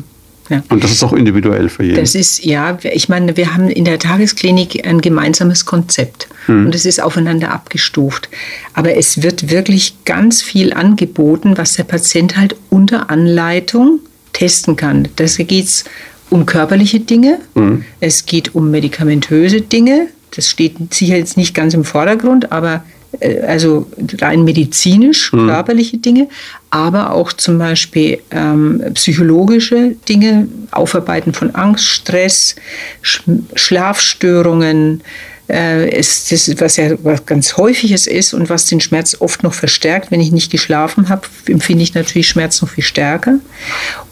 Ja. 0.50 0.64
Und 0.70 0.84
das 0.84 0.92
ist 0.92 1.04
auch 1.04 1.14
individuell 1.14 1.70
für 1.70 1.84
jeden. 1.84 1.96
Das 1.96 2.14
ist, 2.14 2.46
ja, 2.46 2.78
ich 2.84 3.10
meine, 3.10 3.36
wir 3.36 3.56
haben 3.56 3.68
in 3.68 3.84
der 3.84 3.98
Tagesklinik 3.98 4.88
ein 4.88 5.02
gemeinsames 5.02 5.66
Konzept 5.66 6.28
hm. 6.46 6.68
und 6.68 6.76
es 6.76 6.86
ist 6.86 7.02
aufeinander 7.02 7.52
abgestuft. 7.52 8.30
Aber 8.74 8.96
es 8.96 9.24
wird 9.24 9.50
wirklich 9.50 9.96
ganz 10.06 10.44
viel 10.44 10.72
angeboten, 10.72 11.58
was 11.58 11.74
der 11.74 11.86
Patient 11.86 12.38
halt 12.38 12.56
unter 12.70 13.10
Anleitung 13.10 14.00
testen 14.34 14.76
kann. 14.76 15.08
Da 15.16 15.26
geht 15.26 15.66
es 15.66 15.84
um 16.30 16.46
körperliche 16.46 17.00
Dinge, 17.00 17.40
mhm. 17.54 17.86
es 18.00 18.26
geht 18.26 18.56
um 18.56 18.72
medikamentöse 18.72 19.62
Dinge. 19.62 20.08
Das 20.36 20.50
steht 20.50 20.94
sicher 20.94 21.18
jetzt 21.18 21.38
nicht 21.38 21.54
ganz 21.54 21.74
im 21.74 21.84
Vordergrund, 21.84 22.52
aber 22.52 22.84
äh, 23.20 23.42
also 23.42 23.90
rein 24.20 24.44
medizinisch, 24.44 25.32
mhm. 25.32 25.48
körperliche 25.48 25.98
Dinge, 25.98 26.28
aber 26.70 27.12
auch 27.12 27.34
zum 27.34 27.58
Beispiel 27.58 28.20
ähm, 28.32 28.82
psychologische 28.94 29.96
Dinge, 30.08 30.48
Aufarbeiten 30.72 31.34
von 31.34 31.54
Angst, 31.56 31.86
Stress, 31.86 32.56
Sch 33.02 33.24
Schlafstörungen, 33.54 35.02
ist 35.48 36.32
das, 36.32 36.60
was 36.60 36.78
ja 36.78 36.96
was 37.04 37.26
ganz 37.26 37.58
häufiges 37.58 38.08
ist 38.08 38.34
und 38.34 38.50
was 38.50 38.66
den 38.66 38.82
Schmerz 38.82 39.18
oft 39.20 39.44
noch 39.44 39.54
verstärkt. 39.54 40.10
Wenn 40.10 40.20
ich 40.20 40.32
nicht 40.32 40.52
geschlafen 40.52 41.10
habe, 41.10 41.28
empfinde 41.48 41.84
ich 41.84 41.94
natürlich 41.94 42.28
Schmerz 42.28 42.62
noch 42.62 42.70
viel 42.70 42.84
stärker. 42.84 43.40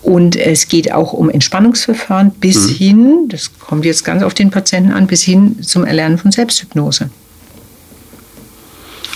Und 0.04 0.36
es 0.36 0.68
geht 0.68 0.92
auch 0.92 1.14
um 1.14 1.30
Entspannungsverfahren 1.30 2.32
bis 2.32 2.68
mhm. 2.68 2.74
hin, 2.76 3.26
das 3.30 3.58
kommt 3.58 3.86
jetzt 3.86 4.04
ganz 4.04 4.22
auf 4.22 4.34
den 4.34 4.52
Patienten 4.52 4.92
an, 4.92 5.08
bis 5.08 5.24
hin 5.24 5.62
zum 5.64 5.86
Erlernen 5.86 6.18
von 6.18 6.32
Selbsthypnose. 6.32 7.10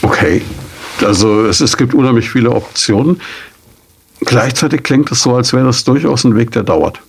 Okay, 0.02 0.42
also 1.06 1.46
es, 1.46 1.60
es 1.60 1.78
gibt 1.78 1.94
unheimlich 1.94 2.30
viele 2.30 2.52
Optionen. 2.52 3.22
Gleichzeitig 4.22 4.84
klingt 4.84 5.12
es 5.12 5.22
so, 5.22 5.36
als 5.36 5.54
wäre 5.54 5.66
das 5.66 5.84
durchaus 5.84 6.24
ein 6.24 6.36
Weg, 6.36 6.52
der 6.52 6.64
dauert. 6.64 7.00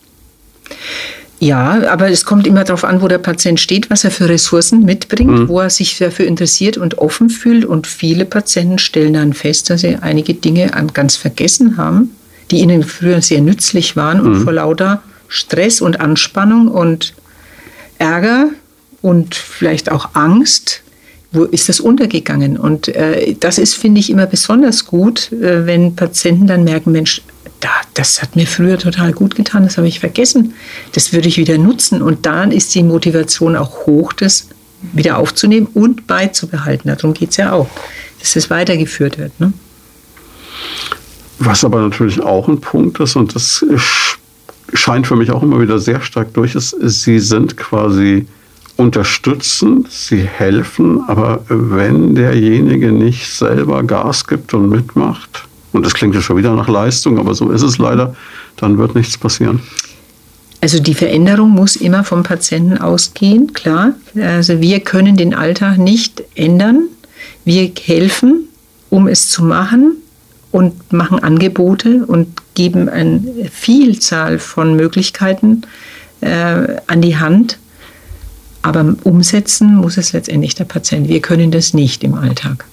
Ja, 1.41 1.89
aber 1.89 2.11
es 2.11 2.25
kommt 2.25 2.47
immer 2.47 2.65
darauf 2.65 2.85
an, 2.85 3.01
wo 3.01 3.07
der 3.07 3.19
Patient 3.19 3.61
steht, 3.61 3.91
was 3.91 4.03
er 4.03 4.11
für 4.11 4.29
Ressourcen 4.29 4.85
mitbringt, 4.85 5.31
mhm. 5.31 5.49
wo 5.49 5.61
er 5.61 5.71
sich 5.71 5.97
dafür 5.99 6.27
interessiert 6.27 6.77
und 6.77 6.99
offen 6.99 7.31
fühlt. 7.31 7.65
Und 7.65 7.87
viele 7.87 8.25
Patienten 8.25 8.79
stellen 8.79 9.13
dann 9.13 9.33
fest, 9.33 9.71
dass 9.71 9.83
sie 9.83 9.97
einige 10.01 10.35
Dinge 10.35 10.71
ganz 10.93 11.17
vergessen 11.17 11.77
haben, 11.77 12.11
die 12.51 12.59
ihnen 12.59 12.83
früher 12.83 13.23
sehr 13.23 13.41
nützlich 13.41 13.95
waren 13.95 14.21
und 14.21 14.39
mhm. 14.39 14.43
vor 14.43 14.53
lauter 14.53 15.03
Stress 15.29 15.81
und 15.81 16.01
Anspannung 16.01 16.69
und 16.69 17.15
Ärger 17.99 18.49
und 19.01 19.35
vielleicht 19.35 19.93
auch 19.93 20.15
Angst, 20.15 20.83
wo 21.31 21.45
ist 21.45 21.69
das 21.69 21.79
untergegangen? 21.79 22.57
Und 22.57 22.89
äh, 22.89 23.37
das 23.39 23.59
ist, 23.59 23.75
finde 23.75 24.01
ich, 24.01 24.11
immer 24.11 24.27
besonders 24.27 24.87
gut, 24.87 25.31
äh, 25.33 25.67
wenn 25.67 25.95
Patienten 25.95 26.47
dann 26.47 26.65
merken, 26.65 26.91
Mensch, 26.93 27.23
da, 27.61 27.71
das 27.95 28.23
hat 28.23 28.37
mir 28.37 28.47
früher 28.47 28.79
total 28.79 29.13
gut 29.13 29.35
getan, 29.35 29.65
das 29.65 29.77
habe 29.79 29.89
ich 29.89 30.01
vergessen. 30.01 30.55
Das 30.93 31.13
würde 31.13 31.29
ich 31.29 31.39
wieder 31.39 31.59
nutzen. 31.59 32.03
Und 32.03 32.27
dann 32.27 32.53
ist 32.53 32.75
die 32.75 32.83
Motivation 32.83 33.57
auch 33.57 33.87
hoch, 33.87 34.13
das 34.13 34.49
wieder 34.93 35.19
aufzunehmen 35.19 35.67
und 35.75 36.07
beizubehalten. 36.07 36.89
Darum 36.89 37.15
geht 37.15 37.31
es 37.31 37.37
ja 37.37 37.53
auch, 37.53 37.69
dass 38.21 38.35
das 38.35 38.51
weitergeführt 38.51 39.19
wird. 39.19 39.39
Ne? 39.41 39.53
Was 41.41 41.65
aber 41.65 41.81
natürlich 41.81 42.21
auch 42.21 42.49
ein 42.49 42.61
Punkt 42.61 43.01
ist, 43.01 43.17
und 43.17 43.35
das 43.35 43.65
scheint 44.73 45.07
für 45.07 45.17
mich 45.17 45.31
auch 45.31 45.43
immer 45.43 45.61
wieder 45.61 45.79
sehr 45.79 46.01
stark 46.01 46.35
durch, 46.35 46.55
ist, 46.55 46.77
Sie 46.81 47.19
sind 47.19 47.57
quasi 47.57 48.27
unterstützend, 48.77 49.91
Sie 49.91 50.23
helfen, 50.23 51.03
aber 51.09 51.45
wenn 51.49 52.15
derjenige 52.15 52.93
nicht 52.93 53.27
selber 53.27 53.83
Gas 53.83 54.27
gibt 54.27 54.55
und 54.55 54.69
mitmacht, 54.69 55.48
und 55.73 55.85
das 55.85 55.95
klingt 55.95 56.15
ja 56.15 56.21
schon 56.21 56.37
wieder 56.37 56.55
nach 56.55 56.69
Leistung, 56.69 57.19
aber 57.19 57.35
so 57.35 57.51
ist 57.51 57.63
es 57.63 57.79
leider, 57.79 58.15
dann 58.57 58.79
wird 58.79 58.95
nichts 58.95 59.19
passieren. 59.19 59.61
Also 60.61 60.81
die 60.81 60.95
Veränderung 60.95 61.51
muss 61.51 61.77
immer 61.77 62.03
vom 62.03 62.25
Patienten 62.25 62.79
ausgehen, 62.79 63.53
klar. 63.53 63.93
Also 64.21 64.61
wir 64.61 64.81
können 64.81 65.17
den 65.17 65.35
Alltag 65.35 65.79
nicht 65.79 66.23
ändern. 66.35 66.89
Wir 67.45 67.71
helfen, 67.81 68.49
um 68.91 69.07
es 69.07 69.29
zu 69.29 69.45
machen 69.45 69.97
und 70.51 70.93
machen 70.93 71.23
Angebote 71.23 72.05
und 72.07 72.29
geben 72.55 72.89
eine 72.89 73.23
Vielzahl 73.53 74.39
von 74.41 74.75
Möglichkeiten 74.75 75.63
äh, 76.21 76.77
an 76.89 77.03
die 77.03 77.17
Hand. 77.17 77.59
Aber 78.63 78.97
umsetzen 79.05 79.77
muss 79.77 79.97
es 79.97 80.13
letztendlich 80.13 80.57
der 80.57 80.65
Patient. 80.65 81.09
Wir 81.09 81.21
können 81.21 81.53
das 81.53 81.73
nicht 81.73 82.03
im 82.03 82.15
Alltag. 82.15 82.65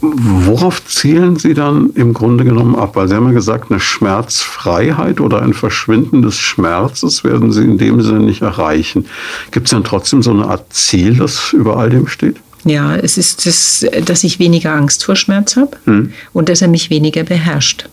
Worauf 0.00 0.84
zielen 0.86 1.36
Sie 1.36 1.54
dann 1.54 1.90
im 1.94 2.14
Grunde 2.14 2.44
genommen 2.44 2.76
ab? 2.76 2.94
Weil 2.94 3.08
Sie 3.08 3.14
haben 3.14 3.26
ja 3.26 3.32
gesagt, 3.32 3.70
eine 3.70 3.80
Schmerzfreiheit 3.80 5.20
oder 5.20 5.42
ein 5.42 5.54
Verschwinden 5.54 6.22
des 6.22 6.36
Schmerzes 6.36 7.24
werden 7.24 7.50
Sie 7.52 7.64
in 7.64 7.78
dem 7.78 8.00
Sinne 8.00 8.20
nicht 8.20 8.42
erreichen. 8.42 9.06
Gibt 9.50 9.66
es 9.66 9.72
dann 9.72 9.82
trotzdem 9.82 10.22
so 10.22 10.30
eine 10.30 10.46
Art 10.46 10.72
Ziel, 10.72 11.16
das 11.16 11.52
über 11.52 11.76
all 11.78 11.90
dem 11.90 12.06
steht? 12.06 12.36
Ja, 12.64 12.96
es 12.96 13.18
ist 13.18 13.46
das, 13.46 13.84
dass 14.04 14.24
ich 14.24 14.38
weniger 14.38 14.72
Angst 14.72 15.04
vor 15.04 15.16
Schmerz 15.16 15.56
habe 15.56 15.76
hm. 15.84 16.12
und 16.32 16.48
dass 16.48 16.62
er 16.62 16.68
mich 16.68 16.90
weniger 16.90 17.24
beherrscht. 17.24 17.88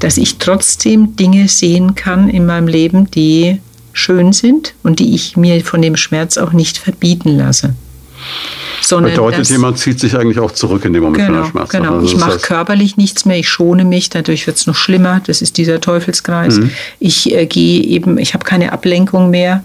Dass 0.00 0.16
ich 0.16 0.38
trotzdem 0.38 1.16
Dinge 1.16 1.48
sehen 1.48 1.94
kann 1.94 2.28
in 2.28 2.46
meinem 2.46 2.66
Leben, 2.66 3.10
die 3.10 3.60
schön 3.92 4.32
sind 4.32 4.74
und 4.82 4.98
die 4.98 5.14
ich 5.14 5.36
mir 5.36 5.64
von 5.64 5.80
dem 5.80 5.96
Schmerz 5.96 6.38
auch 6.38 6.52
nicht 6.52 6.78
verbieten 6.78 7.36
lasse. 7.36 7.74
Sondern 8.80 9.12
Bedeutet, 9.12 9.48
jemand 9.48 9.78
zieht 9.78 9.98
sich 9.98 10.16
eigentlich 10.16 10.38
auch 10.38 10.52
zurück 10.52 10.84
in 10.84 10.92
dem 10.92 11.02
Moment, 11.02 11.26
genau, 11.26 11.50
wenn 11.52 11.60
er 11.60 11.66
Genau, 11.66 11.94
also 11.96 12.06
ich 12.06 12.16
mache 12.16 12.38
körperlich 12.38 12.96
nichts 12.96 13.24
mehr, 13.24 13.38
ich 13.38 13.48
schone 13.48 13.84
mich, 13.84 14.10
dadurch 14.10 14.46
wird 14.46 14.56
es 14.58 14.66
noch 14.66 14.76
schlimmer, 14.76 15.20
das 15.26 15.42
ist 15.42 15.56
dieser 15.56 15.80
Teufelskreis. 15.80 16.58
Mhm. 16.58 16.70
Ich 17.00 17.34
äh, 17.34 17.46
gehe 17.46 17.82
eben, 17.82 18.16
ich 18.18 18.34
habe 18.34 18.44
keine 18.44 18.72
Ablenkung 18.72 19.30
mehr 19.30 19.64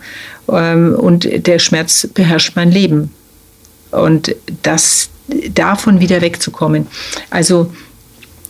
ähm, 0.50 0.95
und 0.95 1.28
der 1.47 1.60
Schmerz 1.60 2.08
beherrscht 2.13 2.56
mein 2.56 2.71
Leben. 2.71 3.12
Und 3.91 4.36
das 4.63 5.10
davon 5.54 6.00
wieder 6.00 6.21
wegzukommen. 6.21 6.88
Also 7.30 7.71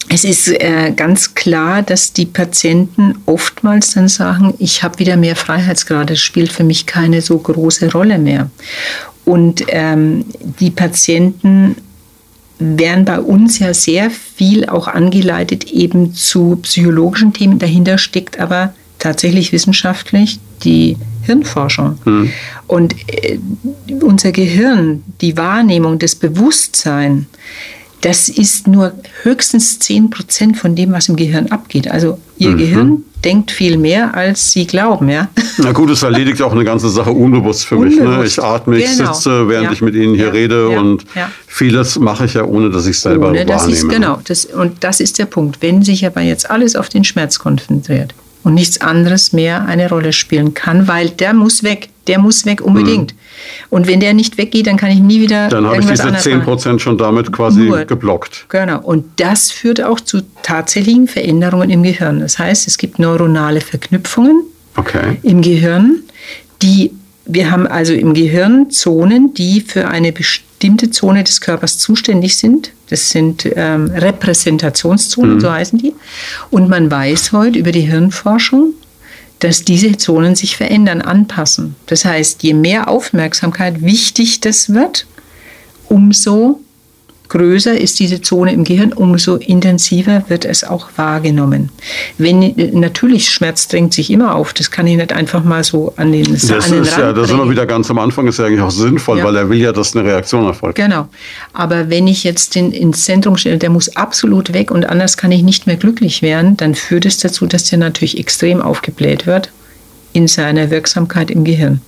es 0.10 0.26
ist 0.26 0.50
äh, 0.50 0.92
ganz 0.96 1.36
klar, 1.36 1.84
dass 1.84 2.12
die 2.12 2.26
Patienten 2.26 3.20
oftmals 3.26 3.94
dann 3.94 4.08
sagen, 4.10 4.54
ich 4.60 4.84
habe 4.84 5.00
wieder 5.00 5.16
mehr 5.16 5.36
Freiheitsgrade, 5.36 6.14
das 6.14 6.22
spielt 6.22 6.52
für 6.52 6.64
mich 6.64 6.86
keine 6.86 7.22
so 7.22 7.38
große 7.38 7.92
Rolle 7.92 8.18
mehr. 8.18 8.50
Und 9.26 9.64
ähm, 9.68 10.26
die 10.60 10.72
Patienten 10.72 11.76
werden 12.60 13.06
bei 13.06 13.20
uns 13.20 13.60
ja 13.60 13.74
sehr 13.74 14.12
viel 14.12 14.68
auch 14.68 14.88
angeleitet 14.88 15.72
eben 15.72 16.14
zu 16.14 16.58
psychologischen 16.62 17.34
Themen. 17.34 17.60
Dahinter 17.60 17.98
steckt 17.98 18.40
aber 18.40 18.74
tatsächlich 19.00 19.52
wissenschaftlich 19.52 20.40
die 20.64 20.98
Hirnforschung. 21.24 21.98
Mhm. 22.06 22.32
Und 22.68 22.96
äh, 23.08 23.40
unser 24.02 24.32
Gehirn, 24.32 25.04
die 25.22 25.38
Wahrnehmung, 25.38 26.00
das 26.00 26.16
Bewusstsein, 26.16 27.28
das 28.02 28.30
ist 28.30 28.68
nur 28.68 28.94
höchstens 29.24 29.80
10 29.80 30.10
Prozent 30.10 30.58
von 30.58 30.76
dem, 30.76 30.92
was 30.92 31.08
im 31.08 31.16
Gehirn 31.16 31.52
abgeht. 31.52 31.90
Also 31.90 32.18
Ihr 32.38 32.50
mhm. 32.50 32.58
Gehirn 32.58 33.04
denkt 33.24 33.52
viel 33.52 33.78
mehr, 33.78 34.16
als 34.16 34.52
Sie 34.52 34.66
glauben, 34.66 35.08
ja. 35.10 35.30
Na 35.58 35.72
gut, 35.72 35.92
es 35.92 36.02
erledigt 36.02 36.42
auch 36.42 36.52
eine 36.52 36.64
ganze 36.64 36.90
Sache 36.90 37.12
unbewusst 37.12 37.66
für 37.66 37.76
unbewusst. 37.76 38.02
mich. 38.02 38.18
Ne? 38.18 38.26
Ich 38.26 38.44
atme, 38.44 38.78
ich 38.78 38.98
genau. 38.98 39.14
sitze, 39.14 39.48
während 39.48 39.68
ja. 39.68 39.72
ich 39.72 39.82
mit 39.82 39.94
Ihnen 39.94 40.16
hier 40.16 40.26
ja. 40.26 40.32
rede 40.32 40.72
ja. 40.72 40.80
und 40.80 41.06
vieles 41.46 42.00
mache 42.00 42.26
ich 42.26 42.34
ja, 42.34 42.44
ohne 42.44 42.72
dass 42.72 42.88
ich 42.88 42.96
es 42.96 43.02
selber 43.04 43.30
ohne, 43.30 43.48
wahrnehme. 43.48 43.72
Ist, 43.72 43.88
genau, 43.88 44.20
das, 44.24 44.46
und 44.46 44.84
das 44.84 45.00
ist 45.00 45.20
der 45.20 45.26
Punkt. 45.26 45.62
Wenn 45.62 45.84
sich 45.84 46.06
aber 46.06 46.22
jetzt 46.22 46.50
alles 46.50 46.76
auf 46.76 46.90
den 46.90 47.04
Schmerz 47.04 47.38
konzentriert 47.38 48.16
und 48.44 48.54
nichts 48.54 48.82
anderes 48.82 49.34
mehr 49.34 49.66
eine 49.66 49.90
Rolle 49.90 50.14
spielen 50.14 50.54
kann, 50.54 50.88
weil 50.88 51.10
der 51.10 51.34
muss 51.34 51.64
weg, 51.64 51.90
der 52.08 52.20
muss 52.20 52.46
weg 52.46 52.62
unbedingt. 52.62 53.14
Mhm. 53.14 53.18
Und 53.70 53.88
wenn 53.88 54.00
der 54.00 54.14
nicht 54.14 54.38
weggeht, 54.38 54.68
dann 54.68 54.78
kann 54.78 54.92
ich 54.92 55.00
nie 55.00 55.22
wieder. 55.22 55.48
Dann 55.50 55.66
habe 55.66 55.80
ich 55.80 55.86
diese 55.88 56.16
10 56.16 56.42
Prozent 56.42 56.82
schon 56.82 56.98
damit 56.98 57.32
quasi 57.32 57.62
Nur, 57.62 57.86
geblockt. 57.86 58.46
Genau. 58.50 58.80
Und 58.80 59.06
das 59.18 59.52
führt 59.52 59.82
auch 59.82 60.00
zu 60.00 60.22
tatsächlichen 60.44 61.08
Veränderungen 61.08 61.70
im 61.70 61.84
Gehirn. 61.84 62.20
Das 62.20 62.38
heißt, 62.38 62.68
es 62.68 62.78
gibt 62.78 63.00
neuronale 63.00 63.62
Verknüpfungen 63.62 64.44
okay. 64.76 65.18
im 65.24 65.42
Gehirn, 65.42 66.04
die 66.62 66.92
wir 67.26 67.52
haben 67.52 67.68
also 67.68 67.94
im 67.94 68.14
Gehirn 68.14 68.72
Zonen, 68.72 69.34
die 69.34 69.62
für 69.62 69.88
eine 69.88 70.12
bestimmte 70.12 70.51
Zone 70.92 71.24
des 71.24 71.42
Körpers 71.42 71.78
zuständig 71.78 72.38
sind. 72.38 72.72
Das 72.90 73.10
sind 73.10 73.48
ähm, 73.56 73.90
Repräsentationszonen, 73.90 75.36
mhm. 75.36 75.42
so 75.42 75.52
heißen 75.52 75.80
die. 75.80 75.94
Und 76.50 76.70
man 76.70 76.92
weiß 76.92 77.32
heute 77.32 77.60
über 77.60 77.72
die 77.72 77.82
Hirnforschung, 77.82 78.74
dass 79.40 79.64
diese 79.64 79.98
Zonen 79.98 80.36
sich 80.36 80.56
verändern, 80.56 81.02
anpassen. 81.02 81.76
Das 81.88 82.06
heißt, 82.06 82.44
je 82.44 82.54
mehr 82.54 82.88
Aufmerksamkeit 82.88 83.82
wichtig 83.82 84.40
das 84.42 84.74
wird, 84.74 85.08
umso 85.90 86.60
größer 87.32 87.80
ist 87.80 88.00
diese 88.00 88.22
Zone 88.22 88.54
im 88.54 88.66
Gehirn, 88.66 88.92
umso 88.92 89.38
intensiver 89.38 90.26
wird 90.28 90.44
es 90.44 90.66
auch 90.66 90.90
wahrgenommen. 90.98 91.70
Wenn 92.18 92.54
natürlich 92.74 93.30
Schmerz 93.30 93.70
drängt 93.70 93.94
sich 93.94 94.12
immer 94.12 94.36
auf, 94.36 94.52
das 94.54 94.70
kann 94.70 94.86
ich 94.86 94.98
nicht 94.98 95.14
einfach 95.14 95.44
mal 95.44 95.64
so 95.64 95.94
an 95.96 96.12
den, 96.12 96.26
das 96.26 96.52
an 96.52 96.72
den 96.72 96.82
ist 96.82 96.92
Rand 96.92 97.00
ja, 97.00 97.14
das 97.14 97.28
ist 97.28 97.34
immer 97.34 97.50
wieder 97.50 97.66
ganz 97.66 97.90
am 97.90 98.00
Anfang, 98.00 98.28
ist 98.28 98.38
ja 98.38 98.46
eigentlich 98.46 98.60
auch 98.60 98.70
sinnvoll, 98.70 99.20
ja. 99.20 99.24
weil 99.24 99.38
er 99.38 99.50
will 99.50 99.60
ja, 99.60 99.72
dass 99.72 99.96
eine 99.96 100.06
Reaktion 100.08 100.46
erfolgt. 100.46 100.76
Genau. 100.76 101.08
Aber 101.54 101.90
wenn 101.90 102.06
ich 102.06 102.26
jetzt 102.26 102.56
den 102.56 102.74
ins 102.74 103.06
Zentrum 103.06 103.38
stelle, 103.38 103.58
der 103.58 103.70
muss 103.70 103.96
absolut 103.96 104.54
weg 104.54 104.70
und 104.70 104.90
anders 104.90 105.16
kann 105.16 105.32
ich 105.32 105.42
nicht 105.42 105.68
mehr 105.68 105.78
glücklich 105.78 106.22
werden, 106.22 106.58
dann 106.58 106.76
führt 106.76 107.06
es 107.06 107.18
dazu, 107.18 107.46
dass 107.46 107.64
der 107.64 107.80
natürlich 107.80 108.20
extrem 108.20 108.62
aufgebläht 108.62 109.26
wird 109.26 109.52
in 110.12 110.28
seiner 110.28 110.70
Wirksamkeit 110.70 111.32
im 111.32 111.46
Gehirn. 111.46 111.80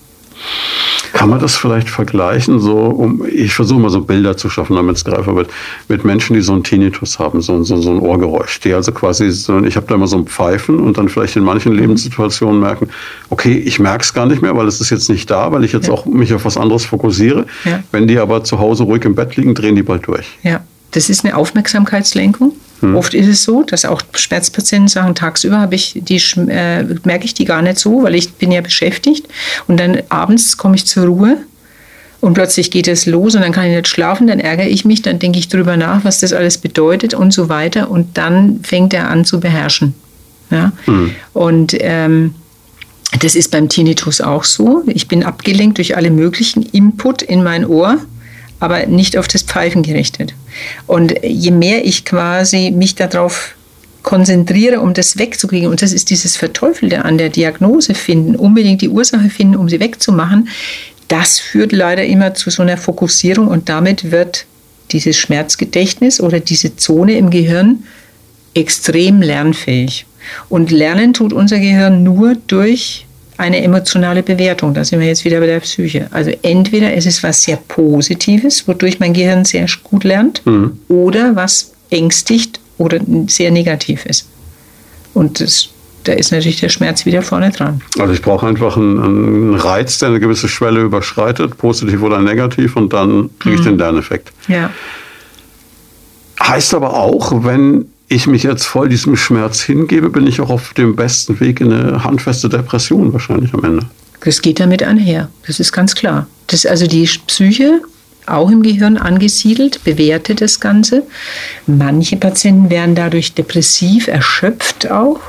Kann 1.14 1.30
man 1.30 1.40
das 1.40 1.56
vielleicht 1.56 1.90
vergleichen? 1.90 2.60
So, 2.60 2.76
um, 2.76 3.24
ich 3.32 3.54
versuche 3.54 3.80
mal 3.80 3.90
so 3.90 4.02
Bilder 4.02 4.36
zu 4.36 4.50
schaffen, 4.50 4.76
damit 4.76 4.98
es 4.98 5.06
greifbar 5.06 5.36
wird, 5.36 5.50
mit 5.88 6.04
Menschen, 6.04 6.34
die 6.34 6.42
so 6.42 6.54
einen 6.54 6.64
Tinnitus 6.64 7.20
haben, 7.20 7.42
so, 7.42 7.64
so, 7.64 7.78
so 7.78 7.92
ein 7.92 8.00
Ohrgeräusch, 8.00 8.60
die 8.62 8.74
also 8.74 8.92
quasi, 8.92 9.30
so, 9.32 9.60
ich 9.64 9.76
habe 9.76 9.86
da 9.88 9.96
immer 9.96 10.08
so 10.08 10.18
ein 10.18 10.26
Pfeifen 10.26 10.80
und 10.80 10.98
dann 10.98 11.10
vielleicht 11.10 11.36
in 11.36 11.44
manchen 11.44 11.74
Lebenssituationen 11.74 12.60
merken, 12.60 12.90
okay, 13.30 13.54
ich 13.54 13.80
merke 13.80 14.04
es 14.04 14.14
gar 14.14 14.26
nicht 14.26 14.42
mehr, 14.42 14.58
weil 14.58 14.68
es 14.68 14.82
ist 14.82 14.90
jetzt 14.90 15.08
nicht 15.08 15.30
da, 15.30 15.52
weil 15.52 15.64
ich 15.64 15.72
jetzt 15.72 15.88
ja. 15.88 15.94
auch 15.94 16.06
mich 16.06 16.34
auf 16.34 16.46
was 16.46 16.58
anderes 16.58 16.84
fokussiere. 16.84 17.46
Ja. 17.64 17.84
Wenn 17.92 18.08
die 18.08 18.18
aber 18.18 18.44
zu 18.44 18.58
Hause 18.60 18.84
ruhig 18.84 19.06
im 19.06 19.14
Bett 19.14 19.36
liegen, 19.36 19.54
drehen 19.54 19.76
die 19.76 19.84
bald 19.84 20.08
durch. 20.08 20.26
Ja, 20.42 20.62
das 20.92 21.10
ist 21.10 21.24
eine 21.24 21.38
Aufmerksamkeitslenkung. 21.38 22.54
Hm. 22.84 22.96
Oft 22.96 23.14
ist 23.14 23.28
es 23.28 23.44
so, 23.44 23.64
dass 23.64 23.86
auch 23.86 24.02
Schmerzpatienten 24.14 24.90
sagen, 24.90 25.16
tagsüber 25.16 25.60
habe 25.60 25.76
ich 25.76 25.94
die, 25.96 26.22
äh, 26.50 26.84
merke 27.04 27.26
ich 27.26 27.34
die 27.34 27.46
gar 27.46 27.62
nicht 27.62 27.80
so, 27.80 28.04
weil 28.04 28.14
ich 28.14 28.34
bin 28.34 28.52
ja 28.52 28.60
beschäftigt. 28.60 29.26
Und 29.68 29.80
dann 29.80 30.00
abends 30.10 30.58
komme 30.58 30.76
ich 30.76 30.86
zur 30.86 31.06
Ruhe 31.06 31.38
und 32.20 32.34
plötzlich 32.34 32.72
geht 32.72 32.90
es 32.90 33.06
los 33.06 33.36
und 33.36 33.42
dann 33.42 33.54
kann 33.54 33.66
ich 33.66 33.76
nicht 33.76 33.88
schlafen, 33.88 34.28
dann 34.28 34.40
ärgere 34.40 34.68
ich 34.68 34.84
mich, 34.84 35.02
dann 35.02 35.18
denke 35.18 35.40
ich 35.40 35.48
drüber 35.48 35.78
nach, 35.78 36.04
was 36.04 36.20
das 36.20 36.34
alles 36.34 36.58
bedeutet 36.58 37.14
und 37.14 37.34
so 37.34 37.48
weiter. 37.48 37.90
Und 37.90 38.18
dann 38.18 38.60
fängt 38.64 38.94
er 38.94 39.10
an 39.10 39.24
zu 39.24 39.40
beherrschen. 39.40 39.94
Ja? 40.52 40.74
Hm. 40.86 41.12
Und 41.32 41.76
ähm, 41.80 42.36
das 43.20 43.36
ist 43.36 43.52
beim 43.52 43.70
Tinnitus 43.70 44.20
auch 44.20 44.44
so. 44.44 44.84
Ich 44.88 45.08
bin 45.08 45.24
abgelenkt 45.24 45.78
durch 45.78 45.96
alle 45.96 46.12
möglichen 46.12 46.64
Input 46.64 47.22
in 47.22 47.44
mein 47.44 47.66
Ohr 47.66 47.98
aber 48.64 48.86
nicht 48.86 49.18
auf 49.18 49.28
das 49.28 49.44
Pfeifen 49.44 49.84
gerichtet. 49.84 50.34
Und 50.88 51.14
je 51.22 51.52
mehr 51.52 51.84
ich 51.84 52.06
quasi 52.06 52.72
mich 52.72 52.96
darauf 52.96 53.56
konzentriere, 54.04 54.80
um 54.80 54.94
das 54.94 55.18
wegzukriegen, 55.18 55.68
und 55.68 55.82
das 55.82 55.92
ist 55.92 56.10
dieses 56.10 56.38
Verteufelte 56.38 57.04
an 57.04 57.18
der 57.18 57.28
Diagnose 57.28 57.94
finden, 57.94 58.38
unbedingt 58.38 58.82
die 58.82 58.88
Ursache 58.88 59.30
finden, 59.30 59.58
um 59.58 59.68
sie 59.68 59.82
wegzumachen, 59.82 60.48
das 61.10 61.40
führt 61.40 61.74
leider 61.74 62.06
immer 62.06 62.36
zu 62.36 62.50
so 62.52 62.62
einer 62.62 62.78
Fokussierung 62.78 63.50
und 63.50 63.68
damit 63.68 64.12
wird 64.12 64.46
dieses 64.92 65.18
Schmerzgedächtnis 65.18 66.22
oder 66.22 66.40
diese 66.40 66.78
Zone 66.78 67.18
im 67.18 67.32
Gehirn 67.32 67.84
extrem 68.54 69.22
lernfähig. 69.22 70.06
Und 70.48 70.72
lernen 70.72 71.14
tut 71.14 71.34
unser 71.34 71.60
Gehirn 71.60 72.02
nur 72.04 72.36
durch 72.48 73.06
eine 73.38 73.64
emotionale 73.64 74.24
Bewertung. 74.24 74.74
Da 74.74 74.84
sind 74.84 75.00
wir 75.00 75.08
jetzt 75.08 75.26
wieder 75.26 75.40
bei 75.40 75.48
der 75.48 75.60
Psyche. 75.60 76.08
Also 76.12 76.32
entweder 76.42 76.94
ist 76.94 77.06
es 77.06 77.24
was 77.24 77.44
sehr 77.44 77.58
Positives, 77.58 78.68
wodurch 78.68 79.00
mein 79.00 79.14
Gehirn 79.14 79.46
sehr 79.46 79.68
gut 79.84 80.04
lernt, 80.04 80.46
mhm. 80.46 80.80
oder 80.88 81.36
was 81.36 81.74
ängstigt 81.90 82.60
oder 82.78 83.00
sehr 83.28 83.52
negativ 83.52 84.06
ist. 84.06 84.28
Und 85.14 85.40
das, 85.40 85.70
da 86.04 86.14
ist 86.14 86.32
natürlich 86.32 86.60
der 86.60 86.70
Schmerz 86.70 87.06
wieder 87.06 87.22
vorne 87.22 87.52
dran. 87.52 87.82
Also 88.00 88.14
ich 88.14 88.22
brauche 88.22 88.48
einfach 88.48 88.78
einen, 88.78 89.00
einen, 89.00 89.56
Reiz, 89.56 90.00
der 90.00 90.10
eine 90.10 90.20
gewisse 90.20 90.48
Schwelle 90.48 90.82
überschreitet, 90.82 91.58
positiv 91.58 92.02
oder 92.02 92.20
negativ, 92.20 92.76
und 92.76 92.94
dann 92.94 93.30
kriege 93.40 93.56
ich 93.56 93.62
mhm. 93.62 93.66
den 93.66 93.78
Lerneffekt. 93.78 94.32
Ja. 94.48 94.70
Heißt 96.42 96.74
aber 96.74 96.94
auch, 96.94 97.46
wenn 97.46 97.86
ich 98.14 98.28
mich 98.28 98.44
jetzt 98.44 98.66
voll 98.66 98.90
diesem 98.90 99.16
Schmerz 99.16 99.62
hingebe, 99.62 100.10
bin 100.10 100.28
ich 100.28 100.42
auch 100.42 100.50
auf 100.50 100.74
dem 100.74 100.96
besten 100.96 101.40
Weg 101.40 101.62
in 101.62 101.72
eine 101.72 102.04
handfeste 102.04 102.50
Depression 102.50 103.14
wahrscheinlich 103.14 103.54
am 103.54 103.64
Ende. 103.64 103.86
Das 104.24 104.42
geht 104.42 104.60
damit 104.60 104.84
einher, 104.84 105.30
das 105.48 105.60
ist 105.60 105.74
ganz 105.74 105.96
klar. 105.96 106.28
Das 106.48 106.66
also 106.66 106.88
die 106.88 107.10
Psyche 107.28 107.82
auch 108.26 108.50
im 108.50 108.64
Gehirn 108.64 108.98
angesiedelt, 108.98 109.84
bewertet 109.84 110.40
das 110.42 110.62
Ganze. 110.62 111.04
Manche 111.68 112.16
Patienten 112.16 112.70
werden 112.70 112.96
dadurch 112.96 113.34
depressiv, 113.34 114.08
erschöpft 114.08 114.90
auch. 114.90 115.20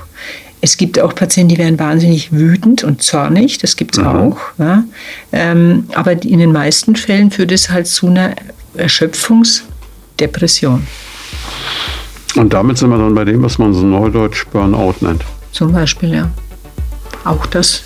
Es 0.61 0.77
gibt 0.77 1.01
auch 1.01 1.13
Patienten, 1.15 1.55
die 1.55 1.59
werden 1.59 1.79
wahnsinnig 1.79 2.33
wütend 2.33 2.83
und 2.85 3.03
zornig, 3.03 3.59
das 3.59 3.77
gibt 3.77 3.97
es 3.97 4.03
mhm. 4.03 4.09
auch. 4.09 4.39
Ja. 4.59 4.85
Ähm, 5.33 5.89
aber 5.95 6.13
in 6.23 6.39
den 6.39 6.53
meisten 6.53 6.97
Fällen 6.97 7.31
führt 7.31 7.53
es 7.53 7.71
halt 7.71 7.87
zu 7.87 8.07
einer 8.07 8.35
Erschöpfungsdepression. 8.77 10.87
Und 12.37 12.53
damit 12.53 12.79
sind 12.79 12.91
wir 12.91 12.99
dann 12.99 13.15
bei 13.15 13.25
dem, 13.25 13.43
was 13.43 13.59
man 13.59 13.73
so 13.73 13.83
neudeutsch 13.83 14.47
Burnout 14.53 14.95
nennt. 15.01 15.25
Zum 15.53 15.73
Beispiel, 15.73 16.15
ja. 16.15 16.31
Auch 17.25 17.47
das. 17.47 17.83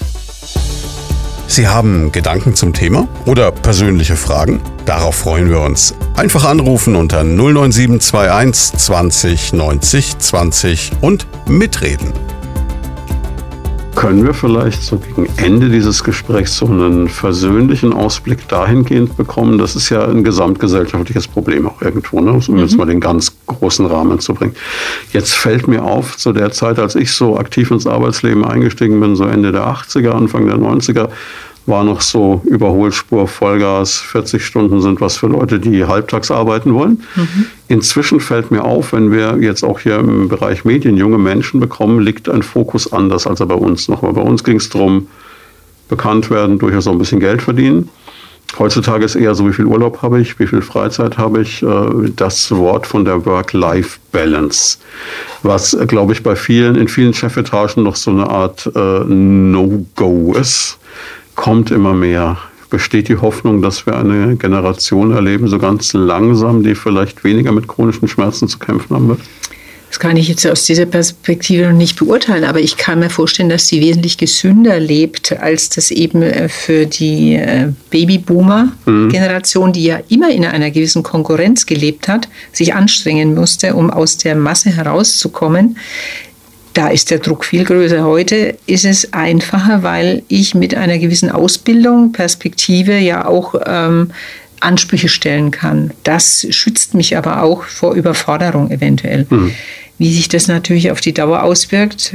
Sie 1.46 1.68
haben 1.68 2.12
Gedanken 2.12 2.55
zum 2.55 2.72
Thema 2.72 3.09
oder 3.26 3.51
persönliche 3.51 4.16
Fragen? 4.16 4.61
Darauf 4.84 5.16
freuen 5.16 5.49
wir 5.51 5.61
uns. 5.61 5.94
Einfach 6.16 6.44
anrufen 6.44 6.94
unter 6.94 7.24
09721 7.24 8.78
20 8.78 9.53
90 9.53 10.18
20 10.18 10.92
und 11.01 11.26
mitreden 11.46 12.12
können 13.99 14.24
wir 14.24 14.32
vielleicht 14.32 14.80
so 14.84 14.96
gegen 14.96 15.26
Ende 15.38 15.68
dieses 15.68 16.05
Gesprächs 16.05 16.57
so 16.57 16.66
einen 16.66 17.09
versöhnlichen 17.09 17.92
Ausblick 17.92 18.46
dahingehend 18.46 19.16
bekommen? 19.16 19.59
Das 19.59 19.74
ist 19.74 19.90
ja 19.90 20.07
ein 20.07 20.22
gesamtgesellschaftliches 20.22 21.26
Problem 21.26 21.66
auch 21.66 21.82
irgendwo, 21.82 22.20
ne? 22.20 22.30
um 22.30 22.55
mhm. 22.55 22.61
jetzt 22.61 22.76
mal 22.76 22.86
den 22.86 23.01
ganz 23.01 23.32
großen 23.49 23.86
Rahmen 23.86 24.20
zu 24.20 24.34
bringen. 24.34 24.55
Jetzt 25.12 25.34
fällt 25.34 25.66
mir 25.66 25.82
auf, 25.82 26.16
zu 26.16 26.32
der 26.32 26.53
Zeit, 26.53 26.78
als 26.78 26.94
ich 26.94 27.11
so 27.11 27.38
aktiv 27.38 27.72
ins 27.72 27.88
Arbeitsleben 27.88 28.44
eingestiegen 28.44 29.01
bin, 29.01 29.16
so 29.16 29.24
Ende 29.24 29.51
der 29.51 29.66
80er, 29.66 30.11
Anfang 30.11 30.46
der 30.46 30.59
90er, 30.59 31.09
war 31.69 31.85
noch 31.85 32.01
so 32.01 32.41
Überholspur, 32.45 33.29
Vollgas, 33.29 33.99
40 33.99 34.45
Stunden 34.45 34.81
sind 34.81 35.01
was 35.01 35.19
für 35.19 35.27
Leute, 35.27 35.61
die 35.61 35.85
halbtags 35.85 36.31
arbeiten 36.31 36.75
wollen. 36.75 37.03
Mhm. 37.14 37.47
Inzwischen 37.69 38.21
fällt 38.21 38.51
mir 38.51 38.64
auf, 38.64 38.93
wenn 38.93 39.12
wir 39.12 39.39
jetzt 39.41 39.62
auch 39.62 39.81
hier 39.81 39.99
im 39.99 40.29
Bereich 40.29 40.64
Medien 40.64 40.97
junge 40.97 41.19
Menschen 41.19 41.61
bekommen, 41.61 42.01
liegt 42.01 42.29
ein 42.29 42.43
Fokus 42.43 42.93
anders, 42.93 43.27
als 43.27 43.41
er 43.41 43.47
bei 43.47 43.55
uns 43.55 43.89
noch 43.89 44.03
war. 44.03 44.14
Bei 44.14 44.23
uns 44.23 44.43
ging 44.43 44.57
es 44.57 44.71
darum, 44.71 45.09
bekannt 45.89 46.31
werden, 46.31 46.59
durchaus 46.59 46.87
auch 46.87 46.93
ein 46.93 46.99
bisschen 46.99 47.21
Geld 47.21 47.43
verdienen. 47.43 47.89
Heutzutage 48.59 49.05
ist 49.05 49.14
eher 49.14 49.35
so, 49.35 49.47
wie 49.47 49.53
viel 49.53 49.66
Urlaub 49.66 50.01
habe 50.01 50.21
ich, 50.21 50.39
wie 50.39 50.47
viel 50.47 50.62
Freizeit 50.62 51.19
habe 51.19 51.43
ich, 51.43 51.62
äh, 51.62 52.11
das 52.16 52.51
Wort 52.51 52.87
von 52.87 53.05
der 53.05 53.27
Work-Life-Balance, 53.27 54.79
was, 55.43 55.77
glaube 55.87 56.14
ich, 56.14 56.23
bei 56.23 56.35
vielen, 56.35 56.75
in 56.77 56.89
vielen 56.89 57.12
Chefetagen 57.12 57.83
noch 57.83 57.97
so 57.97 58.11
eine 58.11 58.29
Art 58.29 58.71
äh, 58.75 59.05
No-Go 59.05 60.33
ist 60.33 60.79
kommt 61.39 61.70
immer 61.70 61.95
mehr. 61.95 62.36
Besteht 62.68 63.09
die 63.09 63.16
Hoffnung, 63.16 63.62
dass 63.62 63.86
wir 63.86 63.97
eine 63.97 64.36
Generation 64.36 65.12
erleben, 65.12 65.47
so 65.47 65.59
ganz 65.59 65.93
langsam, 65.95 66.62
die 66.64 66.74
vielleicht 66.74 67.24
weniger 67.24 67.53
mit 67.53 67.68
chronischen 67.68 68.09
Schmerzen 68.09 68.49
zu 68.49 68.59
kämpfen 68.59 68.95
haben 68.95 69.09
wird? 69.09 69.20
Das 69.89 70.01
kann 70.01 70.16
ich 70.18 70.28
jetzt 70.28 70.47
aus 70.47 70.64
dieser 70.64 70.84
Perspektive 70.84 71.64
noch 71.68 71.76
nicht 71.76 71.99
beurteilen, 71.99 72.45
aber 72.45 72.61
ich 72.61 72.76
kann 72.76 72.99
mir 72.99 73.09
vorstellen, 73.09 73.49
dass 73.49 73.68
sie 73.68 73.80
wesentlich 73.80 74.18
gesünder 74.18 74.78
lebt, 74.80 75.32
als 75.41 75.70
das 75.70 75.91
eben 75.91 76.22
äh, 76.22 76.49
für 76.49 76.84
die 76.84 77.36
äh, 77.36 77.72
Babyboomer-Generation, 77.91 79.72
die 79.72 79.84
ja 79.84 80.01
immer 80.09 80.30
in 80.30 80.45
einer 80.45 80.70
gewissen 80.70 81.03
Konkurrenz 81.03 81.64
gelebt 81.64 82.09
hat, 82.09 82.28
sich 82.53 82.74
anstrengen 82.74 83.34
musste, 83.34 83.74
um 83.74 83.91
aus 83.91 84.18
der 84.18 84.34
Masse 84.34 84.70
herauszukommen. 84.70 85.78
Da 86.75 86.89
ist 86.89 87.11
der 87.11 87.19
Druck 87.19 87.45
viel 87.45 87.64
größer. 87.64 88.05
Heute 88.05 88.57
ist 88.66 88.85
es 88.85 89.12
einfacher, 89.12 89.83
weil 89.83 90.23
ich 90.29 90.55
mit 90.55 90.75
einer 90.75 90.99
gewissen 90.99 91.31
Ausbildung, 91.31 92.12
Perspektive 92.12 92.97
ja 92.99 93.27
auch 93.27 93.55
ähm, 93.66 94.12
Ansprüche 94.61 95.09
stellen 95.09 95.51
kann. 95.51 95.91
Das 96.05 96.47
schützt 96.51 96.95
mich 96.95 97.16
aber 97.16 97.43
auch 97.43 97.64
vor 97.64 97.95
Überforderung 97.95 98.71
eventuell. 98.71 99.27
Mhm. 99.29 99.53
Wie 99.99 100.12
sich 100.12 100.29
das 100.29 100.49
natürlich 100.49 100.91
auf 100.91 101.01
die 101.01 101.12
Dauer 101.12 101.43
auswirkt 101.43 102.14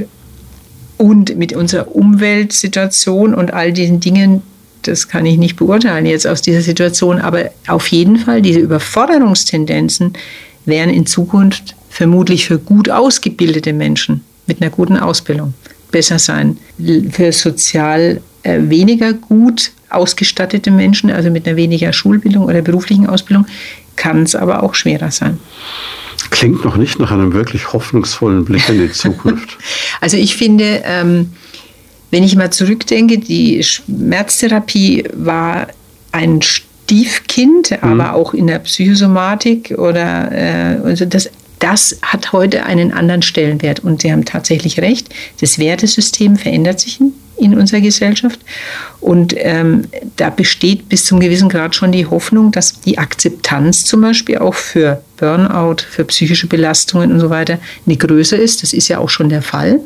und 0.98 1.38
mit 1.38 1.54
unserer 1.54 1.94
Umweltsituation 1.94 3.34
und 3.34 3.54
all 3.54 3.74
diesen 3.74 4.00
Dingen, 4.00 4.42
das 4.84 5.08
kann 5.08 5.26
ich 5.26 5.38
nicht 5.38 5.58
beurteilen 5.58 6.06
jetzt 6.06 6.28
aus 6.28 6.42
dieser 6.42 6.62
Situation, 6.62 7.20
aber 7.20 7.52
auf 7.68 7.88
jeden 7.88 8.18
Fall 8.18 8.42
diese 8.42 8.60
Überforderungstendenzen 8.60 10.14
wären 10.66 10.90
in 10.90 11.06
Zukunft 11.06 11.76
vermutlich 11.90 12.46
für 12.46 12.60
gut 12.60 12.90
ausgebildete 12.90 13.74
Menschen 13.74 14.22
mit 14.48 14.62
einer 14.62 14.72
guten 14.72 14.98
Ausbildung 14.98 15.54
besser 15.92 16.20
sein. 16.20 16.58
Für 17.12 17.32
sozial 17.32 18.22
äh, 18.44 18.60
weniger 18.64 19.14
gut 19.14 19.72
ausgestattete 19.90 20.72
Menschen, 20.72 21.12
also 21.12 21.30
mit 21.30 21.48
einer 21.48 21.56
weniger 21.56 21.94
Schulbildung 21.94 22.46
oder 22.46 22.62
beruflichen 22.62 23.08
Ausbildung, 23.08 23.46
kann 23.96 24.24
es 24.24 24.36
aber 24.36 24.64
auch 24.64 24.76
schwerer 24.76 25.12
sein. 25.12 25.40
Klingt 26.30 26.66
noch 26.66 26.78
nicht 26.78 27.00
nach 27.00 27.12
einem 27.12 27.34
wirklich 27.34 27.74
hoffnungsvollen 27.74 28.46
Blick 28.46 28.68
in 28.70 28.80
die 28.80 28.92
Zukunft. 28.92 29.58
also 30.02 30.18
ich 30.18 30.36
finde, 30.36 30.82
ähm, 30.86 31.32
wenn 32.12 32.24
ich 32.24 32.36
mal 32.36 32.52
zurückdenke, 32.52 33.18
die 33.20 33.64
Schmerztherapie 33.64 35.04
war 35.14 35.68
ein 36.12 36.42
Stiefkind, 36.42 37.72
mhm. 37.72 37.78
aber 37.82 38.14
auch 38.14 38.34
in 38.34 38.48
der 38.48 38.60
Psychosomatik 38.60 39.76
oder 39.78 40.32
äh, 40.32 40.80
also 40.84 41.06
das 41.06 41.30
das 41.64 41.98
hat 42.02 42.34
heute 42.34 42.66
einen 42.66 42.92
anderen 42.92 43.22
Stellenwert. 43.22 43.80
Und 43.80 44.02
Sie 44.02 44.12
haben 44.12 44.26
tatsächlich 44.26 44.82
recht, 44.82 45.08
das 45.40 45.58
Wertesystem 45.58 46.36
verändert 46.36 46.82
sich 46.82 47.00
in, 47.38 47.58
unserer 47.58 47.80
Gesellschaft. 47.80 48.42
Und 49.00 49.34
ähm, 49.38 49.88
da 50.18 50.30
besteht 50.30 50.90
bis 50.90 51.06
zum 51.06 51.22
gewissen 51.22 51.48
Grad 51.48 51.74
schon 51.74 51.94
die 51.94 52.06
Hoffnung, 52.06 52.52
dass 52.52 52.82
die 52.82 52.98
Akzeptanz 52.98 53.86
zum 53.86 54.02
Beispiel 54.02 54.40
auch 54.40 54.56
für 54.56 55.02
Burnout, 55.16 55.84
für 55.90 56.04
psychische 56.04 56.48
Belastungen 56.48 57.14
und 57.14 57.22
so 57.22 57.30
weiter 57.30 57.60
eine 57.86 57.96
größer 57.96 58.38
ist. 58.38 58.62
Das 58.62 58.74
ist 58.74 58.90
ja 58.90 59.00
auch 59.00 59.10
schon 59.10 59.30
der 59.30 59.42
Fall. 59.42 59.80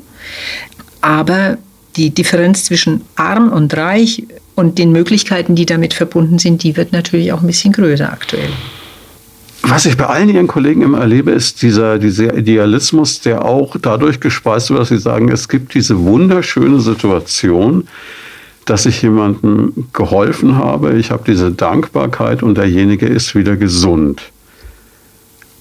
Aber 1.01 1.59
die 1.95 2.09
Differenz 2.09 2.65
zwischen 2.65 3.01
arm 3.15 3.51
und 3.51 3.77
reich 3.77 4.23
und 4.55 4.79
den 4.79 4.91
Möglichkeiten, 4.91 5.53
die 5.53 5.67
damit 5.67 5.93
verbunden 5.93 6.39
sind, 6.39 6.63
die 6.63 6.75
wird 6.75 6.91
natürlich 6.91 7.31
auch 7.33 7.41
ein 7.41 7.47
bisschen 7.47 7.73
größer 7.73 8.11
aktuell. 8.11 8.49
Was 9.63 9.85
ich 9.85 9.97
bei 9.97 10.05
allen 10.05 10.29
Ihren 10.29 10.47
Kollegen 10.47 10.81
immer 10.81 10.99
erlebe, 10.99 11.31
ist 11.31 11.61
dieser, 11.61 11.99
dieser 11.99 12.35
Idealismus, 12.35 13.21
der 13.21 13.43
auch 13.43 13.75
dadurch 13.81 14.19
gespeist 14.19 14.69
wird, 14.69 14.79
dass 14.79 14.89
sie 14.89 14.97
sagen, 14.97 15.29
es 15.29 15.49
gibt 15.49 15.73
diese 15.73 15.99
wunderschöne 15.99 16.79
Situation, 16.79 17.87
dass 18.65 18.85
ich 18.85 19.01
jemandem 19.01 19.87
geholfen 19.93 20.55
habe, 20.55 20.97
ich 20.97 21.11
habe 21.11 21.23
diese 21.25 21.51
Dankbarkeit 21.51 22.43
und 22.43 22.57
derjenige 22.57 23.07
ist 23.07 23.33
wieder 23.35 23.55
gesund. 23.55 24.21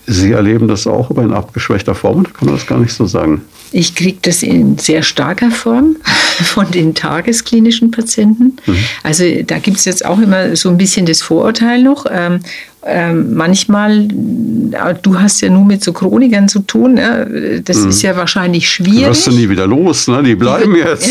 Sie 0.07 0.33
erleben 0.33 0.69
das 0.69 0.87
auch, 0.87 1.11
aber 1.11 1.23
in 1.23 1.33
abgeschwächter 1.33 1.95
Form, 1.95 2.21
oder 2.21 2.31
kann 2.31 2.47
man 2.47 2.55
das 2.55 2.67
gar 2.67 2.79
nicht 2.79 2.93
so 2.93 3.07
sagen? 3.07 3.43
Ich 3.73 3.95
kriege 3.95 4.19
das 4.23 4.43
in 4.43 4.79
sehr 4.79 5.03
starker 5.03 5.51
Form 5.51 5.97
von 6.45 6.71
den 6.71 6.95
tagesklinischen 6.95 7.91
Patienten. 7.91 8.57
Mhm. 8.67 8.77
Also 9.03 9.25
da 9.45 9.59
gibt 9.59 9.79
es 9.79 9.85
jetzt 9.85 10.05
auch 10.05 10.21
immer 10.21 10.55
so 10.55 10.69
ein 10.69 10.79
bisschen 10.79 11.07
das 11.07 11.23
Vorurteil 11.23 11.83
noch. 11.83 12.07
Ähm, 12.11 12.41
ähm, 12.89 13.35
manchmal, 13.35 14.07
du 14.07 15.19
hast 15.19 15.41
ja 15.41 15.51
nur 15.51 15.65
mit 15.65 15.83
so 15.83 15.93
Chronikern 15.93 16.49
zu 16.49 16.61
tun, 16.61 16.95
ne? 16.95 17.61
das 17.65 17.79
mhm. 17.79 17.89
ist 17.89 18.03
ja 18.03 18.17
wahrscheinlich 18.17 18.69
schwierig. 18.69 19.03
Du 19.03 19.09
wirst 19.09 19.27
du 19.27 19.33
nie 19.33 19.49
wieder 19.49 19.67
los, 19.67 20.07
ne? 20.07 20.23
die 20.23 20.37
bleiben 20.37 20.75
die, 20.75 20.81
jetzt. 20.81 21.11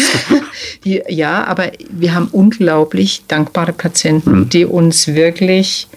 Ja, 1.09 1.43
aber 1.45 1.71
wir 1.89 2.13
haben 2.13 2.29
unglaublich 2.31 3.23
dankbare 3.27 3.73
Patienten, 3.73 4.39
mhm. 4.39 4.49
die 4.49 4.65
uns 4.65 5.07
wirklich 5.07 5.87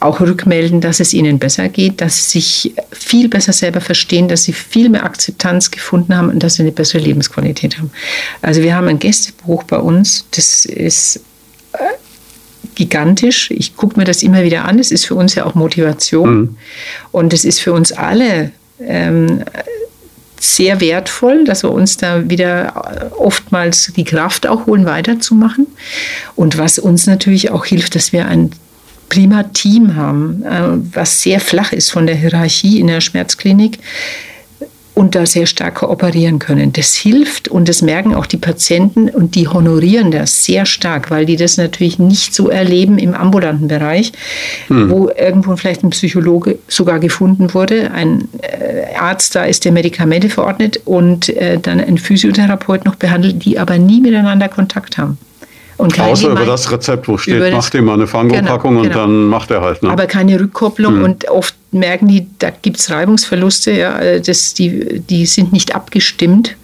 auch 0.00 0.20
rückmelden, 0.20 0.80
dass 0.80 1.00
es 1.00 1.14
ihnen 1.14 1.38
besser 1.38 1.68
geht, 1.68 2.00
dass 2.00 2.30
sie 2.30 2.40
sich 2.40 2.74
viel 2.92 3.28
besser 3.28 3.52
selber 3.52 3.80
verstehen, 3.80 4.28
dass 4.28 4.44
sie 4.44 4.52
viel 4.52 4.88
mehr 4.88 5.04
Akzeptanz 5.04 5.70
gefunden 5.70 6.16
haben 6.16 6.28
und 6.30 6.42
dass 6.42 6.54
sie 6.54 6.62
eine 6.62 6.72
bessere 6.72 7.02
Lebensqualität 7.02 7.78
haben. 7.78 7.90
Also 8.42 8.62
wir 8.62 8.74
haben 8.74 8.88
ein 8.88 8.98
Gästebuch 8.98 9.64
bei 9.64 9.78
uns, 9.78 10.26
das 10.32 10.64
ist 10.66 11.20
äh, 11.72 11.78
gigantisch. 12.74 13.50
Ich 13.50 13.76
gucke 13.76 13.98
mir 13.98 14.04
das 14.04 14.22
immer 14.22 14.42
wieder 14.42 14.64
an. 14.64 14.78
Das 14.78 14.90
ist 14.90 15.06
für 15.06 15.14
uns 15.14 15.34
ja 15.34 15.44
auch 15.44 15.54
Motivation. 15.54 16.36
Mhm. 16.36 16.56
Und 17.12 17.32
es 17.32 17.44
ist 17.44 17.60
für 17.60 17.72
uns 17.72 17.92
alle 17.92 18.52
ähm, 18.80 19.44
sehr 20.40 20.80
wertvoll, 20.80 21.44
dass 21.44 21.62
wir 21.62 21.70
uns 21.70 21.96
da 21.96 22.28
wieder 22.28 23.10
oftmals 23.16 23.92
die 23.96 24.04
Kraft 24.04 24.46
auch 24.46 24.66
holen, 24.66 24.84
weiterzumachen. 24.84 25.66
Und 26.36 26.58
was 26.58 26.78
uns 26.78 27.06
natürlich 27.06 27.50
auch 27.50 27.64
hilft, 27.64 27.94
dass 27.94 28.12
wir 28.12 28.26
ein 28.26 28.50
prima 29.14 29.44
Team 29.44 29.94
haben, 29.94 30.42
äh, 30.42 30.96
was 30.96 31.22
sehr 31.22 31.38
flach 31.38 31.72
ist 31.72 31.90
von 31.92 32.06
der 32.06 32.16
Hierarchie 32.16 32.80
in 32.80 32.88
der 32.88 33.00
Schmerzklinik 33.00 33.78
und 34.94 35.14
da 35.14 35.24
sehr 35.24 35.46
stark 35.46 35.76
kooperieren 35.76 36.40
können. 36.40 36.72
Das 36.72 36.94
hilft 36.94 37.46
und 37.46 37.68
das 37.68 37.80
merken 37.80 38.12
auch 38.12 38.26
die 38.26 38.36
Patienten 38.36 39.08
und 39.08 39.36
die 39.36 39.46
honorieren 39.46 40.10
das 40.10 40.44
sehr 40.44 40.66
stark, 40.66 41.12
weil 41.12 41.26
die 41.26 41.36
das 41.36 41.56
natürlich 41.58 42.00
nicht 42.00 42.34
so 42.34 42.48
erleben 42.48 42.98
im 42.98 43.14
ambulanten 43.14 43.68
Bereich, 43.68 44.12
hm. 44.66 44.90
wo 44.90 45.10
irgendwo 45.10 45.54
vielleicht 45.54 45.84
ein 45.84 45.90
Psychologe 45.90 46.58
sogar 46.66 46.98
gefunden 46.98 47.54
wurde, 47.54 47.92
ein 47.92 48.28
äh, 48.42 48.96
Arzt 48.98 49.36
da 49.36 49.44
ist, 49.44 49.64
der 49.64 49.70
Medikamente 49.70 50.28
verordnet 50.28 50.80
und 50.84 51.28
äh, 51.28 51.60
dann 51.60 51.80
ein 51.80 51.98
Physiotherapeut 51.98 52.84
noch 52.84 52.96
behandelt, 52.96 53.44
die 53.44 53.60
aber 53.60 53.78
nie 53.78 54.00
miteinander 54.00 54.48
Kontakt 54.48 54.98
haben. 54.98 55.18
Und 55.76 55.98
Außer 55.98 56.30
über 56.30 56.44
das 56.44 56.70
Rezept, 56.70 57.08
wo 57.08 57.18
steht, 57.18 57.52
macht 57.52 57.74
ihm 57.74 57.86
mal 57.86 57.94
eine 57.94 58.06
Fango-Packung 58.06 58.76
genau, 58.76 58.82
genau. 58.82 58.82
und 58.82 58.94
dann 58.94 59.26
macht 59.26 59.50
er 59.50 59.60
halt. 59.60 59.82
Ne? 59.82 59.90
Aber 59.90 60.06
keine 60.06 60.38
Rückkopplung 60.38 60.98
mhm. 60.98 61.04
und 61.04 61.28
oft 61.28 61.54
merken 61.72 62.06
die, 62.06 62.28
da 62.38 62.50
gibt 62.50 62.78
es 62.78 62.90
Reibungsverluste, 62.90 63.72
ja, 63.72 63.98
äh, 63.98 64.20
das, 64.20 64.54
die, 64.54 65.00
die 65.00 65.26
sind 65.26 65.52
nicht 65.52 65.74
abgestimmt. 65.74 66.56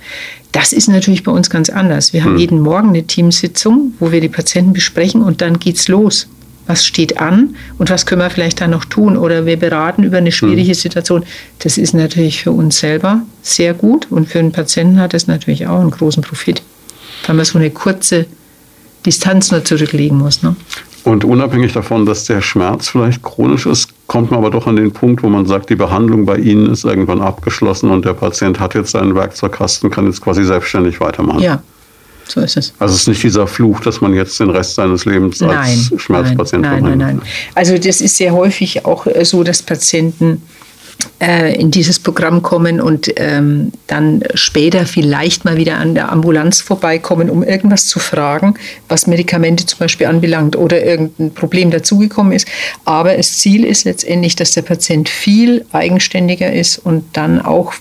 Das 0.52 0.72
ist 0.72 0.88
natürlich 0.88 1.22
bei 1.22 1.32
uns 1.32 1.50
ganz 1.50 1.70
anders. 1.70 2.12
Wir 2.12 2.24
haben 2.24 2.34
mhm. 2.34 2.38
jeden 2.38 2.60
Morgen 2.60 2.90
eine 2.90 3.04
Teamsitzung, 3.04 3.94
wo 3.98 4.12
wir 4.12 4.20
die 4.20 4.28
Patienten 4.28 4.72
besprechen 4.72 5.22
und 5.22 5.40
dann 5.42 5.58
geht's 5.58 5.88
los. 5.88 6.28
Was 6.66 6.84
steht 6.84 7.18
an 7.18 7.56
und 7.78 7.90
was 7.90 8.06
können 8.06 8.20
wir 8.20 8.30
vielleicht 8.30 8.60
dann 8.60 8.70
noch 8.70 8.84
tun? 8.84 9.16
Oder 9.16 9.44
wir 9.44 9.56
beraten 9.56 10.04
über 10.04 10.18
eine 10.18 10.30
schwierige 10.30 10.70
mhm. 10.70 10.74
Situation. 10.74 11.24
Das 11.58 11.78
ist 11.78 11.94
natürlich 11.94 12.44
für 12.44 12.52
uns 12.52 12.78
selber 12.78 13.22
sehr 13.42 13.74
gut 13.74 14.06
und 14.10 14.28
für 14.28 14.38
den 14.38 14.52
Patienten 14.52 15.00
hat 15.00 15.14
es 15.14 15.26
natürlich 15.26 15.66
auch 15.66 15.80
einen 15.80 15.90
großen 15.90 16.22
Profit. 16.22 16.62
Wenn 17.26 17.36
man 17.36 17.44
so 17.44 17.58
eine 17.58 17.70
kurze 17.70 18.26
Distanz 19.06 19.50
nur 19.50 19.64
zurücklegen 19.64 20.18
muss. 20.18 20.42
Ne? 20.42 20.54
Und 21.04 21.24
unabhängig 21.24 21.72
davon, 21.72 22.04
dass 22.04 22.24
der 22.24 22.42
Schmerz 22.42 22.88
vielleicht 22.88 23.22
chronisch 23.22 23.66
ist, 23.66 23.88
kommt 24.06 24.30
man 24.30 24.40
aber 24.40 24.50
doch 24.50 24.66
an 24.66 24.76
den 24.76 24.92
Punkt, 24.92 25.22
wo 25.22 25.28
man 25.28 25.46
sagt, 25.46 25.70
die 25.70 25.76
Behandlung 25.76 26.26
bei 26.26 26.36
Ihnen 26.36 26.70
ist 26.70 26.84
irgendwann 26.84 27.20
abgeschlossen 27.22 27.90
und 27.90 28.04
der 28.04 28.12
Patient 28.12 28.60
hat 28.60 28.74
jetzt 28.74 28.90
seinen 28.90 29.14
Werkzeugkasten, 29.14 29.90
kann 29.90 30.06
jetzt 30.06 30.20
quasi 30.20 30.44
selbstständig 30.44 31.00
weitermachen. 31.00 31.40
Ja, 31.40 31.62
so 32.26 32.40
ist 32.40 32.58
es. 32.58 32.74
Also 32.78 32.94
es 32.94 33.02
ist 33.02 33.08
nicht 33.08 33.22
dieser 33.22 33.46
Fluch, 33.46 33.80
dass 33.80 34.02
man 34.02 34.12
jetzt 34.12 34.38
den 34.40 34.50
Rest 34.50 34.74
seines 34.74 35.06
Lebens 35.06 35.40
nein, 35.40 35.56
als 35.56 35.92
Schmerzpatient 35.96 36.62
nein, 36.62 36.82
nein, 36.82 36.98
nein, 36.98 37.16
nein. 37.16 37.22
Also 37.54 37.78
das 37.78 38.02
ist 38.02 38.16
sehr 38.16 38.32
häufig 38.32 38.84
auch 38.84 39.06
so, 39.22 39.42
dass 39.42 39.62
Patienten 39.62 40.42
äh, 41.20 41.54
in 41.54 41.70
dieses 41.70 41.98
Programm 41.98 42.42
kommen 42.42 42.80
und 42.80 43.12
ähm, 43.16 43.72
dann 43.86 44.24
später 44.34 44.86
vielleicht 44.86 45.44
mal 45.44 45.56
wieder 45.56 45.76
an 45.76 45.94
der 45.94 46.10
Ambulanz 46.10 46.60
vorbeikommen, 46.60 47.30
um 47.30 47.42
irgendwas 47.42 47.86
zu 47.86 47.98
fragen, 47.98 48.54
was 48.88 49.06
Medikamente 49.06 49.66
zum 49.66 49.78
Beispiel 49.78 50.06
anbelangt 50.06 50.56
oder 50.56 50.82
irgendein 50.84 51.32
Problem 51.32 51.70
dazugekommen 51.70 52.32
ist. 52.32 52.48
Aber 52.84 53.16
das 53.16 53.38
Ziel 53.38 53.64
ist 53.64 53.84
letztendlich, 53.84 54.36
dass 54.36 54.52
der 54.52 54.62
Patient 54.62 55.08
viel 55.08 55.66
eigenständiger 55.72 56.52
ist 56.52 56.78
und 56.78 57.04
dann 57.12 57.40
auch 57.40 57.74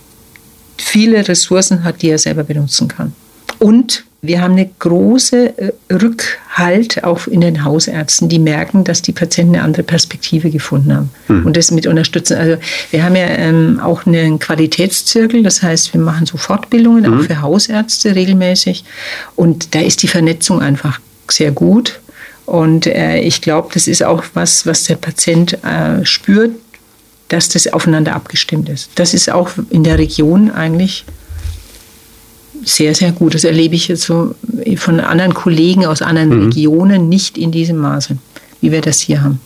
viele 0.78 1.28
Ressourcen 1.28 1.84
hat, 1.84 2.02
die 2.02 2.10
er 2.10 2.18
selber 2.18 2.44
benutzen 2.44 2.88
kann. 2.88 3.14
Und 3.60 4.06
wir 4.22 4.42
haben 4.42 4.54
eine 4.54 4.70
große 4.80 5.58
äh, 5.58 5.72
Rückhalt 5.94 7.04
auch 7.04 7.28
in 7.28 7.42
den 7.42 7.64
Hausärzten, 7.64 8.28
die 8.28 8.40
merken, 8.40 8.84
dass 8.84 9.02
die 9.02 9.14
Patienten 9.14 9.56
eine 9.56 9.64
andere 9.64 9.84
Perspektive 9.84 10.50
gefunden 10.50 10.94
haben 10.94 11.10
mhm. 11.28 11.46
und 11.46 11.56
das 11.58 11.72
mit 11.72 11.88
unterstützen. 11.88 12.38
Also 12.38 12.58
wir 12.92 13.04
haben 13.04 13.16
ja 13.16 13.28
ähm, 13.28 13.80
auch 13.82 14.06
einen 14.06 14.40
Qualitätszirkel, 14.40 15.44
das 15.44 15.64
heißt, 15.64 15.94
wir 15.94 16.02
machen 16.02 16.26
so 16.26 16.38
Fortbildungen 16.38 17.04
mhm. 17.04 17.20
auch 17.20 17.24
für 17.24 17.42
Hausärzte 17.42 18.16
regelmäßig 18.16 18.84
und 19.36 19.74
da 19.74 19.80
ist 19.80 20.04
die 20.04 20.08
Vernetzung 20.10 20.62
einfach 20.62 21.00
sehr 21.30 21.52
gut 21.52 22.00
und 22.46 22.88
äh, 22.88 23.20
ich 23.20 23.42
glaube, 23.42 23.70
das 23.74 23.88
ist 23.88 24.04
auch 24.04 24.24
was, 24.34 24.66
was 24.66 24.84
der 24.86 24.96
Patient 24.96 25.64
äh, 25.64 26.04
spürt, 26.04 26.52
dass 27.30 27.48
das 27.48 27.72
aufeinander 27.72 28.16
abgestimmt 28.16 28.70
ist. 28.70 28.90
Das 28.96 29.14
ist 29.14 29.32
auch 29.32 29.52
in 29.70 29.84
der 29.84 30.00
Region 30.00 30.52
eigentlich 30.52 31.06
sehr, 32.64 32.96
sehr 32.96 33.12
gut. 33.12 33.34
Das 33.34 33.44
erlebe 33.44 33.76
ich 33.76 33.88
jetzt 33.88 34.04
so 34.04 34.36
von 34.78 35.00
anderen 35.00 35.34
Kollegen 35.34 35.86
aus 35.86 36.02
anderen 36.02 36.30
mhm. 36.30 36.46
Regionen 36.46 37.10
nicht 37.10 37.38
in 37.38 37.52
diesem 37.52 37.78
Maße, 37.78 38.18
wie 38.62 38.72
wir 38.72 38.82
das 38.82 39.00
hier 39.00 39.24
haben. 39.24 39.40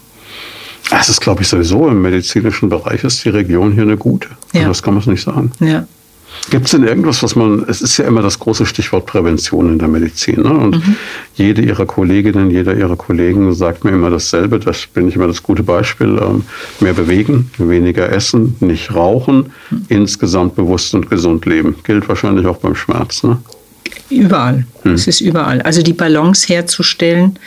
Das 0.89 1.09
ist, 1.09 1.21
glaube 1.21 1.41
ich, 1.41 1.47
sowieso 1.47 1.87
im 1.87 2.01
medizinischen 2.01 2.69
Bereich 2.69 3.03
ist 3.03 3.23
die 3.23 3.29
Region 3.29 3.71
hier 3.71 3.83
eine 3.83 3.97
gute. 3.97 4.29
Ja. 4.53 4.67
Das 4.67 4.83
kann 4.83 4.93
man 4.93 5.03
nicht 5.05 5.23
sagen. 5.23 5.51
Ja. 5.59 5.87
Gibt 6.49 6.65
es 6.65 6.71
denn 6.71 6.83
irgendwas, 6.83 7.23
was 7.23 7.35
man, 7.35 7.65
es 7.67 7.81
ist 7.81 7.97
ja 7.97 8.05
immer 8.05 8.21
das 8.21 8.39
große 8.39 8.65
Stichwort 8.65 9.05
Prävention 9.05 9.73
in 9.73 9.79
der 9.79 9.87
Medizin. 9.87 10.41
Ne? 10.41 10.51
Und 10.51 10.75
mhm. 10.75 10.95
jede 11.35 11.61
ihrer 11.61 11.85
Kolleginnen, 11.85 12.51
jeder 12.51 12.75
ihrer 12.75 12.95
Kollegen 12.95 13.53
sagt 13.53 13.85
mir 13.85 13.91
immer 13.91 14.09
dasselbe. 14.09 14.59
Das 14.59 14.85
bin 14.87 15.07
ich 15.07 15.15
immer 15.15 15.27
das 15.27 15.41
gute 15.41 15.63
Beispiel. 15.63 16.19
Ähm, 16.21 16.43
mehr 16.79 16.93
bewegen, 16.93 17.49
weniger 17.57 18.11
essen, 18.11 18.55
nicht 18.59 18.93
rauchen, 18.93 19.51
mhm. 19.69 19.85
insgesamt 19.89 20.55
bewusst 20.55 20.93
und 20.93 21.09
gesund 21.09 21.45
leben. 21.45 21.75
Gilt 21.83 22.07
wahrscheinlich 22.09 22.45
auch 22.45 22.57
beim 22.57 22.75
Schmerz. 22.75 23.23
Ne? 23.23 23.37
Überall. 24.09 24.65
Mhm. 24.83 24.93
Es 24.93 25.07
ist 25.07 25.21
überall. 25.21 25.61
Also 25.61 25.81
die 25.81 25.93
Balance 25.93 26.47
herzustellen. 26.47 27.39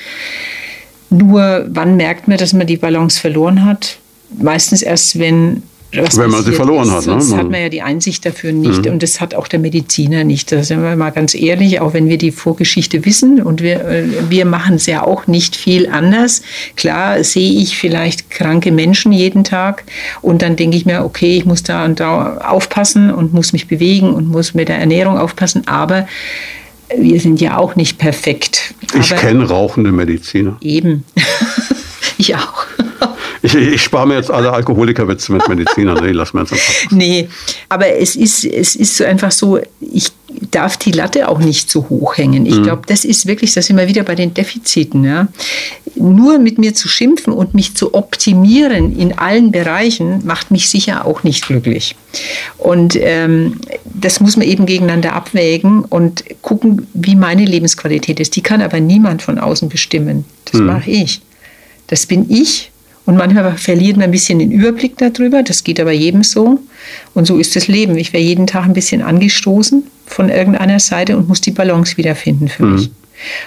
Nur 1.11 1.66
wann 1.68 1.97
merkt 1.97 2.28
man, 2.28 2.39
dass 2.39 2.53
man 2.53 2.66
die 2.66 2.76
Balance 2.76 3.20
verloren 3.20 3.64
hat? 3.64 3.99
Meistens 4.41 4.82
erst, 4.82 5.18
wenn 5.18 5.62
was 6.03 6.16
Wenn 6.16 6.30
man 6.30 6.44
sie 6.44 6.53
verloren 6.53 6.90
hat. 6.90 6.99
Ne? 6.99 7.03
Sonst 7.03 7.30
ne? 7.30 7.36
hat 7.38 7.51
man 7.51 7.61
ja 7.61 7.68
die 7.68 7.82
Einsicht 7.82 8.24
dafür 8.24 8.53
nicht 8.53 8.84
mhm. 8.84 8.92
und 8.92 9.03
das 9.03 9.20
hat 9.20 9.34
auch 9.34 9.49
der 9.49 9.59
Mediziner 9.59 10.24
nicht. 10.24 10.53
Da 10.53 10.62
sind 10.62 10.82
wir 10.82 10.97
mal 10.97 11.11
ganz 11.11 11.34
ehrlich, 11.34 11.80
auch 11.80 11.94
wenn 11.94 12.09
wir 12.09 12.18
die 12.18 12.30
Vorgeschichte 12.30 13.05
wissen 13.05 13.42
und 13.42 13.62
wir, 13.62 13.84
äh, 13.84 14.05
wir 14.28 14.44
machen 14.44 14.76
es 14.76 14.86
ja 14.86 15.03
auch 15.03 15.26
nicht 15.26 15.57
viel 15.57 15.88
anders. 15.88 16.42
Klar 16.76 17.22
sehe 17.24 17.61
ich 17.61 17.76
vielleicht 17.76 18.30
kranke 18.30 18.72
Menschen 18.72 19.12
jeden 19.12 19.44
Tag 19.44 19.84
und 20.22 20.42
dann 20.42 20.57
denke 20.57 20.76
ich 20.76 20.86
mir, 20.86 21.05
okay, 21.05 21.36
ich 21.36 21.44
muss 21.44 21.62
da 21.62 21.84
und 21.84 22.01
da 22.01 22.38
aufpassen 22.38 23.11
und 23.12 23.32
muss 23.32 23.53
mich 23.53 23.68
bewegen 23.68 24.12
und 24.12 24.28
muss 24.28 24.55
mit 24.55 24.68
der 24.68 24.78
Ernährung 24.78 25.18
aufpassen, 25.18 25.62
aber 25.66 26.07
wir 26.97 27.20
sind 27.20 27.40
ja 27.40 27.57
auch 27.57 27.76
nicht 27.76 27.99
perfekt. 27.99 28.74
Ich 28.99 29.11
kenne 29.11 29.49
rauchende 29.49 29.92
Mediziner. 29.92 30.57
Eben. 30.61 31.05
ich 32.18 32.34
auch. 32.36 32.66
Ich, 33.43 33.55
ich 33.55 33.82
spare 33.82 34.07
mir 34.07 34.14
jetzt 34.14 34.30
alle 34.30 34.53
Alkoholikerwitze 34.53 35.32
mit 35.32 35.49
Medizinern. 35.49 35.99
Nee, 36.03 36.12
lass 36.12 36.32
mir 36.32 36.41
jetzt 36.41 36.53
einfach. 36.53 36.91
Nee, 36.91 37.28
aber 37.68 37.89
es 37.89 38.16
ist, 38.16 38.45
es 38.45 38.76
ist 38.76 38.97
so 38.97 39.05
einfach 39.05 39.30
so, 39.30 39.59
ich 39.80 40.11
darf 40.51 40.76
die 40.76 40.91
Latte 40.91 41.28
auch 41.28 41.39
nicht 41.39 41.70
so 41.70 41.89
hoch 41.89 42.16
hängen. 42.16 42.47
Ich 42.47 42.57
mhm. 42.57 42.64
glaube, 42.64 42.82
das 42.87 43.05
ist 43.05 43.26
wirklich, 43.26 43.55
das 43.55 43.66
sind 43.66 43.76
wir 43.76 43.89
wieder 43.89 44.03
bei 44.03 44.14
den 44.14 44.34
Defiziten. 44.34 45.05
Ja. 45.05 45.28
Nur 45.95 46.39
mit 46.39 46.59
mir 46.59 46.74
zu 46.74 46.89
schimpfen 46.89 47.32
und 47.32 47.55
mich 47.55 47.74
zu 47.74 47.95
optimieren 47.95 48.97
in 48.97 49.16
allen 49.18 49.53
Bereichen 49.53 50.26
macht 50.26 50.51
mich 50.51 50.68
sicher 50.68 51.07
auch 51.07 51.22
nicht 51.22 51.47
glücklich. 51.47 51.97
Und 52.59 52.97
ähm, 52.97 53.61
das 53.84 54.20
muss 54.20 54.37
man 54.37 54.47
eben 54.47 54.66
gegeneinander 54.66 55.14
abwägen 55.14 55.84
und 55.84 56.24
gucken, 56.43 56.87
wie 56.93 57.16
meine 57.16 57.45
Lebensqualität 57.45 58.20
ist. 58.20 58.37
Die 58.37 58.43
kann 58.43 58.61
aber 58.61 58.80
niemand 58.80 59.22
von 59.22 59.39
außen 59.39 59.68
bestimmen. 59.68 60.24
Das 60.47 60.61
mhm. 60.61 60.66
mache 60.66 60.91
ich. 60.91 61.20
Das 61.87 62.07
bin 62.07 62.26
ich 62.28 62.70
und 63.07 63.16
manchmal 63.16 63.57
verliert 63.57 63.96
man 63.96 64.07
ein 64.07 64.11
bisschen 64.11 64.40
den 64.40 64.50
Überblick 64.50 64.98
darüber. 64.98 65.44
Das 65.44 65.62
geht 65.62 65.78
aber 65.80 65.92
jedem 65.92 66.24
so. 66.24 66.59
Und 67.14 67.26
so 67.26 67.38
ist 67.38 67.54
das 67.54 67.68
Leben. 67.68 67.96
Ich 67.96 68.12
werde 68.12 68.26
jeden 68.26 68.48
Tag 68.48 68.64
ein 68.64 68.72
bisschen 68.72 69.00
angestoßen 69.00 69.84
von 70.07 70.28
irgendeiner 70.28 70.80
Seite 70.80 71.16
und 71.16 71.28
muss 71.28 71.40
die 71.40 71.52
Balance 71.52 71.96
wiederfinden 71.96 72.48
für 72.48 72.64
mhm. 72.64 72.74
mich. 72.74 72.90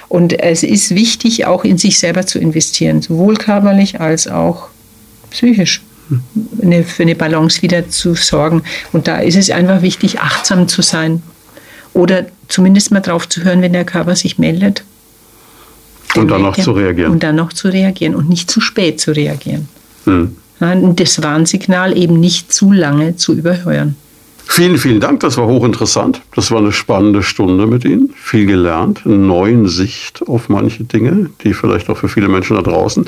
Und 0.07 0.39
es 0.39 0.63
ist 0.63 0.95
wichtig, 0.95 1.45
auch 1.45 1.65
in 1.65 1.77
sich 1.77 1.99
selber 1.99 2.25
zu 2.25 2.39
investieren, 2.39 3.01
sowohl 3.01 3.35
körperlich 3.35 3.99
als 3.99 4.27
auch 4.27 4.69
psychisch. 5.29 5.83
Eine, 6.59 6.83
für 6.83 7.03
eine 7.03 7.13
Balance 7.13 7.61
wieder 7.61 7.87
zu 7.89 8.15
sorgen. 8.15 8.63
Und 8.93 9.07
da 9.07 9.19
ist 9.19 9.35
es 9.35 9.51
einfach 9.51 9.83
wichtig, 9.83 10.19
achtsam 10.19 10.67
zu 10.67 10.81
sein. 10.81 11.21
Oder 11.93 12.25
zumindest 12.47 12.91
mal 12.91 13.01
drauf 13.01 13.27
zu 13.27 13.43
hören, 13.43 13.61
wenn 13.61 13.73
der 13.73 13.85
Körper 13.85 14.15
sich 14.15 14.39
meldet 14.39 14.83
und 16.15 16.29
dann 16.29 16.41
noch 16.41 16.57
zu 16.57 16.71
reagieren. 16.71 17.11
Und 17.11 17.23
dann 17.23 17.35
noch 17.35 17.53
zu 17.53 17.67
reagieren 17.67 18.15
und 18.15 18.29
nicht 18.29 18.49
zu 18.49 18.61
spät 18.61 18.99
zu 18.99 19.11
reagieren. 19.11 19.67
Hm. 20.05 20.35
Das 20.95 21.23
Warnsignal 21.23 21.97
eben 21.97 22.19
nicht 22.19 22.51
zu 22.51 22.71
lange 22.71 23.15
zu 23.15 23.33
überhören. 23.33 23.95
Vielen, 24.45 24.77
vielen 24.77 24.99
Dank. 24.99 25.19
Das 25.21 25.37
war 25.37 25.47
hochinteressant. 25.47 26.21
Das 26.35 26.51
war 26.51 26.57
eine 26.57 26.71
spannende 26.71 27.21
Stunde 27.21 27.67
mit 27.67 27.85
Ihnen. 27.85 28.13
Viel 28.15 28.45
gelernt, 28.47 29.01
eine 29.05 29.15
neue 29.15 29.69
Sicht 29.69 30.27
auf 30.27 30.49
manche 30.49 30.83
Dinge, 30.83 31.29
die 31.43 31.53
vielleicht 31.53 31.89
auch 31.89 31.97
für 31.97 32.09
viele 32.09 32.27
Menschen 32.27 32.55
da 32.55 32.63
draußen 32.63 33.05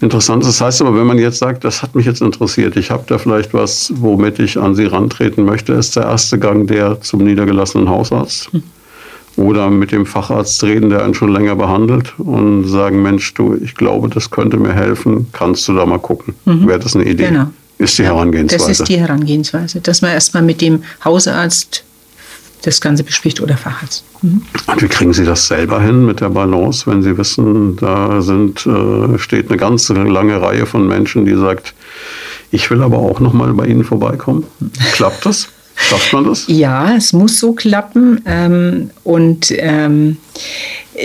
interessant 0.00 0.42
ist. 0.42 0.48
Das 0.48 0.60
heißt 0.62 0.80
aber, 0.80 0.96
wenn 0.96 1.06
man 1.06 1.18
jetzt 1.18 1.38
sagt, 1.38 1.64
das 1.64 1.82
hat 1.82 1.94
mich 1.94 2.06
jetzt 2.06 2.22
interessiert, 2.22 2.76
ich 2.76 2.90
habe 2.90 3.04
da 3.06 3.18
vielleicht 3.18 3.52
was, 3.52 3.92
womit 3.96 4.38
ich 4.38 4.58
an 4.58 4.74
Sie 4.74 4.86
rantreten 4.86 5.44
möchte, 5.44 5.74
ist 5.74 5.96
der 5.96 6.04
erste 6.04 6.38
Gang 6.38 6.66
der 6.66 7.00
zum 7.02 7.22
niedergelassenen 7.22 7.88
Hausarzt. 7.88 8.50
Hm 8.52 8.62
oder 9.40 9.70
mit 9.70 9.90
dem 9.90 10.06
Facharzt 10.06 10.62
reden, 10.62 10.90
der 10.90 11.02
einen 11.02 11.14
schon 11.14 11.32
länger 11.32 11.56
behandelt 11.56 12.12
und 12.18 12.68
sagen, 12.68 13.02
Mensch, 13.02 13.32
du, 13.34 13.58
ich 13.62 13.74
glaube, 13.74 14.08
das 14.08 14.30
könnte 14.30 14.58
mir 14.58 14.72
helfen, 14.72 15.28
kannst 15.32 15.66
du 15.66 15.74
da 15.74 15.86
mal 15.86 15.98
gucken. 15.98 16.34
Mhm. 16.44 16.68
Wäre 16.68 16.78
das 16.78 16.94
eine 16.94 17.04
Idee? 17.04 17.28
Genau. 17.28 17.46
Ist 17.78 17.96
die 17.98 18.04
Herangehensweise. 18.04 18.68
Das 18.68 18.80
ist 18.80 18.88
die 18.88 19.00
Herangehensweise, 19.00 19.80
dass 19.80 20.02
man 20.02 20.10
erstmal 20.10 20.42
mit 20.42 20.60
dem 20.60 20.84
Hausarzt 21.02 21.82
das 22.62 22.82
Ganze 22.82 23.02
bespricht 23.04 23.40
oder 23.40 23.56
Facharzt. 23.56 24.04
Mhm. 24.20 24.42
Und 24.66 24.82
wie 24.82 24.88
kriegen 24.88 25.14
Sie 25.14 25.24
das 25.24 25.46
selber 25.46 25.80
hin 25.80 26.04
mit 26.04 26.20
der 26.20 26.28
Balance, 26.28 26.86
wenn 26.86 27.02
Sie 27.02 27.16
wissen, 27.16 27.76
da 27.76 28.20
sind, 28.20 28.66
äh, 28.66 29.18
steht 29.18 29.48
eine 29.48 29.56
ganz 29.56 29.88
lange 29.88 30.42
Reihe 30.42 30.66
von 30.66 30.86
Menschen, 30.86 31.24
die 31.24 31.34
sagt, 31.34 31.72
ich 32.50 32.70
will 32.70 32.82
aber 32.82 32.98
auch 32.98 33.20
noch 33.20 33.32
mal 33.32 33.54
bei 33.54 33.66
Ihnen 33.66 33.84
vorbeikommen. 33.84 34.44
Klappt 34.92 35.24
das? 35.24 35.48
Schafft 35.76 36.12
man 36.12 36.24
das? 36.24 36.44
Ja, 36.46 36.94
es 36.96 37.12
muss 37.12 37.38
so 37.38 37.52
klappen. 37.52 38.20
Ähm, 38.26 38.90
und 39.04 39.52
ähm, 39.56 40.18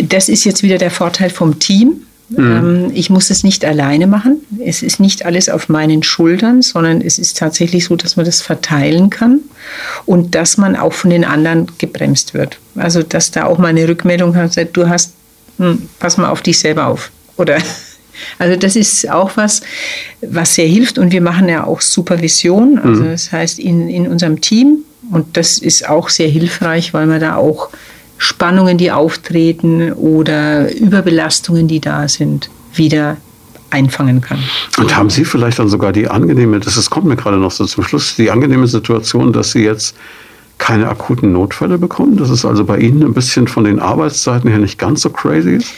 das 0.03 0.30
ist 0.30 0.43
jetzt 0.43 0.63
wieder 0.63 0.78
der 0.78 0.91
Vorteil 0.91 1.30
vom 1.30 1.59
Team. 1.59 2.01
Mhm. 2.30 2.38
Ähm, 2.38 2.91
ich 2.93 3.09
muss 3.09 3.30
es 3.30 3.43
nicht 3.43 3.63
alleine 3.66 4.07
machen. 4.07 4.41
Es 4.63 4.82
ist 4.82 4.99
nicht 4.99 5.26
alles 5.26 5.47
auf 5.49 5.70
meinen 5.70 6.03
Schultern, 6.03 6.61
sondern 6.61 7.01
es 7.01 7.20
ist 7.20 7.38
tatsächlich 7.38 7.86
so, 7.86 7.95
dass 7.95 8.16
man 8.16 8.26
das 8.26 8.41
verteilen 8.41 9.09
kann 9.09 9.41
und 10.05 10.36
dass 10.36 10.57
man 10.57 10.76
auch 10.76 10.93
von 10.93 11.11
den 11.11 11.24
anderen 11.24 11.68
gebremst 11.78 12.34
wird. 12.34 12.59
Also, 12.76 13.03
dass 13.03 13.32
da 13.32 13.45
auch 13.45 13.57
mal 13.57 13.68
eine 13.68 13.88
Rückmeldung 13.88 14.36
hat, 14.36 14.57
du 14.74 14.89
hast, 14.89 15.13
hm, 15.57 15.88
pass 15.99 16.18
mal 16.18 16.30
auf 16.30 16.41
dich 16.41 16.59
selber 16.59 16.88
auf. 16.88 17.11
Oder 17.38 17.57
also 18.39 18.55
das 18.55 18.76
ist 18.76 19.09
auch 19.09 19.32
was, 19.36 19.61
was 20.22 20.55
sehr 20.55 20.68
hilft 20.68 20.97
und 20.97 21.11
wir 21.11 21.22
machen 21.22 21.49
ja 21.49 21.66
auch 21.66 21.82
Supervision, 21.82 22.80
also 22.80 23.03
mhm. 23.03 23.11
das 23.11 23.32
heißt 23.32 23.59
in, 23.59 23.89
in 23.89 24.07
unserem 24.07 24.41
Team 24.41 24.80
und 25.11 25.38
das 25.38 25.57
ist 25.57 25.88
auch 25.88 26.09
sehr 26.09 26.28
hilfreich, 26.28 26.93
weil 26.93 27.05
man 27.05 27.20
da 27.20 27.36
auch 27.36 27.70
Spannungen, 28.18 28.78
die 28.78 28.91
auftreten 28.91 29.91
oder 29.93 30.74
Überbelastungen, 30.74 31.68
die 31.68 31.80
da 31.80 32.07
sind, 32.07 32.49
wieder 32.74 33.18
einfangen 33.70 34.22
kann. 34.22 34.39
Und 34.78 34.95
haben 34.95 35.09
Sie 35.09 35.26
vielleicht 35.26 35.59
dann 35.59 35.68
sogar 35.68 35.91
die 35.91 36.07
angenehme, 36.07 36.59
das 36.59 36.78
ist, 36.78 36.89
kommt 36.89 37.05
mir 37.05 37.16
gerade 37.16 37.38
noch 37.38 37.51
so 37.51 37.66
zum 37.66 37.84
Schluss, 37.84 38.16
die 38.16 38.32
angenehme 38.32 38.68
Situation, 38.68 39.34
dass 39.34 39.51
Sie 39.51 39.63
jetzt 39.63 39.95
keine 40.57 40.88
akuten 40.88 41.34
Notfälle 41.34 41.78
bekommen? 41.78 42.16
Dass 42.16 42.30
es 42.30 42.45
also 42.45 42.63
bei 42.63 42.78
Ihnen 42.78 43.03
ein 43.03 43.13
bisschen 43.13 43.47
von 43.47 43.66
den 43.66 43.80
Arbeitszeiten 43.80 44.49
her 44.49 44.59
nicht 44.59 44.80
ganz 44.80 45.01
so 45.01 45.09
crazy 45.09 45.55
ist? 45.55 45.74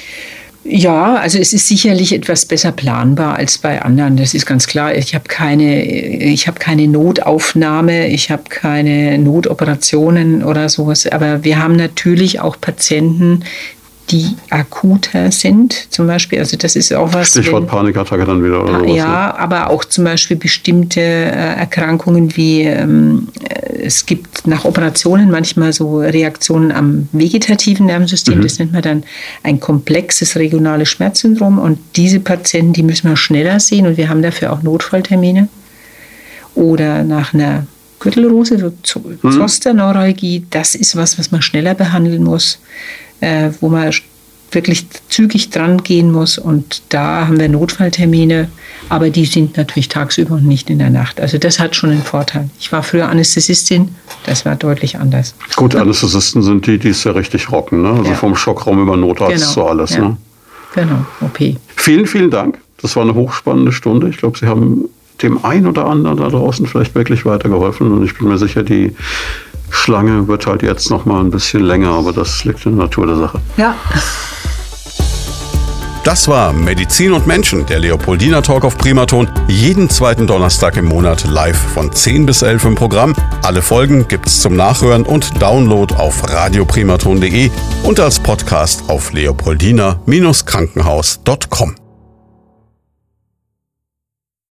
Ja, 0.70 1.16
also 1.16 1.40
es 1.40 1.54
ist 1.54 1.70
sicherlich 1.70 2.14
etwas 2.14 2.46
besser 2.46 2.74
planbar 2.74 3.38
als 3.38 3.58
bei 3.58 3.82
anderen. 3.82 4.18
Das 4.18 4.34
ist 4.34 4.46
ganz 4.46 4.68
klar. 4.68 4.94
Ich 4.96 5.16
habe 5.16 5.24
keine, 5.30 5.82
ich 5.82 6.48
habe 6.48 6.60
keine 6.60 6.90
Notaufnahme, 6.90 8.10
ich 8.10 8.32
habe 8.32 8.44
keine 8.50 9.18
Notoperationen 9.18 10.44
oder 10.44 10.68
sowas. 10.68 11.08
Aber 11.08 11.46
wir 11.46 11.64
haben 11.64 11.78
natürlich 11.78 12.42
auch 12.42 12.60
Patienten, 12.60 13.46
die 14.10 14.36
akuter 14.50 15.32
sind, 15.32 15.92
zum 15.92 16.08
Beispiel. 16.08 16.40
Also 16.40 16.56
das 16.56 16.76
ist 16.76 16.94
auch 16.94 17.14
was. 17.14 17.30
Stichwort 17.30 17.64
wenn, 17.64 17.70
Panikattacke 17.70 18.26
dann 18.26 18.44
wieder 18.44 18.64
oder 18.64 18.80
sowas. 18.80 18.96
Ja, 18.96 19.28
ne? 19.28 19.40
aber 19.40 19.70
auch 19.70 19.84
zum 19.84 20.06
Beispiel 20.06 20.38
bestimmte 20.38 21.02
äh, 21.02 21.56
Erkrankungen 21.56 22.36
wie 22.38 22.62
ähm, 22.62 23.28
es 23.88 24.06
gibt 24.06 24.48
nach 24.48 24.66
Operationen 24.66 25.30
manchmal 25.30 25.74
so 25.74 26.00
Reaktionen 26.00 26.72
am 26.72 27.10
vegetativen 27.12 27.88
Nervensystem. 27.88 28.38
Mhm. 28.38 28.44
Das 28.44 28.60
nennt 28.60 28.74
man 28.74 28.82
dann 28.82 29.04
ein 29.44 29.60
komplexes 29.60 30.38
regionales 30.38 30.90
Schmerzsyndrom. 30.90 31.60
Und 31.60 31.80
diese 31.96 32.20
Patienten, 32.20 32.74
die 32.74 32.84
müssen 32.84 33.10
wir 33.10 33.18
schneller 33.18 33.60
sehen 33.60 33.88
und 33.88 33.98
wir 33.98 34.10
haben 34.10 34.22
dafür 34.22 34.54
auch 34.54 34.64
Notfalltermine. 34.64 35.50
Oder 36.56 37.04
nach 37.04 37.34
einer 37.34 37.68
Gürtelrose, 38.00 38.58
so 38.84 39.00
mhm. 39.00 39.32
Zosterneuralgie, 39.32 40.46
das 40.50 40.76
ist 40.76 40.96
was, 40.96 41.20
was 41.20 41.32
man 41.32 41.42
schneller 41.42 41.76
behandeln 41.76 42.24
muss 42.24 42.60
äh, 43.22 43.50
wo 43.60 43.70
man 43.70 43.92
wirklich 44.52 44.88
zügig 45.10 45.50
dran 45.50 45.84
gehen 45.84 46.12
muss. 46.12 46.38
Und 46.38 46.82
da 46.90 47.28
haben 47.28 47.40
wir 47.40 47.50
Notfalltermine, 47.50 48.50
aber 48.90 49.10
die 49.10 49.26
sind 49.26 49.58
natürlich 49.58 49.90
tagsüber 49.90 50.36
und 50.36 50.46
nicht 50.46 50.70
in 50.70 50.80
der 50.80 50.90
Nacht. 50.90 51.20
Also 51.20 51.38
das 51.38 51.60
hat 51.60 51.76
schon 51.76 51.90
einen 51.92 52.04
Vorteil. 52.04 52.50
Ich 52.60 52.72
war 52.72 52.84
früher 52.84 53.10
Anästhesistin, 53.10 53.96
das 54.26 54.46
war 54.46 54.56
deutlich 54.56 54.98
anders. 54.98 55.36
Gut, 55.56 55.76
Anästhesisten 55.76 56.42
sind 56.44 56.66
die, 56.66 56.78
die 56.78 56.90
es 56.90 57.04
ja 57.04 57.12
richtig 57.12 57.52
rocken. 57.52 57.82
Ne? 57.82 57.90
Also 57.90 58.12
ja. 58.12 58.16
vom 58.16 58.36
Schockraum 58.36 58.82
über 58.82 58.96
Notarzt 58.96 59.36
genau. 59.36 59.52
zu 59.52 59.66
alles. 59.66 59.92
Ja. 59.96 60.02
Ne? 60.02 60.18
Genau, 60.76 61.06
OP. 61.22 61.40
Vielen, 61.76 62.06
vielen 62.06 62.30
Dank. 62.30 62.58
Das 62.82 62.96
war 62.96 63.04
eine 63.04 63.16
hochspannende 63.16 63.72
Stunde. 63.72 64.10
Ich 64.10 64.18
glaube, 64.18 64.38
Sie 64.38 64.46
haben 64.46 64.90
dem 65.22 65.44
einen 65.44 65.66
oder 65.66 65.86
anderen 65.86 66.18
da 66.18 66.30
draußen 66.30 66.68
vielleicht 66.68 66.94
wirklich 66.94 67.26
weitergeholfen. 67.26 67.92
Und 67.92 68.06
ich 68.06 68.18
bin 68.18 68.28
mir 68.28 68.38
sicher, 68.38 68.64
die 68.64 68.96
Schlange 69.70 70.28
wird 70.28 70.48
halt 70.48 70.64
jetzt 70.64 70.90
noch 70.90 71.06
mal 71.06 71.22
ein 71.22 71.32
bisschen 71.32 71.64
länger, 71.64 71.90
aber 71.90 72.14
das 72.14 72.46
liegt 72.46 72.66
in 72.66 72.78
der 72.78 72.86
Natur 72.86 73.08
der 73.08 73.18
Sache. 73.18 73.42
Ja. 73.58 73.76
Das 76.08 76.28
war 76.30 76.54
Medizin 76.54 77.12
und 77.12 77.28
Menschen, 77.28 77.66
der 77.66 77.80
Leopoldina 77.80 78.42
Talk 78.42 78.64
auf 78.64 78.78
Primaton. 78.78 79.28
Jeden 79.50 79.90
zweiten 79.90 80.26
Donnerstag 80.26 80.78
im 80.78 80.86
Monat 80.86 81.26
live 81.26 81.58
von 81.58 81.92
10 81.92 82.26
bis 82.26 82.44
11 82.44 82.64
im 82.64 82.76
Programm. 82.76 83.14
Alle 83.44 83.62
Folgen 83.62 84.08
gibt's 84.08 84.40
zum 84.40 84.56
Nachhören 84.56 85.04
und 85.04 85.42
Download 85.42 85.94
auf 85.96 86.32
radioprimaton.de 86.32 87.52
und 87.84 88.00
als 88.00 88.22
Podcast 88.22 88.86
auf 88.88 89.12
leopoldina-krankenhaus.com. 89.12 91.87